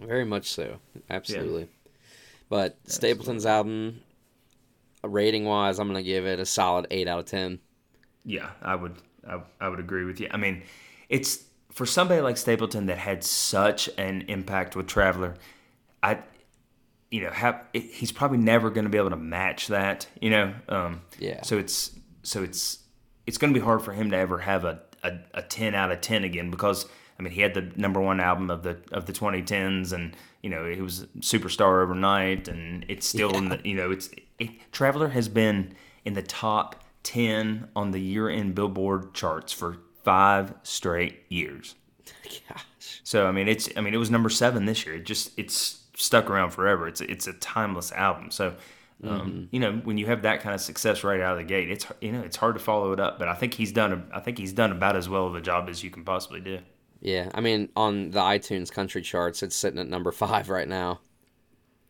Very 0.00 0.24
much 0.24 0.50
so. 0.50 0.78
Absolutely. 1.10 1.68
But 2.48 2.76
Stapleton's 2.86 3.46
album, 3.46 4.00
rating 5.02 5.44
wise, 5.44 5.78
I'm 5.78 5.88
going 5.88 6.02
to 6.02 6.06
give 6.06 6.26
it 6.26 6.38
a 6.38 6.44
solid 6.44 6.86
8 6.90 7.08
out 7.08 7.20
of 7.20 7.24
10. 7.26 7.58
Yeah, 8.24 8.50
I 8.60 8.74
would 8.74 8.96
I, 9.26 9.40
I 9.60 9.68
would 9.68 9.80
agree 9.80 10.04
with 10.04 10.20
you. 10.20 10.28
I 10.30 10.36
mean, 10.36 10.62
it's 11.08 11.44
for 11.72 11.86
somebody 11.86 12.20
like 12.20 12.36
Stapleton 12.36 12.86
that 12.86 12.98
had 12.98 13.24
such 13.24 13.88
an 13.98 14.24
impact 14.28 14.76
with 14.76 14.86
Traveler. 14.86 15.34
I, 16.02 16.18
you 17.10 17.22
know, 17.22 17.30
have 17.30 17.64
he's 17.72 18.12
probably 18.12 18.38
never 18.38 18.70
going 18.70 18.84
to 18.84 18.90
be 18.90 18.98
able 18.98 19.10
to 19.10 19.16
match 19.16 19.68
that. 19.68 20.06
You 20.20 20.30
know, 20.30 20.54
um, 20.68 21.02
Yeah. 21.18 21.42
So 21.42 21.58
it's 21.58 21.92
so 22.22 22.42
it's 22.42 22.78
it's 23.26 23.38
going 23.38 23.52
to 23.52 23.58
be 23.58 23.64
hard 23.64 23.82
for 23.82 23.92
him 23.92 24.10
to 24.10 24.16
ever 24.16 24.38
have 24.38 24.64
a, 24.64 24.80
a, 25.02 25.18
a 25.34 25.42
ten 25.42 25.74
out 25.74 25.90
of 25.90 26.00
ten 26.00 26.24
again 26.24 26.50
because 26.50 26.86
I 27.18 27.22
mean 27.22 27.32
he 27.32 27.40
had 27.40 27.54
the 27.54 27.72
number 27.76 28.00
one 28.00 28.20
album 28.20 28.50
of 28.50 28.62
the 28.62 28.78
of 28.90 29.06
the 29.06 29.12
2010s 29.12 29.92
and 29.92 30.16
you 30.42 30.50
know 30.50 30.66
he 30.66 30.80
was 30.80 31.06
superstar 31.20 31.82
overnight 31.82 32.48
and 32.48 32.84
it's 32.88 33.06
still 33.06 33.36
in 33.36 33.48
the 33.48 33.60
you 33.64 33.74
know 33.74 33.90
it's 33.90 34.10
it, 34.38 34.50
Traveler 34.72 35.08
has 35.08 35.28
been 35.28 35.74
in 36.04 36.14
the 36.14 36.22
top 36.22 36.84
ten 37.02 37.68
on 37.76 37.92
the 37.92 38.00
year 38.00 38.28
end 38.28 38.54
Billboard 38.54 39.14
charts 39.14 39.52
for 39.52 39.78
five 40.04 40.54
straight 40.62 41.22
years. 41.28 41.74
Gosh. 42.48 43.00
So 43.04 43.26
I 43.26 43.32
mean, 43.32 43.48
it's 43.48 43.68
I 43.76 43.80
mean, 43.80 43.94
it 43.94 43.98
was 43.98 44.10
number 44.10 44.28
seven 44.28 44.66
this 44.66 44.86
year. 44.86 44.96
It 44.96 45.04
just 45.04 45.38
it's 45.38 45.84
stuck 45.96 46.30
around 46.30 46.50
forever. 46.50 46.88
It's 46.88 47.00
a, 47.00 47.10
it's 47.10 47.26
a 47.26 47.32
timeless 47.34 47.92
album. 47.92 48.30
So 48.30 48.54
um, 49.04 49.48
you 49.50 49.58
know, 49.58 49.72
when 49.82 49.98
you 49.98 50.06
have 50.06 50.22
that 50.22 50.42
kind 50.42 50.54
of 50.54 50.60
success 50.60 51.02
right 51.02 51.20
out 51.20 51.32
of 51.32 51.38
the 51.38 51.44
gate, 51.44 51.70
it's 51.70 51.86
you 52.00 52.12
know 52.12 52.20
it's 52.20 52.36
hard 52.36 52.54
to 52.54 52.60
follow 52.60 52.92
it 52.92 53.00
up. 53.00 53.18
But 53.18 53.28
I 53.28 53.34
think 53.34 53.54
he's 53.54 53.72
done 53.72 53.92
a, 53.92 54.16
I 54.16 54.20
think 54.20 54.38
he's 54.38 54.52
done 54.52 54.70
about 54.70 54.94
as 54.94 55.08
well 55.08 55.26
of 55.26 55.34
a 55.34 55.40
job 55.40 55.68
as 55.68 55.82
you 55.82 55.90
can 55.90 56.04
possibly 56.04 56.40
do. 56.40 56.60
Yeah, 57.00 57.28
I 57.34 57.40
mean, 57.40 57.68
on 57.74 58.12
the 58.12 58.20
iTunes 58.20 58.70
country 58.70 59.02
charts, 59.02 59.42
it's 59.42 59.56
sitting 59.56 59.80
at 59.80 59.88
number 59.88 60.12
five 60.12 60.48
right 60.48 60.68
now. 60.68 61.00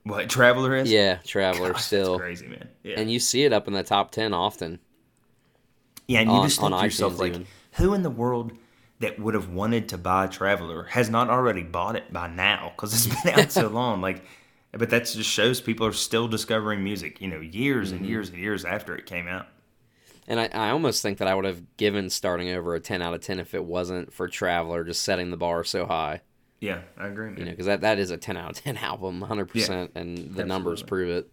What 0.05 0.31
Traveler 0.31 0.75
is? 0.75 0.91
Yeah, 0.91 1.19
Traveler 1.25 1.73
Gosh, 1.73 1.85
still, 1.85 2.13
that's 2.13 2.23
crazy, 2.23 2.47
man. 2.47 2.69
Yeah, 2.83 2.99
and 2.99 3.11
you 3.11 3.21
see 3.21 3.45
it 3.45 3.53
up 3.53 3.69
in 3.69 3.75
the 3.75 3.83
top 3.83 4.11
ten 4.11 4.33
often. 4.33 4.79
yeah, 6.09 6.21
and 6.21 6.31
you 6.31 6.37
on- 6.37 6.49
just 6.49 6.61
think 6.61 6.73
to 6.75 6.83
yourself 6.83 7.15
iTunes 7.15 7.19
like, 7.19 7.33
even. 7.33 7.47
Who 7.73 7.95
in 7.95 8.03
the 8.03 8.11
world 8.11 8.53
that 9.01 9.19
would 9.19 9.35
have 9.35 9.49
wanted 9.49 9.89
to 9.91 9.99
buy 9.99 10.27
Traveler 10.27 10.85
has 10.85 11.11
not 11.11 11.29
already 11.29 11.63
bought 11.63 11.97
it 11.97 12.13
by 12.13 12.29
now 12.29 12.73
because 12.77 12.93
it's 12.95 13.23
been 13.23 13.35
out 13.39 13.51
so 13.53 13.69
long. 13.69 14.01
Like, 14.01 14.25
but 14.73 14.91
that 14.91 15.05
just 15.07 15.29
shows 15.29 15.61
people 15.61 15.87
are 15.87 15.93
still 15.93 16.29
discovering 16.29 16.83
music. 16.85 17.21
You 17.21 17.29
know, 17.29 17.41
years 17.41 17.89
Mm-hmm. 17.89 17.97
and 17.99 18.07
years 18.07 18.29
and 18.31 18.39
years 18.39 18.65
after 18.65 18.95
it 18.97 19.07
came 19.07 19.27
out. 19.29 19.47
And 20.29 20.39
I, 20.39 20.49
I 20.53 20.71
almost 20.71 21.03
think 21.03 21.19
that 21.19 21.27
I 21.27 21.35
would 21.35 21.45
have 21.45 21.77
given 21.77 22.09
starting 22.09 22.51
over 22.51 22.75
a 22.77 22.81
ten 22.81 23.03
out 23.03 23.13
of 23.13 23.21
ten 23.23 23.41
if 23.41 23.55
it 23.55 23.65
wasn't 23.65 24.13
for 24.13 24.29
Traveler 24.29 24.85
just 24.85 25.03
setting 25.03 25.31
the 25.31 25.37
bar 25.37 25.65
so 25.65 25.85
high. 25.85 26.21
Yeah, 26.61 26.83
I 26.97 27.09
agree. 27.09 27.31
Man. 27.31 27.39
You 27.41 27.45
know, 27.47 27.51
because 27.51 27.67
that, 27.67 27.81
that 27.81 27.99
is 27.99 28.13
a 28.13 28.17
ten 28.17 28.37
out 28.37 28.51
of 28.51 28.57
ten 28.63 28.77
album, 28.79 29.21
hundred 29.23 29.47
percent, 29.47 29.91
and 29.97 30.35
the 30.37 30.45
numbers 30.45 30.81
prove 30.83 31.09
it. 31.11 31.29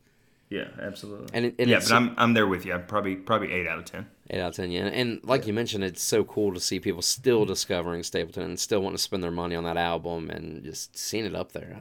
Yeah, 0.50 0.70
absolutely. 0.82 1.28
And 1.34 1.46
it- 1.46 1.56
and 1.60 1.70
yeah, 1.70 1.78
but 1.80 1.92
I'm 1.92 2.16
I'm 2.18 2.34
there 2.34 2.48
with 2.48 2.66
you. 2.66 2.74
I'm 2.74 2.88
probably 2.88 3.16
probably 3.16 3.52
eight 3.54 3.68
out 3.68 3.78
of 3.78 3.86
ten. 3.86 4.08
Eight 4.32 4.40
out 4.42 4.50
of 4.50 4.56
ten, 4.56 4.70
yeah. 4.72 4.86
And 4.86 5.20
like 5.24 5.48
you 5.48 5.54
mentioned, 5.54 5.84
it's 5.84 6.04
so 6.04 6.24
cool 6.24 6.54
to 6.54 6.60
see 6.60 6.80
people 6.80 7.02
still 7.02 7.46
discovering 7.46 8.04
Stapleton 8.04 8.44
and 8.44 8.60
still 8.60 8.82
wanting 8.82 8.98
to 8.98 9.02
spend 9.04 9.24
their 9.24 9.32
money 9.32 9.56
on 9.56 9.64
that 9.64 9.78
album 9.78 10.30
and 10.30 10.64
just 10.64 10.98
seeing 10.98 11.26
it 11.26 11.34
up 11.34 11.52
there. 11.52 11.80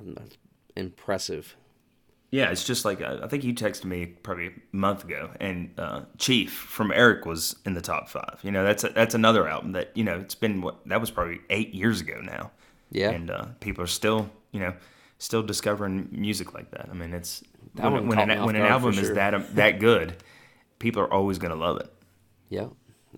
Impressive. 0.76 1.56
Yeah, 2.30 2.50
it's 2.50 2.64
just 2.64 2.84
like 2.84 3.00
uh, 3.00 3.18
I 3.22 3.26
think 3.28 3.42
you 3.44 3.54
texted 3.54 3.84
me 3.86 4.04
probably 4.06 4.48
a 4.48 4.52
month 4.72 5.04
ago, 5.04 5.30
and 5.40 5.70
uh, 5.78 6.02
Chief 6.18 6.52
from 6.52 6.90
Eric 6.92 7.24
was 7.24 7.56
in 7.64 7.72
the 7.74 7.80
top 7.80 8.08
five. 8.08 8.38
You 8.42 8.50
know, 8.50 8.64
that's 8.64 8.84
a, 8.84 8.90
that's 8.90 9.14
another 9.14 9.48
album 9.48 9.72
that 9.72 9.90
you 9.94 10.04
know 10.04 10.18
it's 10.18 10.34
been 10.34 10.60
what 10.60 10.86
that 10.88 11.00
was 11.00 11.10
probably 11.10 11.40
eight 11.50 11.74
years 11.74 12.00
ago 12.00 12.20
now. 12.22 12.50
Yeah. 12.90 13.10
and 13.10 13.30
uh, 13.30 13.44
people 13.60 13.84
are 13.84 13.88
still 13.88 14.30
you 14.52 14.60
know 14.60 14.74
still 15.18 15.42
discovering 15.42 16.08
music 16.10 16.54
like 16.54 16.70
that. 16.70 16.88
I 16.90 16.94
mean, 16.94 17.12
it's 17.12 17.42
That 17.74 17.92
when, 17.92 18.08
when, 18.08 18.18
an, 18.18 18.44
when 18.44 18.56
an 18.56 18.62
album 18.62 18.92
for 18.92 19.00
is 19.00 19.06
sure. 19.06 19.14
that 19.14 19.54
that 19.56 19.78
good, 19.80 20.14
people 20.78 21.02
are 21.02 21.12
always 21.12 21.38
gonna 21.38 21.54
love 21.56 21.78
it. 21.80 21.90
Yeah, 22.48 22.68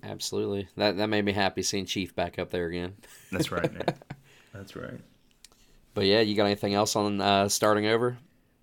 absolutely. 0.03 0.69
That 0.77 0.97
that 0.97 1.09
made 1.09 1.25
me 1.25 1.33
happy 1.33 1.62
seeing 1.62 1.87
Chief 1.87 2.14
back 2.14 2.38
up 2.38 2.51
there 2.51 2.66
again. 2.66 2.95
That's 3.31 3.51
right, 3.51 3.73
man. 3.73 3.85
That's 4.55 4.77
right. 4.77 5.01
But 5.95 6.07
yeah, 6.07 6.21
you 6.21 6.35
got 6.35 6.47
anything 6.47 6.75
else 6.75 6.97
on 6.97 7.21
uh, 7.21 7.49
starting 7.49 7.87
over? 7.87 8.19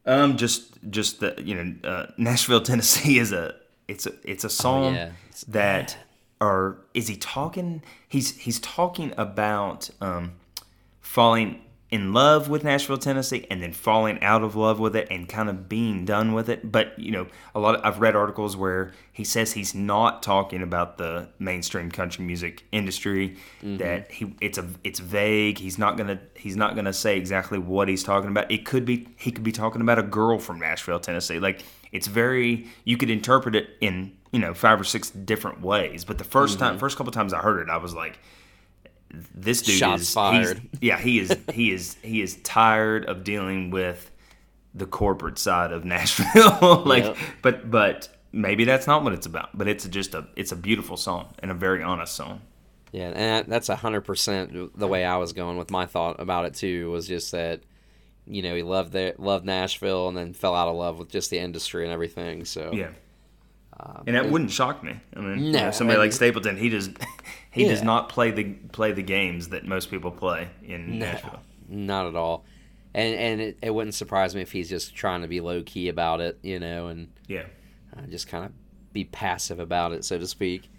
Um, 0.06 0.38
just 0.38 0.78
just 0.90 1.20
the 1.20 1.36
you 1.38 1.56
know 1.56 1.90
uh, 1.90 2.06
Nashville, 2.18 2.62
Tennessee 2.64 3.20
is 3.20 3.32
a 3.32 3.56
it's 3.88 4.06
a 4.06 4.14
it's 4.24 4.44
a 4.44 4.50
song 4.50 4.96
yeah. 4.96 5.12
That 5.48 5.98
or 6.40 6.80
is 6.94 7.08
he 7.08 7.16
talking? 7.16 7.84
He's 8.08 8.38
he's 8.38 8.60
talking 8.60 9.14
about 9.18 9.90
um, 10.02 10.34
falling 11.00 11.62
in 11.89 12.12
love 12.12 12.50
with 12.50 12.65
Nashville, 12.65 12.97
Tennessee, 12.97 13.47
and 13.50 13.63
then 13.63 13.71
falling 13.71 14.21
out 14.21 14.43
of 14.43 14.58
love 14.58 14.78
with 14.78 14.93
it 14.95 15.08
and 15.10 15.28
kind 15.28 15.47
of 15.47 15.69
being 15.69 16.04
done 16.04 16.34
with 16.34 16.50
it. 16.50 16.69
But 16.69 17.00
you 17.00 17.12
know, 17.12 17.28
a 17.56 17.60
lot 17.60 17.76
of, 17.76 17.82
I've 17.86 18.02
read 18.02 18.13
articles 18.13 18.58
where 18.58 18.91
he 19.13 19.23
says 19.23 19.54
he's 19.54 19.73
not 19.73 20.21
talking 20.21 20.62
about 20.62 20.97
the 20.97 21.30
mainstream 21.39 21.89
country 21.89 22.26
music 22.26 22.65
industry. 22.73 23.38
Mm-hmm. 23.60 23.78
That 23.78 24.12
he 24.12 24.36
it's 24.41 24.58
a 24.58 24.67
it's 24.84 25.00
vague. 25.00 25.60
He's 25.60 25.78
not 25.78 25.95
gonna 25.95 26.19
he's 26.36 26.58
not 26.58 26.76
gonna 26.76 26.91
say 26.91 27.17
exactly 27.17 27.58
what 27.58 27.88
he's 27.88 28.04
talking 28.04 28.30
about. 28.30 28.52
It 28.52 28.65
could 28.65 28.84
be 28.84 29.08
he 29.15 29.32
could 29.32 29.45
be 29.45 29.54
talking 29.54 29.82
about 29.82 29.97
a 29.97 30.04
girl 30.04 30.39
from 30.39 30.60
Nashville, 30.60 31.00
Tennessee. 31.00 31.39
Like 31.39 31.63
it's 31.93 32.08
very 32.08 32.67
you 32.84 32.97
could 32.97 33.10
interpret 33.10 33.56
it 33.56 33.69
in 33.80 34.12
you 34.32 34.39
know 34.39 34.54
five 34.54 34.82
or 34.82 34.84
six 34.84 35.10
different 35.10 35.62
ways. 35.62 36.04
But 36.04 36.17
the 36.17 36.26
1st 36.26 36.60
time, 36.60 36.71
mm-hmm. 36.71 36.80
first 36.80 36.97
couple 36.97 37.13
times 37.13 37.32
I 37.32 37.39
heard 37.39 37.62
it, 37.62 37.69
I 37.69 37.78
was 37.78 37.93
like 37.93 38.19
this 39.34 39.62
dude 39.62 39.78
Shots 39.78 40.02
is 40.04 40.13
fired. 40.13 40.62
yeah 40.82 40.98
he 41.00 41.20
is 41.20 41.36
he 41.54 41.72
is 41.72 41.96
he 42.04 42.22
is 42.22 42.36
tired 42.43 43.06
of 43.06 43.24
dealing 43.24 43.70
with 43.72 44.12
the 44.74 44.86
corporate 44.86 45.39
side 45.39 45.72
of 45.72 45.86
Nashville 45.86 46.84
like 46.86 47.04
Yep. 47.06 47.17
but 47.41 47.72
but 47.72 48.10
maybe 48.32 48.65
that's 48.65 48.86
not 48.86 49.04
what 49.04 49.13
it's 49.13 49.26
about 49.26 49.58
but 49.58 49.67
it's 49.67 49.86
just 49.88 50.13
a 50.13 50.28
it's 50.36 50.52
a 50.52 50.56
beautiful 50.56 50.98
song 50.98 51.34
and 51.39 51.50
a 51.50 51.54
very 51.54 51.82
honest 51.82 52.15
song 52.15 52.41
Yeah, 52.91 53.08
and 53.08 53.15
that- 53.15 53.50
that's 53.50 53.67
hundred 53.70 54.02
percent 54.02 54.78
the 54.78 54.88
way 54.88 55.04
I 55.06 55.17
was 55.17 55.34
going 55.34 55.58
with 55.58 55.72
my 55.72 55.86
thought 55.86 56.20
about 56.20 56.46
it 56.46 56.54
too. 56.54 56.91
Was 56.91 57.08
just 57.08 57.32
that, 57.32 57.62
you 58.26 58.41
know, 58.41 58.54
he 58.56 58.62
loved 58.63 58.91
the 58.91 59.15
loved 59.17 59.46
Nashville 59.46 60.08
and 60.10 60.17
then 60.17 60.34
fell 60.34 60.54
out 60.56 60.67
of 60.67 60.76
love 60.76 61.00
with 61.00 61.10
just 61.10 61.30
the 61.30 61.39
industry 61.39 61.84
and 61.86 61.93
everything. 61.93 62.46
So 62.46 62.72
yeah 62.74 62.89
and 64.06 64.16
that 64.16 64.30
wouldn't 64.30 64.52
shock 64.52 64.84
me 64.84 65.00
I 65.16 65.20
mean 65.20 65.44
you 65.46 65.52
know, 65.52 65.72
somebody 65.72 65.96
and- 65.96 66.04
like 66.04 66.13
Stapleton 66.13 66.58
he 66.58 66.70
does 66.70 66.90
he 67.52 67.66
does 67.66 67.84
not 67.84 68.10
play 68.10 68.32
the 68.32 68.46
play 68.72 68.92
the 68.92 69.04
games 69.04 69.50
that 69.50 69.66
most 69.66 69.92
people 69.92 70.12
play 70.12 70.50
in 70.63 71.00
no, 71.00 71.06
Nashville 71.06 71.40
not 71.70 72.08
at 72.08 72.16
all. 72.16 72.46
And 72.94 73.13
and 73.16 73.42
it, 73.42 73.58
it 73.62 73.70
wouldn't 73.74 73.94
surprise 73.94 74.34
me 74.34 74.42
if 74.42 74.52
he's 74.52 74.70
just 74.70 74.96
trying 74.96 75.22
to 75.22 75.28
be 75.28 75.42
low 75.42 75.62
key 75.62 75.90
about 75.90 76.22
it, 76.22 76.40
you 76.42 76.60
know, 76.60 76.88
and 76.88 77.10
yeah 77.28 77.44
uh, 77.96 78.02
just 78.10 78.28
kind 78.28 78.46
of 78.46 78.52
be 78.94 79.04
passive 79.04 79.60
about 79.60 79.92
it, 79.92 80.04
so 80.06 80.18
to 80.18 80.26
speak. 80.28 80.70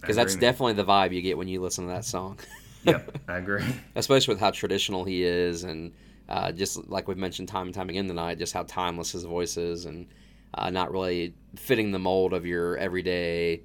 Because 0.00 0.16
that's 0.16 0.36
definitely 0.36 0.74
the 0.74 0.84
vibe 0.84 1.12
you 1.12 1.22
get 1.22 1.38
when 1.38 1.48
you 1.48 1.60
listen 1.60 1.86
to 1.86 1.92
that 1.92 2.04
song. 2.04 2.38
yep 2.84 3.16
I 3.28 3.36
agree 3.38 3.64
especially 3.94 4.34
with 4.34 4.40
how 4.40 4.50
traditional 4.50 5.04
he 5.04 5.22
is, 5.24 5.64
and 5.64 5.92
uh, 6.28 6.52
just 6.52 6.88
like 6.88 7.08
we've 7.08 7.16
mentioned 7.16 7.48
time 7.48 7.66
and 7.66 7.74
time 7.74 7.88
again 7.88 8.06
tonight, 8.06 8.38
just 8.38 8.52
how 8.52 8.62
timeless 8.64 9.12
his 9.12 9.24
voice 9.24 9.56
is, 9.56 9.86
and 9.86 10.06
uh, 10.54 10.70
not 10.70 10.90
really 10.92 11.34
fitting 11.56 11.90
the 11.92 11.98
mold 11.98 12.32
of 12.32 12.46
your 12.46 12.76
everyday 12.76 13.62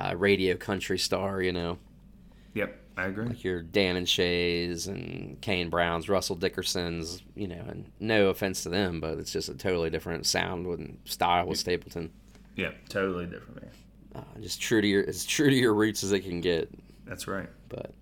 uh, 0.00 0.14
radio 0.16 0.56
country 0.56 0.98
star. 0.98 1.40
You 1.42 1.52
know, 1.52 1.78
yep 2.54 2.80
I 2.96 3.06
agree 3.06 3.26
like 3.26 3.44
your 3.44 3.62
Dan 3.62 3.96
and 3.96 4.08
Shays 4.08 4.86
and 4.88 5.40
Kane 5.40 5.70
Browns, 5.70 6.08
Russell 6.08 6.36
Dickersons. 6.36 7.22
You 7.36 7.48
know, 7.48 7.64
and 7.68 7.90
no 8.00 8.28
offense 8.28 8.62
to 8.64 8.68
them, 8.68 9.00
but 9.00 9.18
it's 9.18 9.32
just 9.32 9.48
a 9.48 9.54
totally 9.54 9.90
different 9.90 10.26
sound 10.26 10.66
and 10.66 10.98
style 11.04 11.46
with 11.46 11.58
Stapleton. 11.58 12.10
yeah 12.56 12.70
totally 12.88 13.26
different 13.26 13.62
man 13.62 13.70
Uh, 14.14 14.40
just 14.40 14.60
true 14.60 14.80
to 14.80 14.86
your 14.88 15.06
as 15.08 15.24
true 15.24 15.48
to 15.50 15.56
your 15.56 15.74
roots 15.74 16.02
as 16.02 16.12
it 16.12 16.20
can 16.20 16.40
get. 16.40 16.68
that's 17.06 17.28
right 17.28 17.48
But 17.68 17.92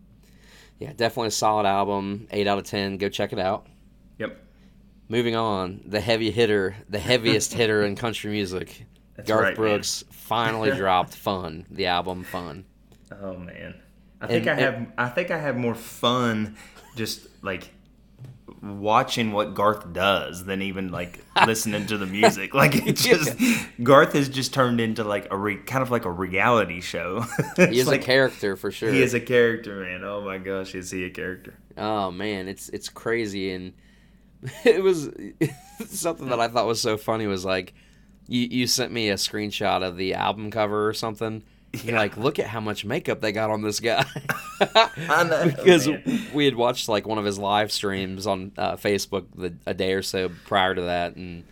yeah, 0.78 0.92
definitely 0.94 1.28
a 1.28 1.30
solid 1.30 1.66
album. 1.66 2.26
Eight 2.30 2.46
out 2.46 2.58
of 2.58 2.64
ten. 2.64 2.96
Go 2.98 3.08
check 3.08 3.32
it 3.32 3.38
out. 3.38 3.66
Moving 5.08 5.36
on, 5.36 5.82
the 5.86 6.00
heavy 6.00 6.30
hitter, 6.30 6.76
the 6.88 6.98
heaviest 6.98 7.52
hitter 7.60 7.84
in 7.84 7.94
country 7.96 8.30
music. 8.32 8.84
That's 9.14 9.28
Garth 9.28 9.42
right. 9.44 9.54
Brooks 9.56 10.04
finally 10.10 10.70
dropped 10.76 11.14
"Fun," 11.14 11.64
the 11.70 11.86
album 11.86 12.24
"Fun." 12.24 12.64
Oh 13.22 13.36
man, 13.36 13.74
I 14.20 14.26
think 14.26 14.46
And- 14.46 14.58
I 14.58 14.62
have. 14.62 14.86
I 14.98 15.08
think 15.08 15.30
I 15.30 15.38
have 15.38 15.56
more 15.56 15.74
fun 15.76 16.56
just 16.96 17.26
like 17.42 17.70
watching 18.62 19.32
what 19.32 19.54
Garth 19.54 19.92
does 19.92 20.44
than 20.44 20.62
even 20.62 20.90
like 20.90 21.24
listening 21.46 21.86
to 21.86 21.98
the 21.98 22.06
music. 22.06 22.52
Like 22.54 22.74
it 22.74 22.96
just 22.96 23.36
Garth 23.82 24.12
has 24.14 24.28
just 24.28 24.52
turned 24.52 24.80
into 24.80 25.04
like 25.04 25.28
a 25.30 25.36
re, 25.36 25.56
kind 25.56 25.82
of 25.82 25.90
like 25.90 26.04
a 26.04 26.10
reality 26.10 26.80
show. 26.80 27.24
He 27.56 27.78
is 27.78 27.86
like, 27.86 28.02
a 28.02 28.04
character 28.04 28.56
for 28.56 28.70
sure. 28.70 28.90
He 28.92 29.02
is 29.02 29.14
a 29.14 29.20
character, 29.20 29.80
man. 29.80 30.02
Oh 30.04 30.20
my 30.22 30.38
gosh, 30.38 30.74
is 30.74 30.90
he 30.90 31.04
a 31.04 31.10
character? 31.10 31.54
oh 31.78 32.10
man, 32.10 32.48
it's 32.48 32.68
it's 32.70 32.88
crazy, 32.88 33.52
and 33.52 33.72
it 34.64 34.82
was 34.82 35.10
something 35.86 36.28
that 36.28 36.40
I 36.40 36.48
thought 36.48 36.66
was 36.66 36.80
so 36.80 36.96
funny. 36.96 37.26
Was 37.26 37.44
like 37.44 37.74
you 38.26 38.48
you 38.50 38.66
sent 38.66 38.92
me 38.92 39.10
a 39.10 39.14
screenshot 39.14 39.82
of 39.82 39.96
the 39.96 40.14
album 40.14 40.50
cover 40.50 40.88
or 40.88 40.94
something. 40.94 41.42
You're 41.84 41.96
like, 41.96 42.16
look 42.16 42.38
at 42.38 42.46
how 42.46 42.60
much 42.60 42.86
makeup 42.86 43.20
they 43.20 43.32
got 43.32 43.50
on 43.50 43.60
this 43.60 43.80
guy. 43.80 44.04
I 44.60 45.24
know, 45.24 45.52
because 45.54 45.86
man. 45.86 46.22
we 46.32 46.46
had 46.46 46.54
watched 46.54 46.88
like 46.88 47.06
one 47.06 47.18
of 47.18 47.24
his 47.24 47.38
live 47.38 47.70
streams 47.70 48.26
on 48.26 48.52
uh, 48.56 48.76
Facebook 48.76 49.26
the, 49.36 49.54
a 49.66 49.74
day 49.74 49.92
or 49.92 50.00
so 50.00 50.30
prior 50.46 50.74
to 50.74 50.82
that, 50.82 51.16
and 51.16 51.44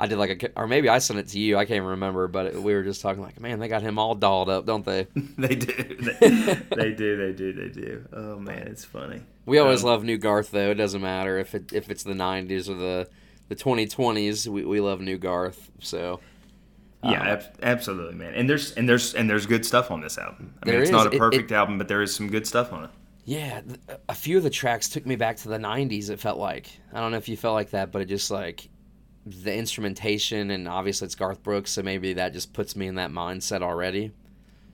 I 0.00 0.06
did 0.06 0.18
like 0.18 0.42
a, 0.42 0.50
or 0.60 0.66
maybe 0.66 0.88
I 0.88 0.98
sent 0.98 1.18
it 1.20 1.28
to 1.28 1.38
you. 1.38 1.56
I 1.56 1.64
can't 1.66 1.84
remember, 1.84 2.26
but 2.26 2.46
it, 2.46 2.54
we 2.62 2.72
were 2.74 2.82
just 2.82 3.02
talking 3.02 3.22
like, 3.22 3.38
man, 3.40 3.58
they 3.58 3.68
got 3.68 3.82
him 3.82 3.98
all 3.98 4.14
dolled 4.14 4.48
up, 4.48 4.64
don't 4.66 4.84
they? 4.84 5.06
they 5.38 5.54
do. 5.54 5.66
They, 5.66 6.54
they 6.76 6.92
do. 6.92 7.16
They 7.16 7.32
do. 7.32 7.52
They 7.52 7.68
do. 7.68 8.04
Oh 8.12 8.38
man, 8.38 8.66
it's 8.66 8.84
funny. 8.84 9.20
We 9.46 9.58
always 9.58 9.82
Um, 9.84 9.90
love 9.90 10.04
new 10.04 10.18
Garth 10.18 10.50
though. 10.50 10.70
It 10.70 10.74
doesn't 10.74 11.02
matter 11.02 11.38
if 11.38 11.54
it 11.54 11.72
if 11.72 11.90
it's 11.90 12.02
the 12.02 12.14
'90s 12.14 12.68
or 12.68 12.74
the 12.74 13.08
the 13.48 13.56
2020s. 13.56 14.46
We, 14.46 14.64
we 14.64 14.80
love 14.80 15.00
New 15.00 15.18
Garth. 15.18 15.70
So 15.80 16.20
Yeah, 17.02 17.22
ab- 17.32 17.56
absolutely, 17.62 18.14
man. 18.14 18.34
And 18.34 18.48
there's 18.48 18.72
and 18.72 18.88
there's 18.88 19.14
and 19.14 19.28
there's 19.28 19.46
good 19.46 19.64
stuff 19.66 19.90
on 19.90 20.00
this 20.00 20.18
album. 20.18 20.54
I 20.62 20.66
mean, 20.70 20.76
it's 20.76 20.88
is. 20.88 20.92
not 20.92 21.06
a 21.06 21.10
It- 21.10 21.18
perfect 21.18 21.52
album, 21.52 21.78
but 21.78 21.88
there 21.88 22.02
is 22.02 22.14
some 22.14 22.28
good 22.28 22.46
stuff 22.46 22.72
on 22.72 22.84
it. 22.84 22.90
yeah, 23.24 23.60
a 24.08 24.14
few 24.14 24.36
of 24.38 24.42
the 24.44 24.50
tracks 24.50 24.88
took 24.88 25.04
me 25.06 25.16
back 25.16 25.36
to 25.38 25.48
the 25.48 25.58
90s. 25.58 26.10
It 26.10 26.20
felt 26.20 26.38
like 26.38 26.68
I 26.92 27.00
don't 27.00 27.10
know 27.10 27.18
if 27.18 27.28
you 27.28 27.36
felt 27.36 27.54
like 27.54 27.70
that, 27.70 27.90
but 27.92 28.02
it 28.02 28.06
just 28.06 28.30
like 28.30 28.68
the 29.26 29.54
instrumentation 29.54 30.50
and 30.50 30.66
obviously 30.66 31.06
it's 31.06 31.14
Garth 31.14 31.42
Brooks, 31.42 31.72
so 31.72 31.82
maybe 31.82 32.14
that 32.14 32.32
just 32.32 32.52
puts 32.52 32.74
me 32.74 32.86
in 32.86 32.94
that 32.96 33.10
mindset 33.10 33.62
already. 33.62 34.12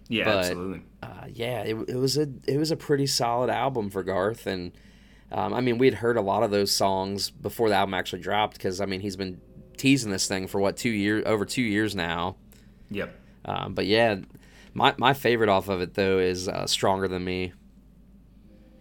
Yeah, 0.08 0.24
But- 0.24 0.36
absolutely. 0.36 0.82
uh, 1.02 1.24
yeah, 1.32 1.62
it, 1.62 1.74
it 1.88 1.96
was 1.96 2.16
a 2.16 2.28
it 2.46 2.58
was 2.58 2.70
a 2.70 2.76
pretty 2.76 3.06
solid 3.06 3.50
album 3.50 3.90
for 3.90 4.02
Garth, 4.04 4.46
and 4.46 4.72
um, 5.32 5.52
I 5.52 5.60
mean 5.60 5.78
we 5.78 5.86
had 5.88 5.94
heard 5.94 6.16
a 6.16 6.20
lot 6.22 6.42
of 6.44 6.50
those 6.52 6.70
songs 6.70 7.30
before 7.30 7.68
the 7.68 7.74
album 7.74 7.94
actually 7.94 8.22
dropped 8.22 8.56
because 8.56 8.80
I 8.80 8.86
mean 8.86 9.00
he's 9.00 9.16
been 9.16 9.40
teasing 9.76 10.10
this 10.12 10.28
thing 10.28 10.46
for 10.46 10.60
what 10.60 10.76
two 10.76 10.90
years 10.90 11.24
over 11.26 11.44
two 11.44 11.62
years 11.62 11.94
now. 11.96 12.36
Yep. 12.90 13.14
Um, 13.46 13.74
but 13.74 13.86
yeah, 13.86 14.20
my 14.74 14.94
my 14.96 15.12
favorite 15.12 15.48
off 15.48 15.68
of 15.68 15.80
it 15.80 15.94
though 15.94 16.18
is 16.20 16.48
uh, 16.48 16.68
"Stronger 16.68 17.08
Than 17.08 17.24
Me," 17.24 17.52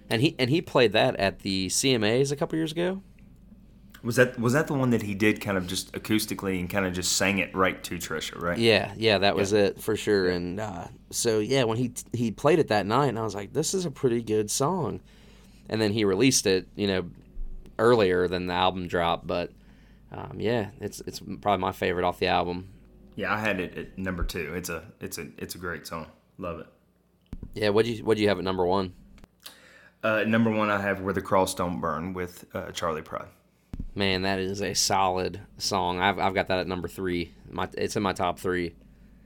and 0.09 0.21
he 0.21 0.35
and 0.37 0.49
he 0.49 0.61
played 0.61 0.91
that 0.93 1.15
at 1.15 1.39
the 1.39 1.67
CMAs 1.67 2.31
a 2.31 2.35
couple 2.35 2.55
years 2.57 2.71
ago. 2.71 3.01
Was 4.05 4.17
that 4.17 4.39
was 4.39 4.53
that 4.53 4.67
the 4.67 4.75
one 4.75 4.91
that 4.91 5.01
he 5.01 5.15
did 5.15 5.41
kind 5.41 5.57
of 5.57 5.65
just 5.65 5.91
acoustically 5.93 6.59
and 6.59 6.69
kind 6.69 6.85
of 6.85 6.93
just 6.93 7.13
sang 7.13 7.39
it 7.39 7.53
right 7.55 7.83
to 7.85 7.95
Trisha, 7.95 8.39
right? 8.39 8.57
Yeah, 8.57 8.93
yeah, 8.95 9.17
that 9.17 9.35
was 9.35 9.51
it 9.51 9.81
for 9.81 9.95
sure. 9.95 10.29
And 10.29 10.59
uh, 10.59 10.87
so 11.09 11.39
yeah, 11.39 11.63
when 11.63 11.77
he 11.77 11.91
he 12.13 12.29
played 12.29 12.59
it 12.59 12.67
that 12.67 12.85
night, 12.85 13.07
and 13.07 13.17
I 13.17 13.23
was 13.23 13.33
like, 13.33 13.53
this 13.53 13.73
is 13.73 13.83
a 13.83 13.91
pretty 13.91 14.21
good 14.21 14.51
song. 14.51 15.01
And 15.67 15.81
then 15.81 15.91
he 15.91 16.05
released 16.05 16.45
it, 16.45 16.67
you 16.75 16.85
know, 16.85 17.09
earlier 17.79 18.27
than 18.27 18.45
the 18.45 18.53
album 18.53 18.87
dropped. 18.87 19.25
But 19.25 19.51
um, 20.11 20.39
yeah, 20.39 20.69
it's 20.79 21.01
it's 21.07 21.19
probably 21.19 21.61
my 21.61 21.71
favorite 21.71 22.05
off 22.05 22.19
the 22.19 22.27
album. 22.27 22.69
Yeah, 23.15 23.33
I 23.33 23.39
had 23.39 23.59
it 23.59 23.75
at 23.75 23.97
number 23.97 24.23
two. 24.23 24.53
It's 24.53 24.69
a 24.69 24.83
it's 25.01 25.17
a 25.17 25.29
it's 25.39 25.55
a 25.55 25.57
great 25.57 25.87
song. 25.87 26.05
Love 26.37 26.59
it. 26.59 26.67
Yeah, 27.55 27.69
what 27.69 27.85
do 27.85 27.91
you 27.91 28.05
what 28.05 28.17
do 28.17 28.23
you 28.23 28.29
have 28.29 28.37
at 28.37 28.43
number 28.43 28.65
one? 28.67 28.93
Uh, 30.03 30.23
number 30.25 30.51
one, 30.51 30.69
I 30.69 30.79
have 30.79 31.01
"Where 31.01 31.13
the 31.13 31.21
Cross 31.21 31.55
Don't 31.55 31.81
Burn" 31.81 32.13
with 32.13 32.45
uh, 32.53 32.69
Charley 32.71 33.01
Pride. 33.01 33.29
Man, 33.95 34.23
that 34.23 34.39
is 34.39 34.61
a 34.61 34.73
solid 34.73 35.39
song. 35.57 35.99
I've 35.99 36.19
I've 36.19 36.33
got 36.33 36.47
that 36.49 36.59
at 36.59 36.67
number 36.67 36.87
three. 36.87 37.31
My 37.49 37.69
it's 37.77 37.95
in 37.95 38.03
my 38.03 38.13
top 38.13 38.39
three. 38.39 38.75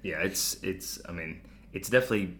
Yeah, 0.04 0.20
it's 0.22 0.58
it's. 0.62 1.00
I 1.08 1.12
mean, 1.12 1.42
it's 1.74 1.90
definitely 1.90 2.38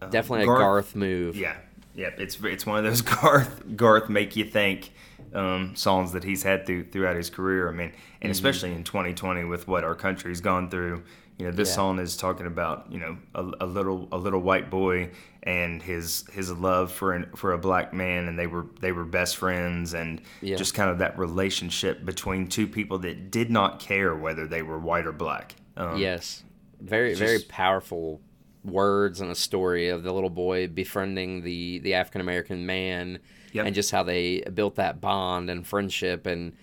uh, 0.00 0.06
Definitely 0.06 0.44
a 0.44 0.46
Garth 0.46 0.94
move. 0.94 1.36
Yeah, 1.36 1.56
yeah. 1.94 2.10
It's 2.16 2.38
it's 2.44 2.64
one 2.64 2.78
of 2.78 2.84
those 2.84 3.02
Garth 3.20 3.76
Garth 3.76 4.08
make 4.08 4.36
you 4.36 4.44
think 4.44 4.92
um, 5.34 5.74
songs 5.74 6.12
that 6.12 6.22
he's 6.22 6.44
had 6.44 6.64
through 6.64 6.84
throughout 6.90 7.16
his 7.16 7.28
career. 7.28 7.68
I 7.68 7.72
mean, 7.72 7.92
and 8.22 8.30
especially 8.30 8.72
in 8.72 8.84
2020 8.84 9.42
with 9.44 9.66
what 9.66 9.82
our 9.82 9.96
country's 9.96 10.40
gone 10.40 10.70
through. 10.70 11.02
You 11.38 11.46
know, 11.46 11.50
this 11.50 11.70
Yeah. 11.70 11.74
song 11.74 11.98
is 11.98 12.16
talking 12.16 12.46
about 12.46 12.86
you 12.92 13.00
know 13.00 13.16
a, 13.34 13.64
a 13.64 13.66
little 13.66 14.08
a 14.12 14.16
little 14.16 14.40
white 14.40 14.70
boy 14.70 15.10
and 15.44 15.82
his 15.82 16.24
his 16.32 16.50
love 16.50 16.90
for 16.90 17.12
an, 17.12 17.26
for 17.36 17.52
a 17.52 17.58
black 17.58 17.92
man, 17.92 18.26
and 18.28 18.38
they 18.38 18.46
were 18.46 18.66
they 18.80 18.90
were 18.92 19.04
best 19.04 19.36
friends, 19.36 19.94
and 19.94 20.20
Yeah. 20.40 20.56
just 20.56 20.74
kind 20.74 20.90
of 20.90 20.98
that 20.98 21.18
relationship 21.18 22.04
between 22.04 22.48
two 22.48 22.66
people 22.66 22.98
that 23.00 23.30
did 23.30 23.50
not 23.50 23.78
care 23.78 24.14
whether 24.16 24.46
they 24.46 24.62
were 24.62 24.78
white 24.78 25.06
or 25.06 25.12
black. 25.12 25.54
Um, 25.76 25.98
Yes. 25.98 26.42
Very 26.80 27.10
It's 27.12 27.20
very 27.20 27.38
powerful 27.40 28.20
words 28.64 29.20
and 29.20 29.30
a 29.30 29.34
story 29.34 29.88
of 29.90 30.02
the 30.02 30.12
little 30.12 30.30
boy 30.30 30.66
befriending 30.68 31.42
the 31.42 31.78
the 31.80 31.94
African 31.94 32.20
American 32.22 32.64
man 32.66 33.18
Yep. 33.52 33.66
and 33.66 33.74
just 33.74 33.90
how 33.90 34.02
they 34.02 34.40
built 34.54 34.76
that 34.76 35.00
bond 35.00 35.50
and 35.50 35.66
friendship 35.66 36.26
and 36.26 36.54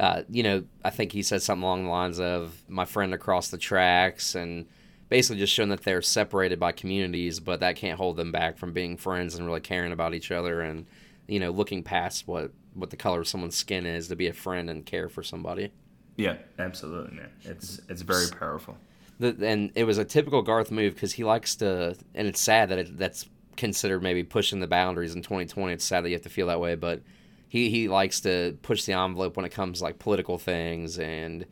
uh, 0.00 0.22
you 0.30 0.42
know, 0.42 0.64
I 0.82 0.88
think 0.88 1.12
he 1.12 1.22
said 1.22 1.42
something 1.42 1.62
along 1.62 1.84
the 1.84 1.90
lines 1.90 2.18
of 2.18 2.62
my 2.66 2.86
friend 2.86 3.12
across 3.12 3.50
the 3.50 3.58
tracks 3.58 4.34
and 4.34 4.64
basically 5.12 5.38
just 5.38 5.52
showing 5.52 5.68
that 5.68 5.82
they're 5.82 6.00
separated 6.00 6.58
by 6.58 6.72
communities, 6.72 7.38
but 7.38 7.60
that 7.60 7.76
can't 7.76 7.98
hold 7.98 8.16
them 8.16 8.32
back 8.32 8.56
from 8.56 8.72
being 8.72 8.96
friends 8.96 9.34
and 9.34 9.44
really 9.44 9.60
caring 9.60 9.92
about 9.92 10.14
each 10.14 10.30
other 10.30 10.62
and 10.62 10.86
you 11.26 11.38
know, 11.38 11.50
looking 11.50 11.82
past 11.82 12.26
what 12.26 12.50
what 12.72 12.88
the 12.88 12.96
color 12.96 13.20
of 13.20 13.28
someone's 13.28 13.54
skin 13.54 13.84
is 13.84 14.08
to 14.08 14.16
be 14.16 14.28
a 14.28 14.32
friend 14.32 14.70
and 14.70 14.86
care 14.86 15.10
for 15.10 15.22
somebody. 15.22 15.70
Yeah, 16.16 16.36
absolutely, 16.58 17.14
man. 17.14 17.28
It's 17.42 17.82
it's 17.90 18.00
very 18.00 18.26
powerful. 18.38 18.78
The, 19.18 19.36
and 19.46 19.70
it 19.74 19.84
was 19.84 19.98
a 19.98 20.04
typical 20.06 20.40
Garth 20.40 20.70
move 20.70 20.94
because 20.94 21.12
he 21.12 21.24
likes 21.24 21.56
to, 21.56 21.94
and 22.14 22.26
it's 22.26 22.40
sad 22.40 22.70
that 22.70 22.78
it, 22.78 22.98
that's 22.98 23.28
considered 23.56 24.02
maybe 24.02 24.24
pushing 24.24 24.60
the 24.60 24.66
boundaries 24.66 25.14
in 25.14 25.20
2020. 25.20 25.74
It's 25.74 25.84
sad 25.84 26.04
that 26.04 26.08
you 26.08 26.14
have 26.14 26.22
to 26.22 26.30
feel 26.30 26.46
that 26.46 26.58
way, 26.58 26.74
but 26.74 27.02
he, 27.48 27.68
he 27.68 27.88
likes 27.88 28.20
to 28.22 28.56
push 28.62 28.84
the 28.84 28.94
envelope 28.94 29.36
when 29.36 29.44
it 29.44 29.50
comes 29.50 29.78
to 29.78 29.84
like 29.84 29.98
political 29.98 30.38
things 30.38 30.98
and 30.98 31.44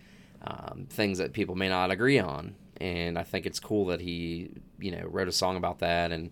um, 0.46 0.86
things 0.88 1.18
that 1.18 1.34
people 1.34 1.54
may 1.54 1.68
not 1.68 1.90
agree 1.90 2.18
on. 2.18 2.54
And 2.80 3.18
I 3.18 3.22
think 3.22 3.46
it's 3.46 3.60
cool 3.60 3.86
that 3.86 4.00
he, 4.00 4.50
you 4.78 4.90
know, 4.90 5.06
wrote 5.06 5.28
a 5.28 5.32
song 5.32 5.56
about 5.56 5.80
that. 5.80 6.12
And 6.12 6.30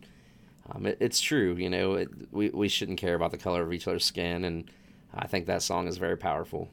um, 0.71 0.87
it, 0.87 0.99
it's 1.01 1.21
true, 1.21 1.55
you 1.55 1.71
know, 1.71 1.95
it, 1.95 2.09
we, 2.33 2.51
we 2.51 2.69
shouldn't 2.69 2.99
care 2.99 3.15
about 3.15 3.31
the 3.31 3.39
color 3.39 3.63
of 3.63 3.73
each 3.73 3.87
other's 3.87 4.05
skin. 4.05 4.45
And 4.45 4.71
I 5.15 5.27
think 5.27 5.47
that 5.47 5.63
song 5.63 5.87
is 5.89 5.99
very 5.99 6.17
powerful. 6.17 6.71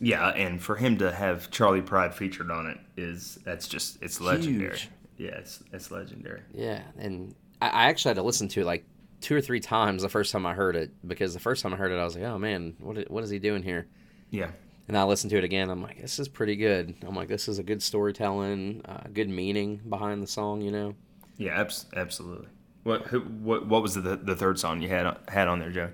Yeah, 0.00 0.30
and 0.30 0.60
for 0.60 0.76
him 0.76 0.98
to 0.98 1.12
have 1.12 1.50
Charley 1.50 1.80
Pride 1.80 2.14
featured 2.14 2.50
on 2.50 2.66
it 2.66 2.78
is 2.96 3.38
that's 3.44 3.68
just 3.68 4.02
it's 4.02 4.20
legendary. 4.20 4.70
Huge. 4.76 4.88
Yeah, 5.16 5.30
it's 5.30 5.62
it's 5.72 5.90
legendary. 5.90 6.40
Yeah, 6.52 6.82
and 6.98 7.34
I, 7.60 7.68
I 7.68 7.84
actually 7.84 8.10
had 8.10 8.16
to 8.16 8.22
listen 8.22 8.48
to 8.48 8.62
it 8.62 8.64
like 8.64 8.84
two 9.20 9.36
or 9.36 9.40
three 9.40 9.60
times 9.60 10.02
the 10.02 10.08
first 10.08 10.32
time 10.32 10.44
I 10.44 10.54
heard 10.54 10.74
it 10.74 10.90
because 11.06 11.34
the 11.34 11.40
first 11.40 11.62
time 11.62 11.72
I 11.72 11.76
heard 11.76 11.92
it, 11.92 11.96
I 11.96 12.04
was 12.04 12.16
like, 12.16 12.24
"Oh 12.24 12.38
man, 12.38 12.74
what 12.80 13.10
what 13.10 13.22
is 13.22 13.30
he 13.30 13.38
doing 13.38 13.62
here?" 13.62 13.86
Yeah, 14.30 14.50
And 14.92 14.98
I 14.98 15.04
listened 15.04 15.30
to 15.30 15.38
it 15.38 15.44
again. 15.44 15.70
I'm 15.70 15.80
like, 15.80 16.02
"This 16.02 16.18
is 16.18 16.28
pretty 16.28 16.54
good." 16.54 16.94
I'm 17.00 17.16
like, 17.16 17.28
"This 17.28 17.48
is 17.48 17.58
a 17.58 17.62
good 17.62 17.82
storytelling, 17.82 18.82
uh, 18.84 19.04
good 19.10 19.30
meaning 19.30 19.80
behind 19.88 20.22
the 20.22 20.26
song." 20.26 20.60
You 20.60 20.70
know, 20.70 20.94
yeah, 21.38 21.58
abs- 21.58 21.86
absolutely. 21.96 22.48
What 22.82 23.06
who 23.06 23.20
what 23.20 23.66
what 23.66 23.80
was 23.80 23.94
the 23.94 24.16
the 24.16 24.36
third 24.36 24.58
song 24.58 24.82
you 24.82 24.88
had 24.90 25.06
on- 25.06 25.16
had 25.28 25.48
on 25.48 25.60
there, 25.60 25.70
Joe? 25.70 25.92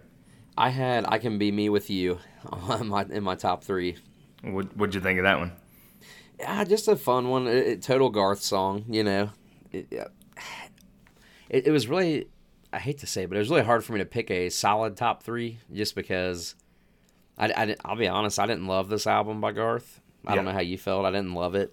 I 0.57 0.71
had 0.71 1.05
"I 1.07 1.19
Can 1.19 1.39
Be 1.39 1.53
Me 1.53 1.69
with 1.69 1.89
You" 1.91 2.19
on 2.51 2.89
my 2.89 3.03
in 3.09 3.23
my 3.23 3.37
top 3.37 3.63
three. 3.63 3.99
What 4.43 4.77
what'd 4.77 4.97
you 4.97 5.01
think 5.01 5.21
of 5.21 5.23
that 5.23 5.39
one? 5.39 5.53
Yeah, 6.41 6.65
just 6.65 6.89
a 6.89 6.97
fun 6.97 7.29
one. 7.29 7.47
It, 7.47 7.67
it- 7.69 7.83
total 7.83 8.11
Garth 8.11 8.43
song, 8.43 8.85
you 8.89 9.05
know. 9.05 9.31
It, 9.71 9.93
it, 11.49 11.67
it 11.69 11.71
was 11.71 11.87
really, 11.87 12.27
I 12.73 12.81
hate 12.81 12.99
to 12.99 13.07
say, 13.07 13.23
it, 13.23 13.29
but 13.29 13.37
it 13.37 13.39
was 13.39 13.49
really 13.51 13.63
hard 13.63 13.85
for 13.85 13.93
me 13.93 14.01
to 14.01 14.05
pick 14.05 14.29
a 14.29 14.49
solid 14.51 14.97
top 14.97 15.23
three 15.23 15.61
just 15.73 15.95
because 15.95 16.57
I, 17.39 17.77
I, 17.85 17.89
will 17.91 17.97
be 17.97 18.09
honest, 18.09 18.39
I 18.39 18.47
didn't 18.47 18.67
love 18.67 18.89
this 18.89 19.07
album 19.07 19.41
by 19.41 19.53
Garth. 19.53 20.01
I 20.27 20.35
don't 20.35 20.45
know 20.45 20.53
how 20.53 20.61
you 20.61 20.77
felt. 20.77 21.05
I 21.07 21.11
didn't 21.11 21.35
love 21.35 21.55
it. 21.55 21.73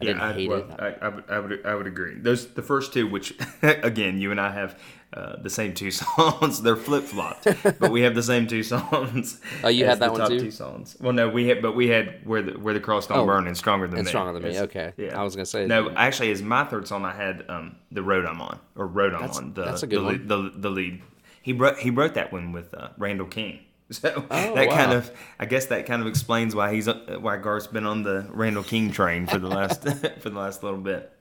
I 0.00 0.04
didn't 0.04 0.20
I, 0.20 0.32
hate 0.32 0.48
well, 0.48 0.58
it. 0.58 0.80
I, 0.80 1.06
I, 1.06 1.08
would, 1.08 1.24
I 1.30 1.38
would 1.38 1.66
I 1.66 1.74
would 1.74 1.86
agree. 1.86 2.16
Those 2.18 2.52
the 2.52 2.62
first 2.62 2.92
two, 2.92 3.06
which 3.06 3.32
again, 3.62 4.18
you 4.18 4.30
and 4.32 4.40
I 4.40 4.50
have 4.52 4.78
uh, 5.12 5.36
the 5.40 5.48
same 5.48 5.72
two 5.72 5.90
songs. 5.92 6.60
They're 6.62 6.76
flip 6.76 7.04
flopped, 7.04 7.44
but 7.62 7.90
we 7.92 8.02
have 8.02 8.14
the 8.16 8.22
same 8.22 8.46
two 8.48 8.64
songs. 8.64 9.40
Oh, 9.62 9.68
you 9.68 9.84
had 9.86 10.00
that 10.00 10.06
the 10.06 10.12
one 10.12 10.20
top 10.20 10.28
too? 10.30 10.40
Two 10.40 10.50
songs. 10.50 10.96
Well, 11.00 11.12
no, 11.12 11.28
we 11.28 11.46
had, 11.48 11.62
but 11.62 11.76
we 11.76 11.88
had 11.88 12.26
where 12.26 12.42
the 12.42 12.58
where 12.58 12.74
the 12.74 12.80
cross 12.80 13.06
don't 13.06 13.18
Oh, 13.18 13.26
burn 13.26 13.46
and 13.46 13.56
stronger 13.56 13.86
than 13.86 13.98
and 13.98 14.04
me. 14.04 14.10
Stronger 14.10 14.32
Than 14.38 14.50
Me, 14.50 14.60
okay. 14.62 14.92
Yeah, 14.96 15.18
I 15.18 15.22
was 15.22 15.36
gonna 15.36 15.46
say- 15.46 15.66
no. 15.66 15.90
Actually, 15.90 16.32
as 16.32 16.42
my 16.42 16.64
third 16.64 16.88
song, 16.88 17.04
I 17.04 17.12
had 17.14 17.44
um, 17.48 17.76
the 17.92 18.02
road 18.02 18.26
I'm 18.26 18.40
on 18.42 18.58
or 18.76 18.86
road 18.88 19.14
I'm 19.14 19.20
That's- 19.20 19.38
on. 19.38 19.54
The, 19.54 19.64
that's 19.64 19.84
a 19.84 19.86
good 19.86 20.00
the, 20.00 20.04
one. 20.04 20.12
lead- 20.14 20.28
The, 20.28 20.52
the 20.56 20.70
lead. 20.70 21.02
He 21.40 21.52
wrote 21.52 21.78
he 21.78 21.90
wrote 21.90 22.14
that 22.14 22.32
one 22.32 22.50
with 22.52 22.74
uh, 22.74 22.88
Randall 22.98 23.28
King. 23.28 23.60
So 23.90 24.26
Oh, 24.30 24.54
that 24.54 24.70
kind 24.70 24.92
of, 24.92 25.10
I 25.38 25.44
guess 25.44 25.66
that 25.66 25.84
kind 25.84 26.00
of 26.00 26.08
explains 26.08 26.54
why 26.54 26.72
he's 26.72 26.88
uh, 26.88 27.18
why 27.20 27.36
Garth's 27.36 27.66
been 27.66 27.84
on 27.84 28.02
the 28.02 28.26
Randall 28.30 28.62
King 28.62 28.90
train 28.90 29.26
for 29.26 29.38
the 29.38 29.48
last 29.48 29.82
for 30.20 30.30
the 30.30 30.38
last 30.38 30.62
little 30.62 30.80
bit. 30.80 31.12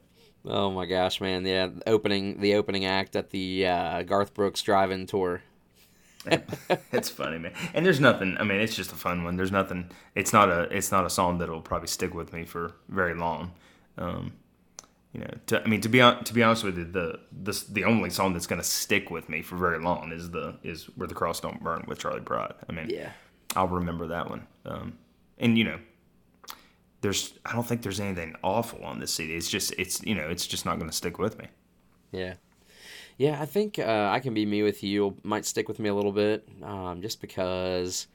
Oh 0.45 0.71
my 0.71 0.85
gosh, 0.85 1.19
man! 1.19 1.45
Yeah, 1.45 1.69
opening 1.87 2.39
the 2.39 2.55
opening 2.55 2.85
act 2.85 3.15
at 3.17 3.31
the 3.31 3.67
uh, 3.67 4.03
Garth 4.03 4.33
Brooks 4.33 4.61
drive-in 4.61 5.07
tour. 5.07 5.41
it's 6.91 7.09
funny, 7.09 7.37
man. 7.37 7.53
And 7.73 7.85
there's 7.85 7.99
nothing. 7.99 8.37
I 8.39 8.43
mean, 8.43 8.61
it's 8.61 8.75
just 8.75 8.91
a 8.93 8.95
fun 8.95 9.23
one. 9.25 9.35
There's 9.35 9.51
nothing. 9.51 9.89
It's 10.15 10.31
not 10.31 10.49
a. 10.49 10.61
It's 10.75 10.91
not 10.91 11.05
a 11.05 11.09
song 11.09 11.39
that'll 11.39 11.61
probably 11.61 11.87
stick 11.89 12.13
with 12.13 12.31
me 12.31 12.45
for 12.45 12.73
very 12.87 13.13
long. 13.13 13.51
Um, 13.97 14.33
you 15.13 15.19
know, 15.21 15.29
to, 15.47 15.63
I 15.63 15.67
mean, 15.67 15.79
to 15.81 15.89
be 15.89 15.99
hon- 15.99 16.23
to 16.23 16.33
be 16.33 16.41
honest 16.43 16.63
with 16.63 16.77
you, 16.77 16.85
the 16.85 17.19
the 17.31 17.63
the 17.69 17.83
only 17.85 18.09
song 18.09 18.33
that's 18.33 18.47
gonna 18.47 18.63
stick 18.63 19.09
with 19.11 19.29
me 19.29 19.41
for 19.41 19.55
very 19.57 19.79
long 19.79 20.11
is 20.11 20.31
the 20.31 20.55
is 20.63 20.85
where 20.95 21.07
the 21.07 21.13
cross 21.13 21.39
don't 21.39 21.63
burn 21.63 21.85
with 21.87 21.99
Charley 21.99 22.21
Pride. 22.21 22.53
I 22.67 22.71
mean, 22.73 22.89
Yeah. 22.89 23.11
I'll 23.55 23.67
remember 23.67 24.07
that 24.07 24.29
one. 24.29 24.47
Um, 24.65 24.97
and 25.37 25.57
you 25.57 25.63
know, 25.65 25.79
there's 27.01 27.33
I 27.45 27.53
don't 27.53 27.67
think 27.67 27.81
there's 27.81 27.99
anything 27.99 28.35
awful 28.43 28.83
on 28.83 28.99
this 28.99 29.13
CD. 29.13 29.35
It's 29.35 29.49
just 29.49 29.73
it's 29.77 30.01
you 30.03 30.15
know 30.15 30.27
it's 30.29 30.47
just 30.47 30.65
not 30.65 30.79
gonna 30.79 30.91
stick 30.91 31.19
with 31.19 31.37
me. 31.37 31.47
Yeah. 32.11 32.35
Yeah, 33.17 33.39
I 33.39 33.45
think 33.45 33.77
uh, 33.77 34.09
I 34.11 34.19
Can 34.19 34.33
Be 34.33 34.43
Me 34.43 34.63
With 34.63 34.83
You 34.83 35.15
might 35.21 35.45
stick 35.45 35.67
with 35.67 35.77
me 35.77 35.87
a 35.89 35.93
little 35.93 36.11
bit, 36.11 36.47
um, 36.63 36.99
just 37.03 37.21
because 37.21 38.07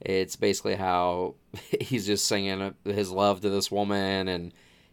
it's 0.00 0.34
basically 0.34 0.74
how 0.74 1.36
he's 1.80 2.06
just 2.06 2.26
singing 2.26 2.74
his 2.84 3.12
love 3.12 3.40
to 3.42 3.50
this 3.50 3.70
woman 3.70 4.26
and 4.26 4.52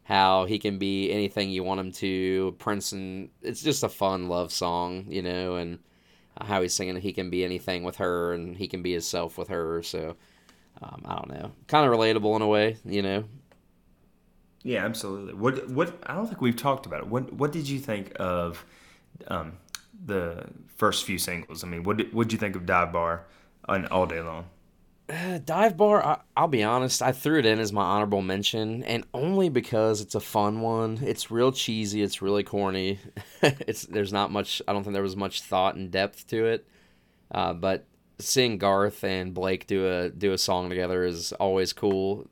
how 0.10 0.46
he 0.46 0.58
can 0.58 0.80
be 0.80 1.12
anything 1.12 1.52
you 1.52 1.64
want 1.64 1.80
him 1.80 1.92
to. 1.92 2.56
Prince 2.58 2.94
and 2.94 3.30
it's 3.44 3.62
just 3.62 3.84
a 3.84 3.90
fun 3.90 4.28
love 4.28 4.52
song, 4.52 5.06
you 5.08 5.22
know, 5.22 5.56
and 5.56 5.78
how 6.42 6.64
he's 6.64 6.74
singing 6.74 6.96
he 6.96 7.14
can 7.14 7.30
be 7.30 7.46
anything 7.46 7.84
with 7.84 7.98
her 7.98 8.34
and 8.34 8.58
he 8.58 8.68
can 8.68 8.82
be 8.82 8.92
himself 8.92 9.38
with 9.38 9.50
her. 9.50 9.84
So 9.84 10.16
um, 10.82 11.04
I 11.06 11.16
don't 11.16 11.30
know, 11.30 11.52
kind 11.68 11.86
of 11.86 11.94
relatable 11.96 12.36
in 12.36 12.42
a 12.42 12.48
way, 12.48 12.78
you 12.84 13.04
know. 13.04 13.24
Yeah, 14.64 14.84
absolutely. 14.84 15.36
What 15.36 15.70
what 15.70 16.02
I 16.08 16.16
don't 16.16 16.26
think 16.26 16.42
we've 16.42 16.56
talked 16.56 16.88
about 16.88 17.02
it. 17.02 17.08
What 17.08 17.32
what 17.32 17.52
did 17.52 17.70
you 17.70 17.78
think 17.78 18.12
of 18.16 18.66
um, 19.28 19.58
the 20.06 20.44
first 20.76 21.06
few 21.06 21.20
singles? 21.20 21.64
I 21.64 21.68
mean, 21.68 21.84
what 21.84 22.12
what 22.16 22.24
did 22.24 22.34
you 22.34 22.40
think 22.40 22.56
of 22.56 22.66
Dive 22.66 22.92
Bar 22.92 23.28
on 23.66 23.86
All 23.88 24.08
Day 24.08 24.22
Long? 24.22 24.48
Uh, 25.10 25.40
dive 25.46 25.76
bar 25.78 26.06
I, 26.06 26.20
i'll 26.38 26.48
be 26.48 26.64
honest 26.64 27.02
i 27.02 27.12
threw 27.12 27.40
it 27.40 27.46
in 27.46 27.60
as 27.60 27.74
my 27.74 27.82
honorable 27.84 28.22
mention 28.22 28.84
and 28.84 29.06
only 29.14 29.50
because 29.50 30.02
it's 30.02 30.16
a 30.16 30.20
fun 30.20 30.62
one. 30.62 31.00
It's 31.02 31.32
real 31.32 31.52
cheesy 31.52 32.02
it's 32.02 32.22
really 32.22 32.44
corny. 32.44 33.00
It's 33.42 33.84
there's 33.84 34.14
not 34.14 34.32
much 34.32 34.62
i 34.68 34.74
don't 34.74 34.84
think 34.84 34.94
there 34.94 35.04
was 35.04 35.16
much 35.16 35.42
thought 35.42 35.76
and 35.76 35.92
depth 35.92 36.28
to 36.28 36.46
it. 36.46 36.68
Uh, 37.32 37.54
but 37.54 37.86
seeing 38.20 38.58
garth 38.58 39.04
and 39.04 39.34
blake 39.34 39.66
do 39.68 39.88
a 39.88 40.10
do 40.10 40.34
a 40.34 40.38
song 40.38 40.70
together 40.70 41.06
is 41.06 41.32
always 41.34 41.74
cool. 41.74 42.28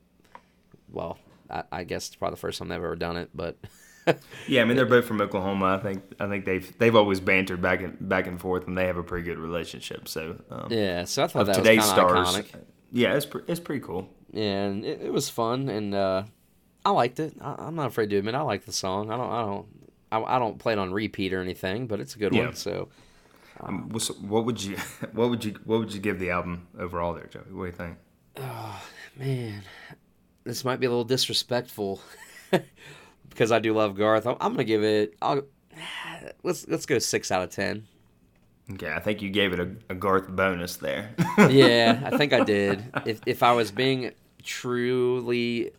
Well 0.90 1.18
i, 1.50 1.62
I 1.72 1.84
guess 1.84 2.08
it's 2.08 2.16
probably 2.16 2.34
the 2.34 2.40
first 2.40 2.58
time 2.58 2.68
they've 2.68 2.76
ever 2.76 2.96
done 2.96 3.16
it 3.16 3.30
but 3.34 3.56
yeah, 4.48 4.62
I 4.62 4.64
mean 4.64 4.76
they're 4.76 4.86
both 4.86 5.04
from 5.04 5.20
Oklahoma. 5.20 5.78
I 5.78 5.78
think 5.78 6.02
I 6.20 6.28
think 6.28 6.44
they've 6.44 6.78
they've 6.78 6.94
always 6.94 7.20
bantered 7.20 7.60
back 7.60 7.82
and 7.82 8.08
back 8.08 8.26
and 8.26 8.40
forth, 8.40 8.66
and 8.66 8.76
they 8.76 8.86
have 8.86 8.96
a 8.96 9.02
pretty 9.02 9.24
good 9.24 9.38
relationship. 9.38 10.08
So 10.08 10.40
um, 10.50 10.68
yeah, 10.70 11.04
so 11.04 11.24
I 11.24 11.26
thought 11.26 11.46
that 11.46 11.56
today's 11.56 11.78
was 11.78 11.88
stars. 11.88 12.36
Iconic. 12.36 12.64
Yeah, 12.92 13.14
it's 13.14 13.26
pre- 13.26 13.42
it's 13.46 13.60
pretty 13.60 13.84
cool. 13.84 14.08
Yeah, 14.32 14.64
and 14.64 14.84
it, 14.84 15.02
it 15.02 15.12
was 15.12 15.28
fun, 15.28 15.68
and 15.68 15.94
uh, 15.94 16.24
I 16.84 16.90
liked 16.90 17.20
it. 17.20 17.34
I, 17.40 17.66
am 17.66 17.74
not 17.74 17.86
afraid 17.86 18.10
to 18.10 18.16
admit 18.16 18.34
I 18.34 18.42
like 18.42 18.64
the 18.64 18.72
song. 18.72 19.10
I 19.10 19.16
don't 19.16 19.30
I 19.30 19.40
don't 19.40 19.66
I, 20.10 20.36
I, 20.36 20.38
don't 20.38 20.58
play 20.58 20.72
it 20.72 20.78
on 20.78 20.92
repeat 20.92 21.32
or 21.32 21.40
anything, 21.40 21.86
but 21.86 22.00
it's 22.00 22.14
a 22.14 22.18
good 22.18 22.34
yeah. 22.34 22.46
one. 22.46 22.54
So. 22.54 22.88
Um, 23.60 23.88
what 23.88 24.44
would 24.44 24.62
you 24.62 24.76
what 25.12 25.30
would 25.30 25.44
you 25.44 25.56
what 25.64 25.80
would 25.80 25.92
you 25.92 26.00
give 26.00 26.20
the 26.20 26.30
album 26.30 26.68
overall 26.78 27.12
there, 27.14 27.26
Joey? 27.26 27.42
What 27.50 27.64
do 27.64 27.66
you 27.66 27.72
think? 27.72 27.98
Oh 28.36 28.82
man, 29.16 29.62
this 30.44 30.64
might 30.64 30.78
be 30.78 30.86
a 30.86 30.90
little 30.90 31.04
disrespectful. 31.04 32.00
because 33.38 33.52
I 33.52 33.60
do 33.60 33.72
love 33.72 33.96
Garth. 33.96 34.26
I'm, 34.26 34.36
I'm 34.40 34.52
gonna 34.52 34.64
give 34.64 34.82
it. 34.82 35.14
I'll, 35.22 35.42
let's 36.42 36.66
let's 36.66 36.86
go 36.86 36.98
six 36.98 37.30
out 37.30 37.42
of 37.42 37.50
ten. 37.50 37.86
Okay, 38.72 38.92
I 38.92 38.98
think 38.98 39.22
you 39.22 39.30
gave 39.30 39.52
it 39.52 39.60
a, 39.60 39.70
a 39.88 39.94
Garth 39.94 40.28
bonus 40.28 40.76
there. 40.76 41.14
yeah, 41.48 42.02
I 42.04 42.16
think 42.18 42.32
I 42.32 42.42
did. 42.42 42.82
If 43.06 43.20
if 43.26 43.44
I 43.44 43.52
was 43.52 43.70
being 43.70 44.10
truly, 44.42 45.70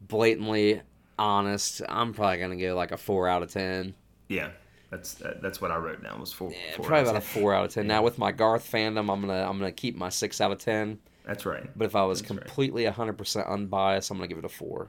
blatantly 0.00 0.80
honest, 1.18 1.82
I'm 1.86 2.14
probably 2.14 2.38
gonna 2.38 2.56
go 2.56 2.74
like 2.74 2.92
a 2.92 2.96
four 2.96 3.28
out 3.28 3.42
of 3.42 3.52
ten. 3.52 3.94
Yeah, 4.28 4.48
that's 4.90 5.22
that's 5.42 5.60
what 5.60 5.70
I 5.70 5.76
wrote 5.76 6.02
down 6.02 6.18
was 6.18 6.32
four. 6.32 6.50
Yeah, 6.50 6.76
four 6.76 6.86
probably 6.86 7.10
about 7.10 7.22
10. 7.22 7.38
a 7.38 7.42
four 7.42 7.54
out 7.54 7.66
of 7.66 7.74
ten. 7.74 7.86
Now 7.86 8.02
with 8.02 8.16
my 8.16 8.32
Garth 8.32 8.68
fandom, 8.72 9.12
I'm 9.12 9.20
gonna 9.20 9.46
I'm 9.46 9.58
gonna 9.58 9.70
keep 9.70 9.96
my 9.96 10.08
six 10.08 10.40
out 10.40 10.50
of 10.50 10.58
ten. 10.58 10.98
That's 11.26 11.44
right. 11.44 11.68
But 11.76 11.84
if 11.84 11.94
I 11.94 12.04
was 12.04 12.22
that's 12.22 12.28
completely 12.28 12.86
hundred 12.86 13.18
percent 13.18 13.46
unbiased, 13.48 14.10
I'm 14.10 14.16
gonna 14.16 14.28
give 14.28 14.38
it 14.38 14.46
a 14.46 14.48
four. 14.48 14.88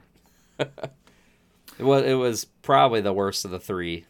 It 1.78 1.84
was 1.84 2.04
it 2.04 2.14
was 2.14 2.44
probably 2.44 3.00
the 3.00 3.12
worst 3.12 3.44
of 3.44 3.50
the 3.50 3.60
three. 3.60 4.04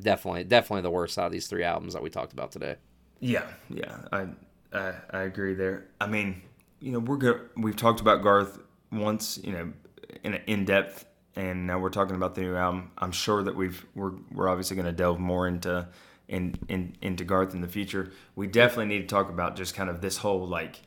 Definitely, 0.00 0.44
definitely 0.44 0.82
the 0.82 0.90
worst 0.90 1.18
out 1.18 1.26
of 1.26 1.32
these 1.32 1.46
three 1.46 1.62
albums 1.62 1.94
that 1.94 2.02
we 2.02 2.10
talked 2.10 2.32
about 2.32 2.52
today. 2.52 2.76
Yeah, 3.20 3.46
yeah, 3.70 3.98
I 4.12 4.26
I, 4.72 4.94
I 5.10 5.18
agree 5.22 5.54
there. 5.54 5.86
I 6.00 6.06
mean, 6.06 6.42
you 6.80 6.92
know, 6.92 6.98
we're 6.98 7.16
good. 7.16 7.40
We've 7.56 7.76
talked 7.76 8.00
about 8.00 8.22
Garth 8.22 8.58
once, 8.92 9.38
you 9.42 9.52
know, 9.52 9.72
in 10.22 10.34
in 10.46 10.64
depth, 10.64 11.06
and 11.36 11.66
now 11.66 11.78
we're 11.78 11.90
talking 11.90 12.16
about 12.16 12.34
the 12.34 12.42
new 12.42 12.56
album. 12.56 12.90
I'm 12.98 13.12
sure 13.12 13.42
that 13.42 13.54
we've 13.56 13.84
we're 13.94 14.12
we're 14.32 14.48
obviously 14.48 14.76
going 14.76 14.86
to 14.86 14.92
delve 14.92 15.18
more 15.18 15.46
into 15.46 15.88
in, 16.28 16.56
in 16.68 16.96
into 17.00 17.24
Garth 17.24 17.54
in 17.54 17.60
the 17.60 17.68
future. 17.68 18.12
We 18.36 18.46
definitely 18.46 18.86
need 18.86 19.08
to 19.08 19.14
talk 19.14 19.28
about 19.28 19.56
just 19.56 19.74
kind 19.74 19.88
of 19.88 20.00
this 20.00 20.18
whole 20.18 20.46
like 20.46 20.82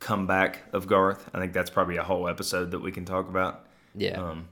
comeback 0.00 0.62
of 0.72 0.86
Garth. 0.86 1.28
I 1.34 1.38
think 1.38 1.52
that's 1.52 1.70
probably 1.70 1.96
a 1.96 2.02
whole 2.02 2.28
episode 2.28 2.70
that 2.70 2.80
we 2.80 2.92
can 2.92 3.04
talk 3.04 3.28
about. 3.28 3.66
Yeah. 3.94 4.20
Um, 4.20 4.48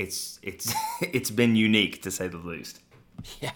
it's 0.00 0.40
it's 0.42 0.74
it's 1.00 1.30
been 1.30 1.54
unique 1.54 2.02
to 2.02 2.10
say 2.10 2.26
the 2.28 2.38
least. 2.38 2.80
Yeah. 3.40 3.52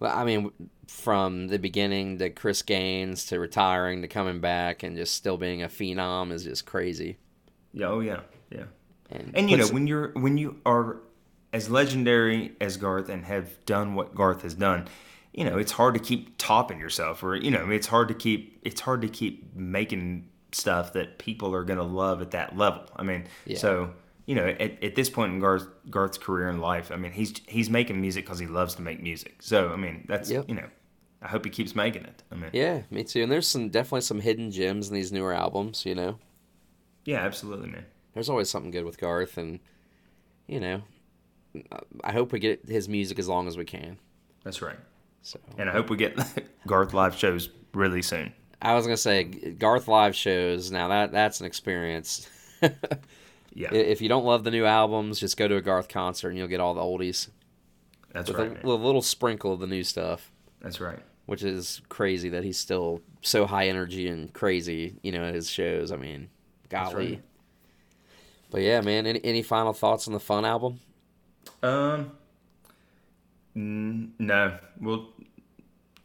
Well, 0.00 0.14
I 0.14 0.24
mean, 0.24 0.50
from 0.88 1.48
the 1.48 1.58
beginning 1.58 2.18
to 2.18 2.28
Chris 2.28 2.60
Gaines 2.62 3.26
to 3.26 3.38
retiring 3.38 4.02
to 4.02 4.08
coming 4.08 4.40
back 4.40 4.82
and 4.82 4.96
just 4.96 5.14
still 5.14 5.36
being 5.36 5.62
a 5.62 5.68
phenom 5.68 6.32
is 6.32 6.44
just 6.44 6.66
crazy. 6.66 7.16
Yeah. 7.72 7.86
Oh 7.86 8.00
yeah. 8.00 8.20
Yeah. 8.50 8.64
And, 9.10 9.32
and 9.36 9.50
you 9.50 9.56
know 9.56 9.68
when 9.68 9.86
you're 9.86 10.08
when 10.14 10.36
you 10.36 10.60
are 10.66 10.98
as 11.52 11.70
legendary 11.70 12.56
as 12.60 12.76
Garth 12.76 13.08
and 13.08 13.24
have 13.24 13.64
done 13.64 13.94
what 13.94 14.14
Garth 14.14 14.42
has 14.42 14.54
done, 14.54 14.88
you 15.32 15.44
know 15.44 15.56
it's 15.56 15.72
hard 15.72 15.94
to 15.94 16.00
keep 16.00 16.36
topping 16.36 16.80
yourself, 16.80 17.22
or 17.22 17.36
you 17.36 17.52
know 17.52 17.70
it's 17.70 17.86
hard 17.86 18.08
to 18.08 18.14
keep 18.14 18.58
it's 18.62 18.80
hard 18.80 19.02
to 19.02 19.08
keep 19.08 19.54
making 19.54 20.28
stuff 20.50 20.94
that 20.94 21.18
people 21.18 21.54
are 21.54 21.62
gonna 21.62 21.84
love 21.84 22.20
at 22.20 22.32
that 22.32 22.56
level. 22.56 22.82
I 22.96 23.04
mean, 23.04 23.26
yeah. 23.44 23.58
so 23.58 23.92
you 24.26 24.34
know, 24.34 24.46
at, 24.46 24.82
at 24.82 24.94
this 24.96 25.08
point 25.08 25.32
in 25.32 25.40
Garth, 25.40 25.68
Garth's 25.88 26.18
career 26.18 26.48
and 26.48 26.60
life, 26.60 26.90
I 26.90 26.96
mean, 26.96 27.12
he's 27.12 27.32
he's 27.46 27.70
making 27.70 28.00
music 28.00 28.24
because 28.24 28.40
he 28.40 28.46
loves 28.46 28.74
to 28.74 28.82
make 28.82 29.00
music. 29.00 29.36
So, 29.40 29.70
I 29.70 29.76
mean, 29.76 30.04
that's 30.08 30.30
yep. 30.30 30.44
you 30.48 30.56
know, 30.56 30.68
I 31.22 31.28
hope 31.28 31.44
he 31.44 31.50
keeps 31.50 31.74
making 31.74 32.04
it. 32.04 32.22
I 32.32 32.34
mean, 32.34 32.50
yeah, 32.52 32.82
me 32.90 33.04
too. 33.04 33.22
And 33.22 33.30
there's 33.30 33.46
some 33.46 33.68
definitely 33.68 34.00
some 34.02 34.20
hidden 34.20 34.50
gems 34.50 34.88
in 34.88 34.94
these 34.94 35.12
newer 35.12 35.32
albums. 35.32 35.86
You 35.86 35.94
know. 35.94 36.18
Yeah, 37.04 37.18
absolutely, 37.18 37.68
man. 37.68 37.86
There's 38.14 38.28
always 38.28 38.50
something 38.50 38.72
good 38.72 38.84
with 38.84 38.98
Garth, 38.98 39.38
and 39.38 39.60
you 40.48 40.58
know, 40.58 40.82
I 42.02 42.12
hope 42.12 42.32
we 42.32 42.40
get 42.40 42.68
his 42.68 42.88
music 42.88 43.20
as 43.20 43.28
long 43.28 43.46
as 43.46 43.56
we 43.56 43.64
can. 43.64 43.96
That's 44.42 44.60
right. 44.60 44.78
So, 45.22 45.38
and 45.56 45.70
I 45.70 45.72
hope 45.72 45.88
we 45.88 45.96
get 45.96 46.18
Garth 46.66 46.94
live 46.94 47.14
shows 47.16 47.48
really 47.74 48.02
soon. 48.02 48.32
I 48.60 48.74
was 48.74 48.86
gonna 48.86 48.96
say 48.96 49.22
Garth 49.22 49.86
live 49.86 50.16
shows. 50.16 50.72
Now 50.72 50.88
that 50.88 51.12
that's 51.12 51.38
an 51.38 51.46
experience. 51.46 52.28
Yeah. 53.56 53.72
If 53.72 54.02
you 54.02 54.08
don't 54.10 54.26
love 54.26 54.44
the 54.44 54.50
new 54.50 54.66
albums, 54.66 55.18
just 55.18 55.38
go 55.38 55.48
to 55.48 55.56
a 55.56 55.62
Garth 55.62 55.88
concert 55.88 56.28
and 56.28 56.36
you'll 56.36 56.46
get 56.46 56.60
all 56.60 56.74
the 56.74 56.82
oldies. 56.82 57.30
That's 58.12 58.28
with 58.28 58.38
right. 58.38 58.62
A, 58.62 58.66
a, 58.66 58.68
little 58.68 59.00
sprinkle 59.00 59.54
of 59.54 59.60
the 59.60 59.66
new 59.66 59.82
stuff. 59.82 60.30
That's 60.60 60.78
right. 60.78 60.98
Which 61.24 61.42
is 61.42 61.80
crazy 61.88 62.28
that 62.28 62.44
he's 62.44 62.58
still 62.58 63.00
so 63.22 63.46
high 63.46 63.68
energy 63.68 64.08
and 64.08 64.30
crazy, 64.32 64.96
you 65.02 65.10
know, 65.10 65.24
at 65.24 65.34
his 65.34 65.48
shows. 65.48 65.90
I 65.90 65.96
mean, 65.96 66.28
golly. 66.68 67.12
Right. 67.12 67.22
But 68.50 68.60
yeah, 68.60 68.82
man. 68.82 69.06
Any, 69.06 69.24
any 69.24 69.42
final 69.42 69.72
thoughts 69.72 70.06
on 70.06 70.12
the 70.12 70.20
Fun 70.20 70.44
album? 70.44 70.80
Um, 71.62 72.12
n- 73.56 74.12
no. 74.18 74.58
We'll. 74.78 75.08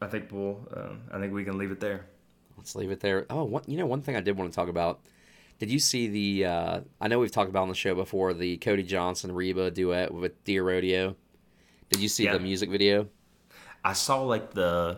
I 0.02 0.08
think 0.08 0.30
we'll. 0.32 0.68
Um, 0.74 1.02
I 1.12 1.20
think 1.20 1.34
we 1.34 1.44
can 1.44 1.58
leave 1.58 1.72
it 1.72 1.82
there. 1.82 2.06
Let's 2.58 2.76
leave 2.76 2.92
it 2.92 3.02
there. 3.02 3.26
Oh, 3.30 3.44
one, 3.44 3.64
you 3.68 3.76
know, 3.76 3.86
one 3.86 4.02
thing 4.02 4.16
I 4.16 4.22
did 4.22 4.38
want 4.38 4.52
to 4.52 4.56
talk 4.56 4.70
about 4.70 5.02
did 5.62 5.70
you 5.70 5.78
see 5.78 6.08
the? 6.08 6.46
Uh, 6.46 6.80
I 7.00 7.08
know 7.08 7.20
we've 7.20 7.32
talked 7.32 7.52
about 7.52 7.62
on 7.62 7.70
the 7.70 7.76
show 7.76 7.94
before 7.94 8.34
the 8.34 8.58
Cody 8.58 8.82
Johnson 8.82 9.32
Reba 9.32 9.70
duet 9.70 10.12
with 10.12 10.44
Dear 10.44 10.64
Rodeo. 10.64 11.16
Did 11.92 12.02
you 12.02 12.08
see 12.08 12.24
yeah. 12.24 12.34
the 12.34 12.40
music 12.40 12.72
video? 12.72 13.08
I 13.86 13.94
saw 13.94 14.24
like 14.24 14.56
the 14.56 14.98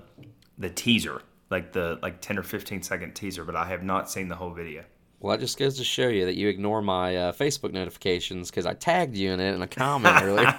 the 0.57 0.69
teaser, 0.69 1.21
like 1.49 1.73
the 1.73 1.99
like 2.01 2.21
ten 2.21 2.39
or 2.39 2.43
fifteen 2.43 2.81
second 2.81 3.13
teaser, 3.13 3.43
but 3.43 3.57
I 3.57 3.65
have 3.65 3.83
not 3.83 4.09
seen 4.09 4.29
the 4.29 4.35
whole 4.35 4.51
video. 4.51 4.85
Well, 5.19 5.35
that 5.35 5.41
just 5.41 5.59
goes 5.59 5.77
to 5.79 5.83
show 5.83 6.07
you 6.07 6.23
that 6.27 6.35
you 6.35 6.47
ignore 6.47 6.81
my 6.81 7.17
uh, 7.17 7.31
Facebook 7.33 7.73
notifications 7.73 8.49
because 8.49 8.65
I 8.65 8.73
tagged 8.73 9.17
you 9.17 9.33
in 9.33 9.41
it 9.41 9.55
in 9.55 9.61
a 9.61 9.67
comment 9.67 10.15
earlier. 10.23 10.55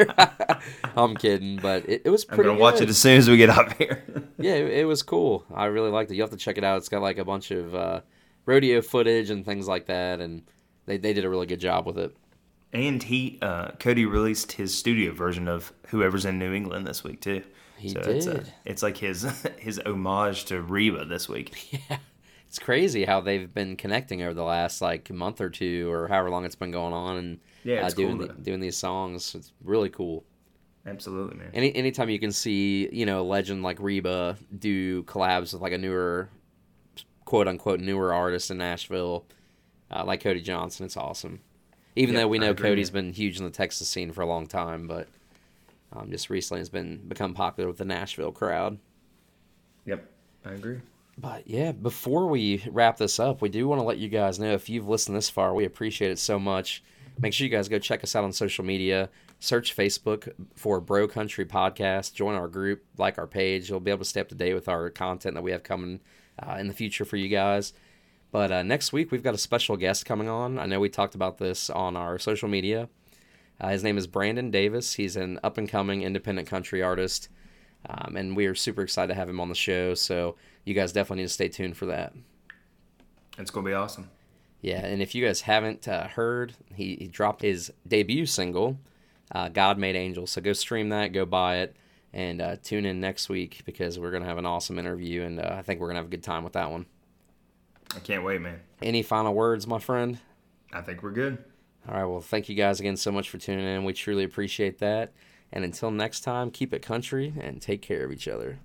I'm 0.97 1.17
kidding, 1.17 1.57
but 1.57 1.89
it, 1.89 2.03
it 2.05 2.11
was 2.11 2.27
pretty. 2.27 2.43
I'm 2.43 2.49
gonna 2.49 2.61
watch 2.61 2.83
it 2.83 2.91
as 2.91 2.99
soon 2.99 3.17
as 3.17 3.31
we 3.31 3.39
get 3.39 3.49
up 3.49 3.73
here. 3.79 4.05
yeah, 4.39 4.57
it, 4.57 4.81
it, 4.81 4.85
was 4.85 5.03
cool. 5.03 5.47
I 5.55 5.65
really 5.65 5.91
liked 5.91 6.11
it. 6.11 6.17
You 6.17 6.21
have 6.21 6.31
to 6.33 6.37
check 6.37 6.59
it 6.59 6.65
out. 6.65 6.77
It's 6.77 6.91
got 6.91 7.01
like 7.01 7.17
a 7.17 7.25
bunch 7.25 7.53
of 7.53 7.75
uh, 7.75 8.01
rodeo 8.47 8.83
footage 8.83 9.31
and 9.31 9.45
things 9.45 9.69
like 9.69 9.87
that, 9.87 10.21
and 10.21 10.43
they, 10.87 10.97
they 10.97 11.13
did 11.13 11.25
a 11.25 11.31
really 11.31 11.47
good 11.47 11.61
job 11.61 11.87
with 11.87 11.99
it. 11.99 12.17
And 12.73 13.03
he 13.03 13.39
uh, 13.41 13.71
Cody 13.79 14.05
released 14.05 14.53
his 14.53 14.77
studio 14.77 15.13
version 15.13 15.47
of 15.47 15.73
Whoever's 15.89 16.25
in 16.25 16.39
New 16.39 16.53
England 16.53 16.87
this 16.87 17.05
week 17.05 17.21
too. 17.21 17.43
He 17.79 17.91
so 17.91 18.03
did. 18.03 18.17
It's, 18.17 18.27
a, 18.27 18.45
it's 18.65 18.83
like 18.83 18.97
his 18.97 19.23
his 19.59 19.81
homage 19.85 20.47
to 20.47 20.61
Reba 20.61 21.05
this 21.05 21.29
week. 21.29 21.81
Yeah, 21.91 21.99
it's 22.49 22.59
crazy 22.61 23.05
how 23.05 23.21
they've 23.21 23.53
been 23.53 23.77
connecting 23.77 24.23
over 24.23 24.33
the 24.33 24.45
last 24.45 24.81
like 24.81 25.11
month 25.11 25.41
or 25.41 25.51
two 25.51 25.91
or 25.91 26.07
however 26.07 26.31
long 26.31 26.45
it's 26.45 26.55
been 26.55 26.71
going 26.71 26.93
on, 26.93 27.17
and 27.17 27.41
yeah, 27.65 27.85
uh, 27.85 27.91
doing 27.91 28.19
cool, 28.19 28.29
the, 28.29 28.33
doing 28.35 28.61
these 28.61 28.77
songs. 28.77 29.35
It's 29.35 29.53
really 29.63 29.89
cool. 29.91 30.25
Absolutely, 30.87 31.37
man. 31.37 31.51
Any 31.53 31.75
anytime 31.75 32.11
you 32.11 32.21
can 32.21 32.31
see 32.31 32.89
you 32.93 33.07
know 33.07 33.21
a 33.21 33.27
legend 33.27 33.63
like 33.65 33.81
Reba 33.81 34.37
do 34.57 35.03
collabs 35.05 35.53
with 35.53 35.63
like 35.63 35.73
a 35.73 35.79
newer 35.79 36.29
quote 37.25 37.49
unquote 37.49 37.81
newer 37.81 38.13
artist 38.13 38.51
in 38.51 38.59
Nashville, 38.59 39.25
uh, 39.91 40.05
like 40.05 40.23
Cody 40.23 40.41
Johnson. 40.41 40.87
It's 40.87 40.97
awesome. 40.97 41.41
Even 41.97 42.15
though 42.15 42.27
we 42.27 42.39
know 42.39 42.55
Cody's 42.55 42.91
been 42.91 43.13
huge 43.13 43.39
in 43.39 43.45
the 43.45 43.51
Texas 43.51 43.89
scene 43.89 44.11
for 44.11 44.23
a 44.23 44.27
long 44.27 44.47
time, 44.47 44.89
but 44.89 45.09
um, 45.93 46.11
just 46.11 46.29
recently 46.29 46.61
has 46.61 46.69
been 46.69 47.07
become 47.07 47.35
popular 47.35 47.69
with 47.69 47.79
the 47.79 47.85
Nashville 47.85 48.33
crowd. 48.33 48.79
Yep, 49.87 50.11
I 50.45 50.53
agree. 50.53 50.81
But 51.17 51.47
yeah, 51.47 51.71
before 51.73 52.27
we 52.27 52.65
wrap 52.69 52.97
this 52.97 53.21
up, 53.21 53.41
we 53.41 53.49
do 53.49 53.69
want 53.69 53.81
to 53.81 53.85
let 53.85 53.99
you 53.99 54.09
guys 54.09 54.41
know 54.41 54.53
if 54.53 54.69
you've 54.69 54.89
listened 54.89 55.17
this 55.17 55.31
far, 55.31 55.55
we 55.55 55.65
appreciate 55.65 56.11
it 56.11 56.19
so 56.19 56.39
much. 56.39 56.83
Make 57.21 57.33
sure 57.33 57.45
you 57.45 57.51
guys 57.51 57.69
go 57.69 57.79
check 57.79 58.03
us 58.03 58.17
out 58.17 58.25
on 58.25 58.33
social 58.33 58.65
media. 58.65 59.09
Search 59.39 59.77
Facebook 59.77 60.33
for 60.57 60.81
Bro 60.81 61.09
Country 61.09 61.45
Podcast. 61.45 62.15
Join 62.15 62.35
our 62.35 62.49
group, 62.49 62.83
like 62.99 63.19
our 63.19 63.29
page. 63.29 63.71
You'll 63.71 63.79
be 63.79 63.93
able 63.93 64.01
to 64.01 64.05
stay 64.05 64.21
up 64.21 64.29
to 64.31 64.35
date 64.35 64.55
with 64.55 64.69
our 64.69 64.91
content 64.91 65.35
that 65.35 65.43
we 65.43 65.53
have 65.53 65.63
coming 65.63 66.01
uh, 66.39 66.57
in 66.59 66.69
the 66.69 66.75
future 66.75 67.05
for 67.05 67.17
you 67.17 67.29
guys. 67.29 67.73
But 68.31 68.51
uh, 68.51 68.63
next 68.63 68.93
week, 68.93 69.13
we've 69.13 69.23
got 69.23 69.35
a 69.35 69.39
special 69.39 69.77
guest 69.77 70.07
coming 70.07 70.29
on. 70.29 70.59
I 70.59 70.67
know 70.67 70.81
we 70.81 70.89
talked 70.89 71.15
about 71.15 71.39
this 71.39 71.71
on 71.71 71.97
our 71.97 72.19
social 72.19 72.49
media. 72.49 72.89
Uh, 73.61 73.69
his 73.69 73.85
name 73.85 73.97
is 73.97 74.07
Brandon 74.07 74.51
Davis. 74.51 74.95
He's 74.95 75.17
an 75.17 75.39
up 75.45 75.57
and 75.59 75.69
coming 75.69 76.03
independent 76.03 76.49
country 76.49 76.83
artist. 76.83 77.29
Um, 77.89 78.17
and 78.17 78.37
we 78.37 78.47
are 78.47 78.55
super 78.55 78.83
excited 78.83 79.09
to 79.09 79.15
have 79.15 79.29
him 79.29 79.41
on 79.41 79.49
the 79.49 79.55
show. 79.55 79.95
So 79.95 80.37
you 80.65 80.75
guys 80.75 80.93
definitely 80.93 81.23
need 81.23 81.29
to 81.29 81.35
stay 81.35 81.49
tuned 81.49 81.77
for 81.77 81.87
that. 81.87 82.13
It's 83.39 83.51
going 83.51 83.65
to 83.65 83.71
be 83.71 83.75
awesome. 83.75 84.11
Yeah, 84.63 84.85
and 84.85 85.03
if 85.03 85.15
you 85.15 85.25
guys 85.25 85.43
haven't 85.43 85.87
uh, 85.87 86.09
heard, 86.09 86.55
he, 86.75 86.97
he, 86.97 87.07
dropped 87.07 87.43
his 87.43 87.71
debut 87.87 88.25
single, 88.25 88.79
uh, 89.31 89.51
God 89.51 89.77
Made 89.77 89.95
Angels. 89.95 90.31
So 90.31 90.41
go 90.41 90.55
stream 90.55 90.89
that, 90.89 91.13
go 91.13 91.27
buy 91.27 91.59
it, 91.59 91.77
and 92.15 92.41
uh, 92.41 92.57
tune 92.63 92.87
in 92.87 93.01
next 93.01 93.29
week 93.29 93.63
because 93.67 93.99
we're 93.99 94.13
going 94.13 94.23
to 94.23 94.29
have 94.29 94.39
an 94.39 94.47
awesome 94.47 94.79
interview, 94.79 95.23
and 95.23 95.41
uh, 95.41 95.57
I 95.59 95.63
think 95.63 95.81
we're 95.81 95.89
going 95.89 95.97
to 95.97 96.01
have 96.01 96.07
a 96.07 96.11
good 96.11 96.23
time 96.23 96.45
with 96.45 96.53
that 96.53 96.71
one. 96.71 96.87
I 97.95 97.99
can't 97.99 98.23
wait, 98.23 98.41
man. 98.41 98.61
Any 98.81 99.03
final 99.03 99.35
words, 99.35 99.67
my 99.67 99.81
friend? 99.81 100.19
I 100.73 100.81
think 100.81 101.03
we're 101.03 101.11
good. 101.11 101.45
All 101.89 101.95
right, 101.95 102.05
well, 102.05 102.21
thank 102.21 102.49
you 102.49 102.55
guys 102.55 102.81
again 102.81 102.97
so 102.97 103.11
much 103.11 103.29
for 103.29 103.39
tuning 103.39 103.67
in. 103.67 103.85
We 103.85 103.93
truly 103.93 104.25
appreciate 104.25 104.79
that. 104.79 105.13
And 105.53 105.65
until 105.65 105.91
next 105.91 106.21
time, 106.21 106.51
keep 106.51 106.73
it 106.73 106.83
country 106.83 107.35
and 107.39 107.61
take 107.61 107.83
care 107.83 108.05
of 108.05 108.13
each 108.13 108.27
other. 108.29 108.53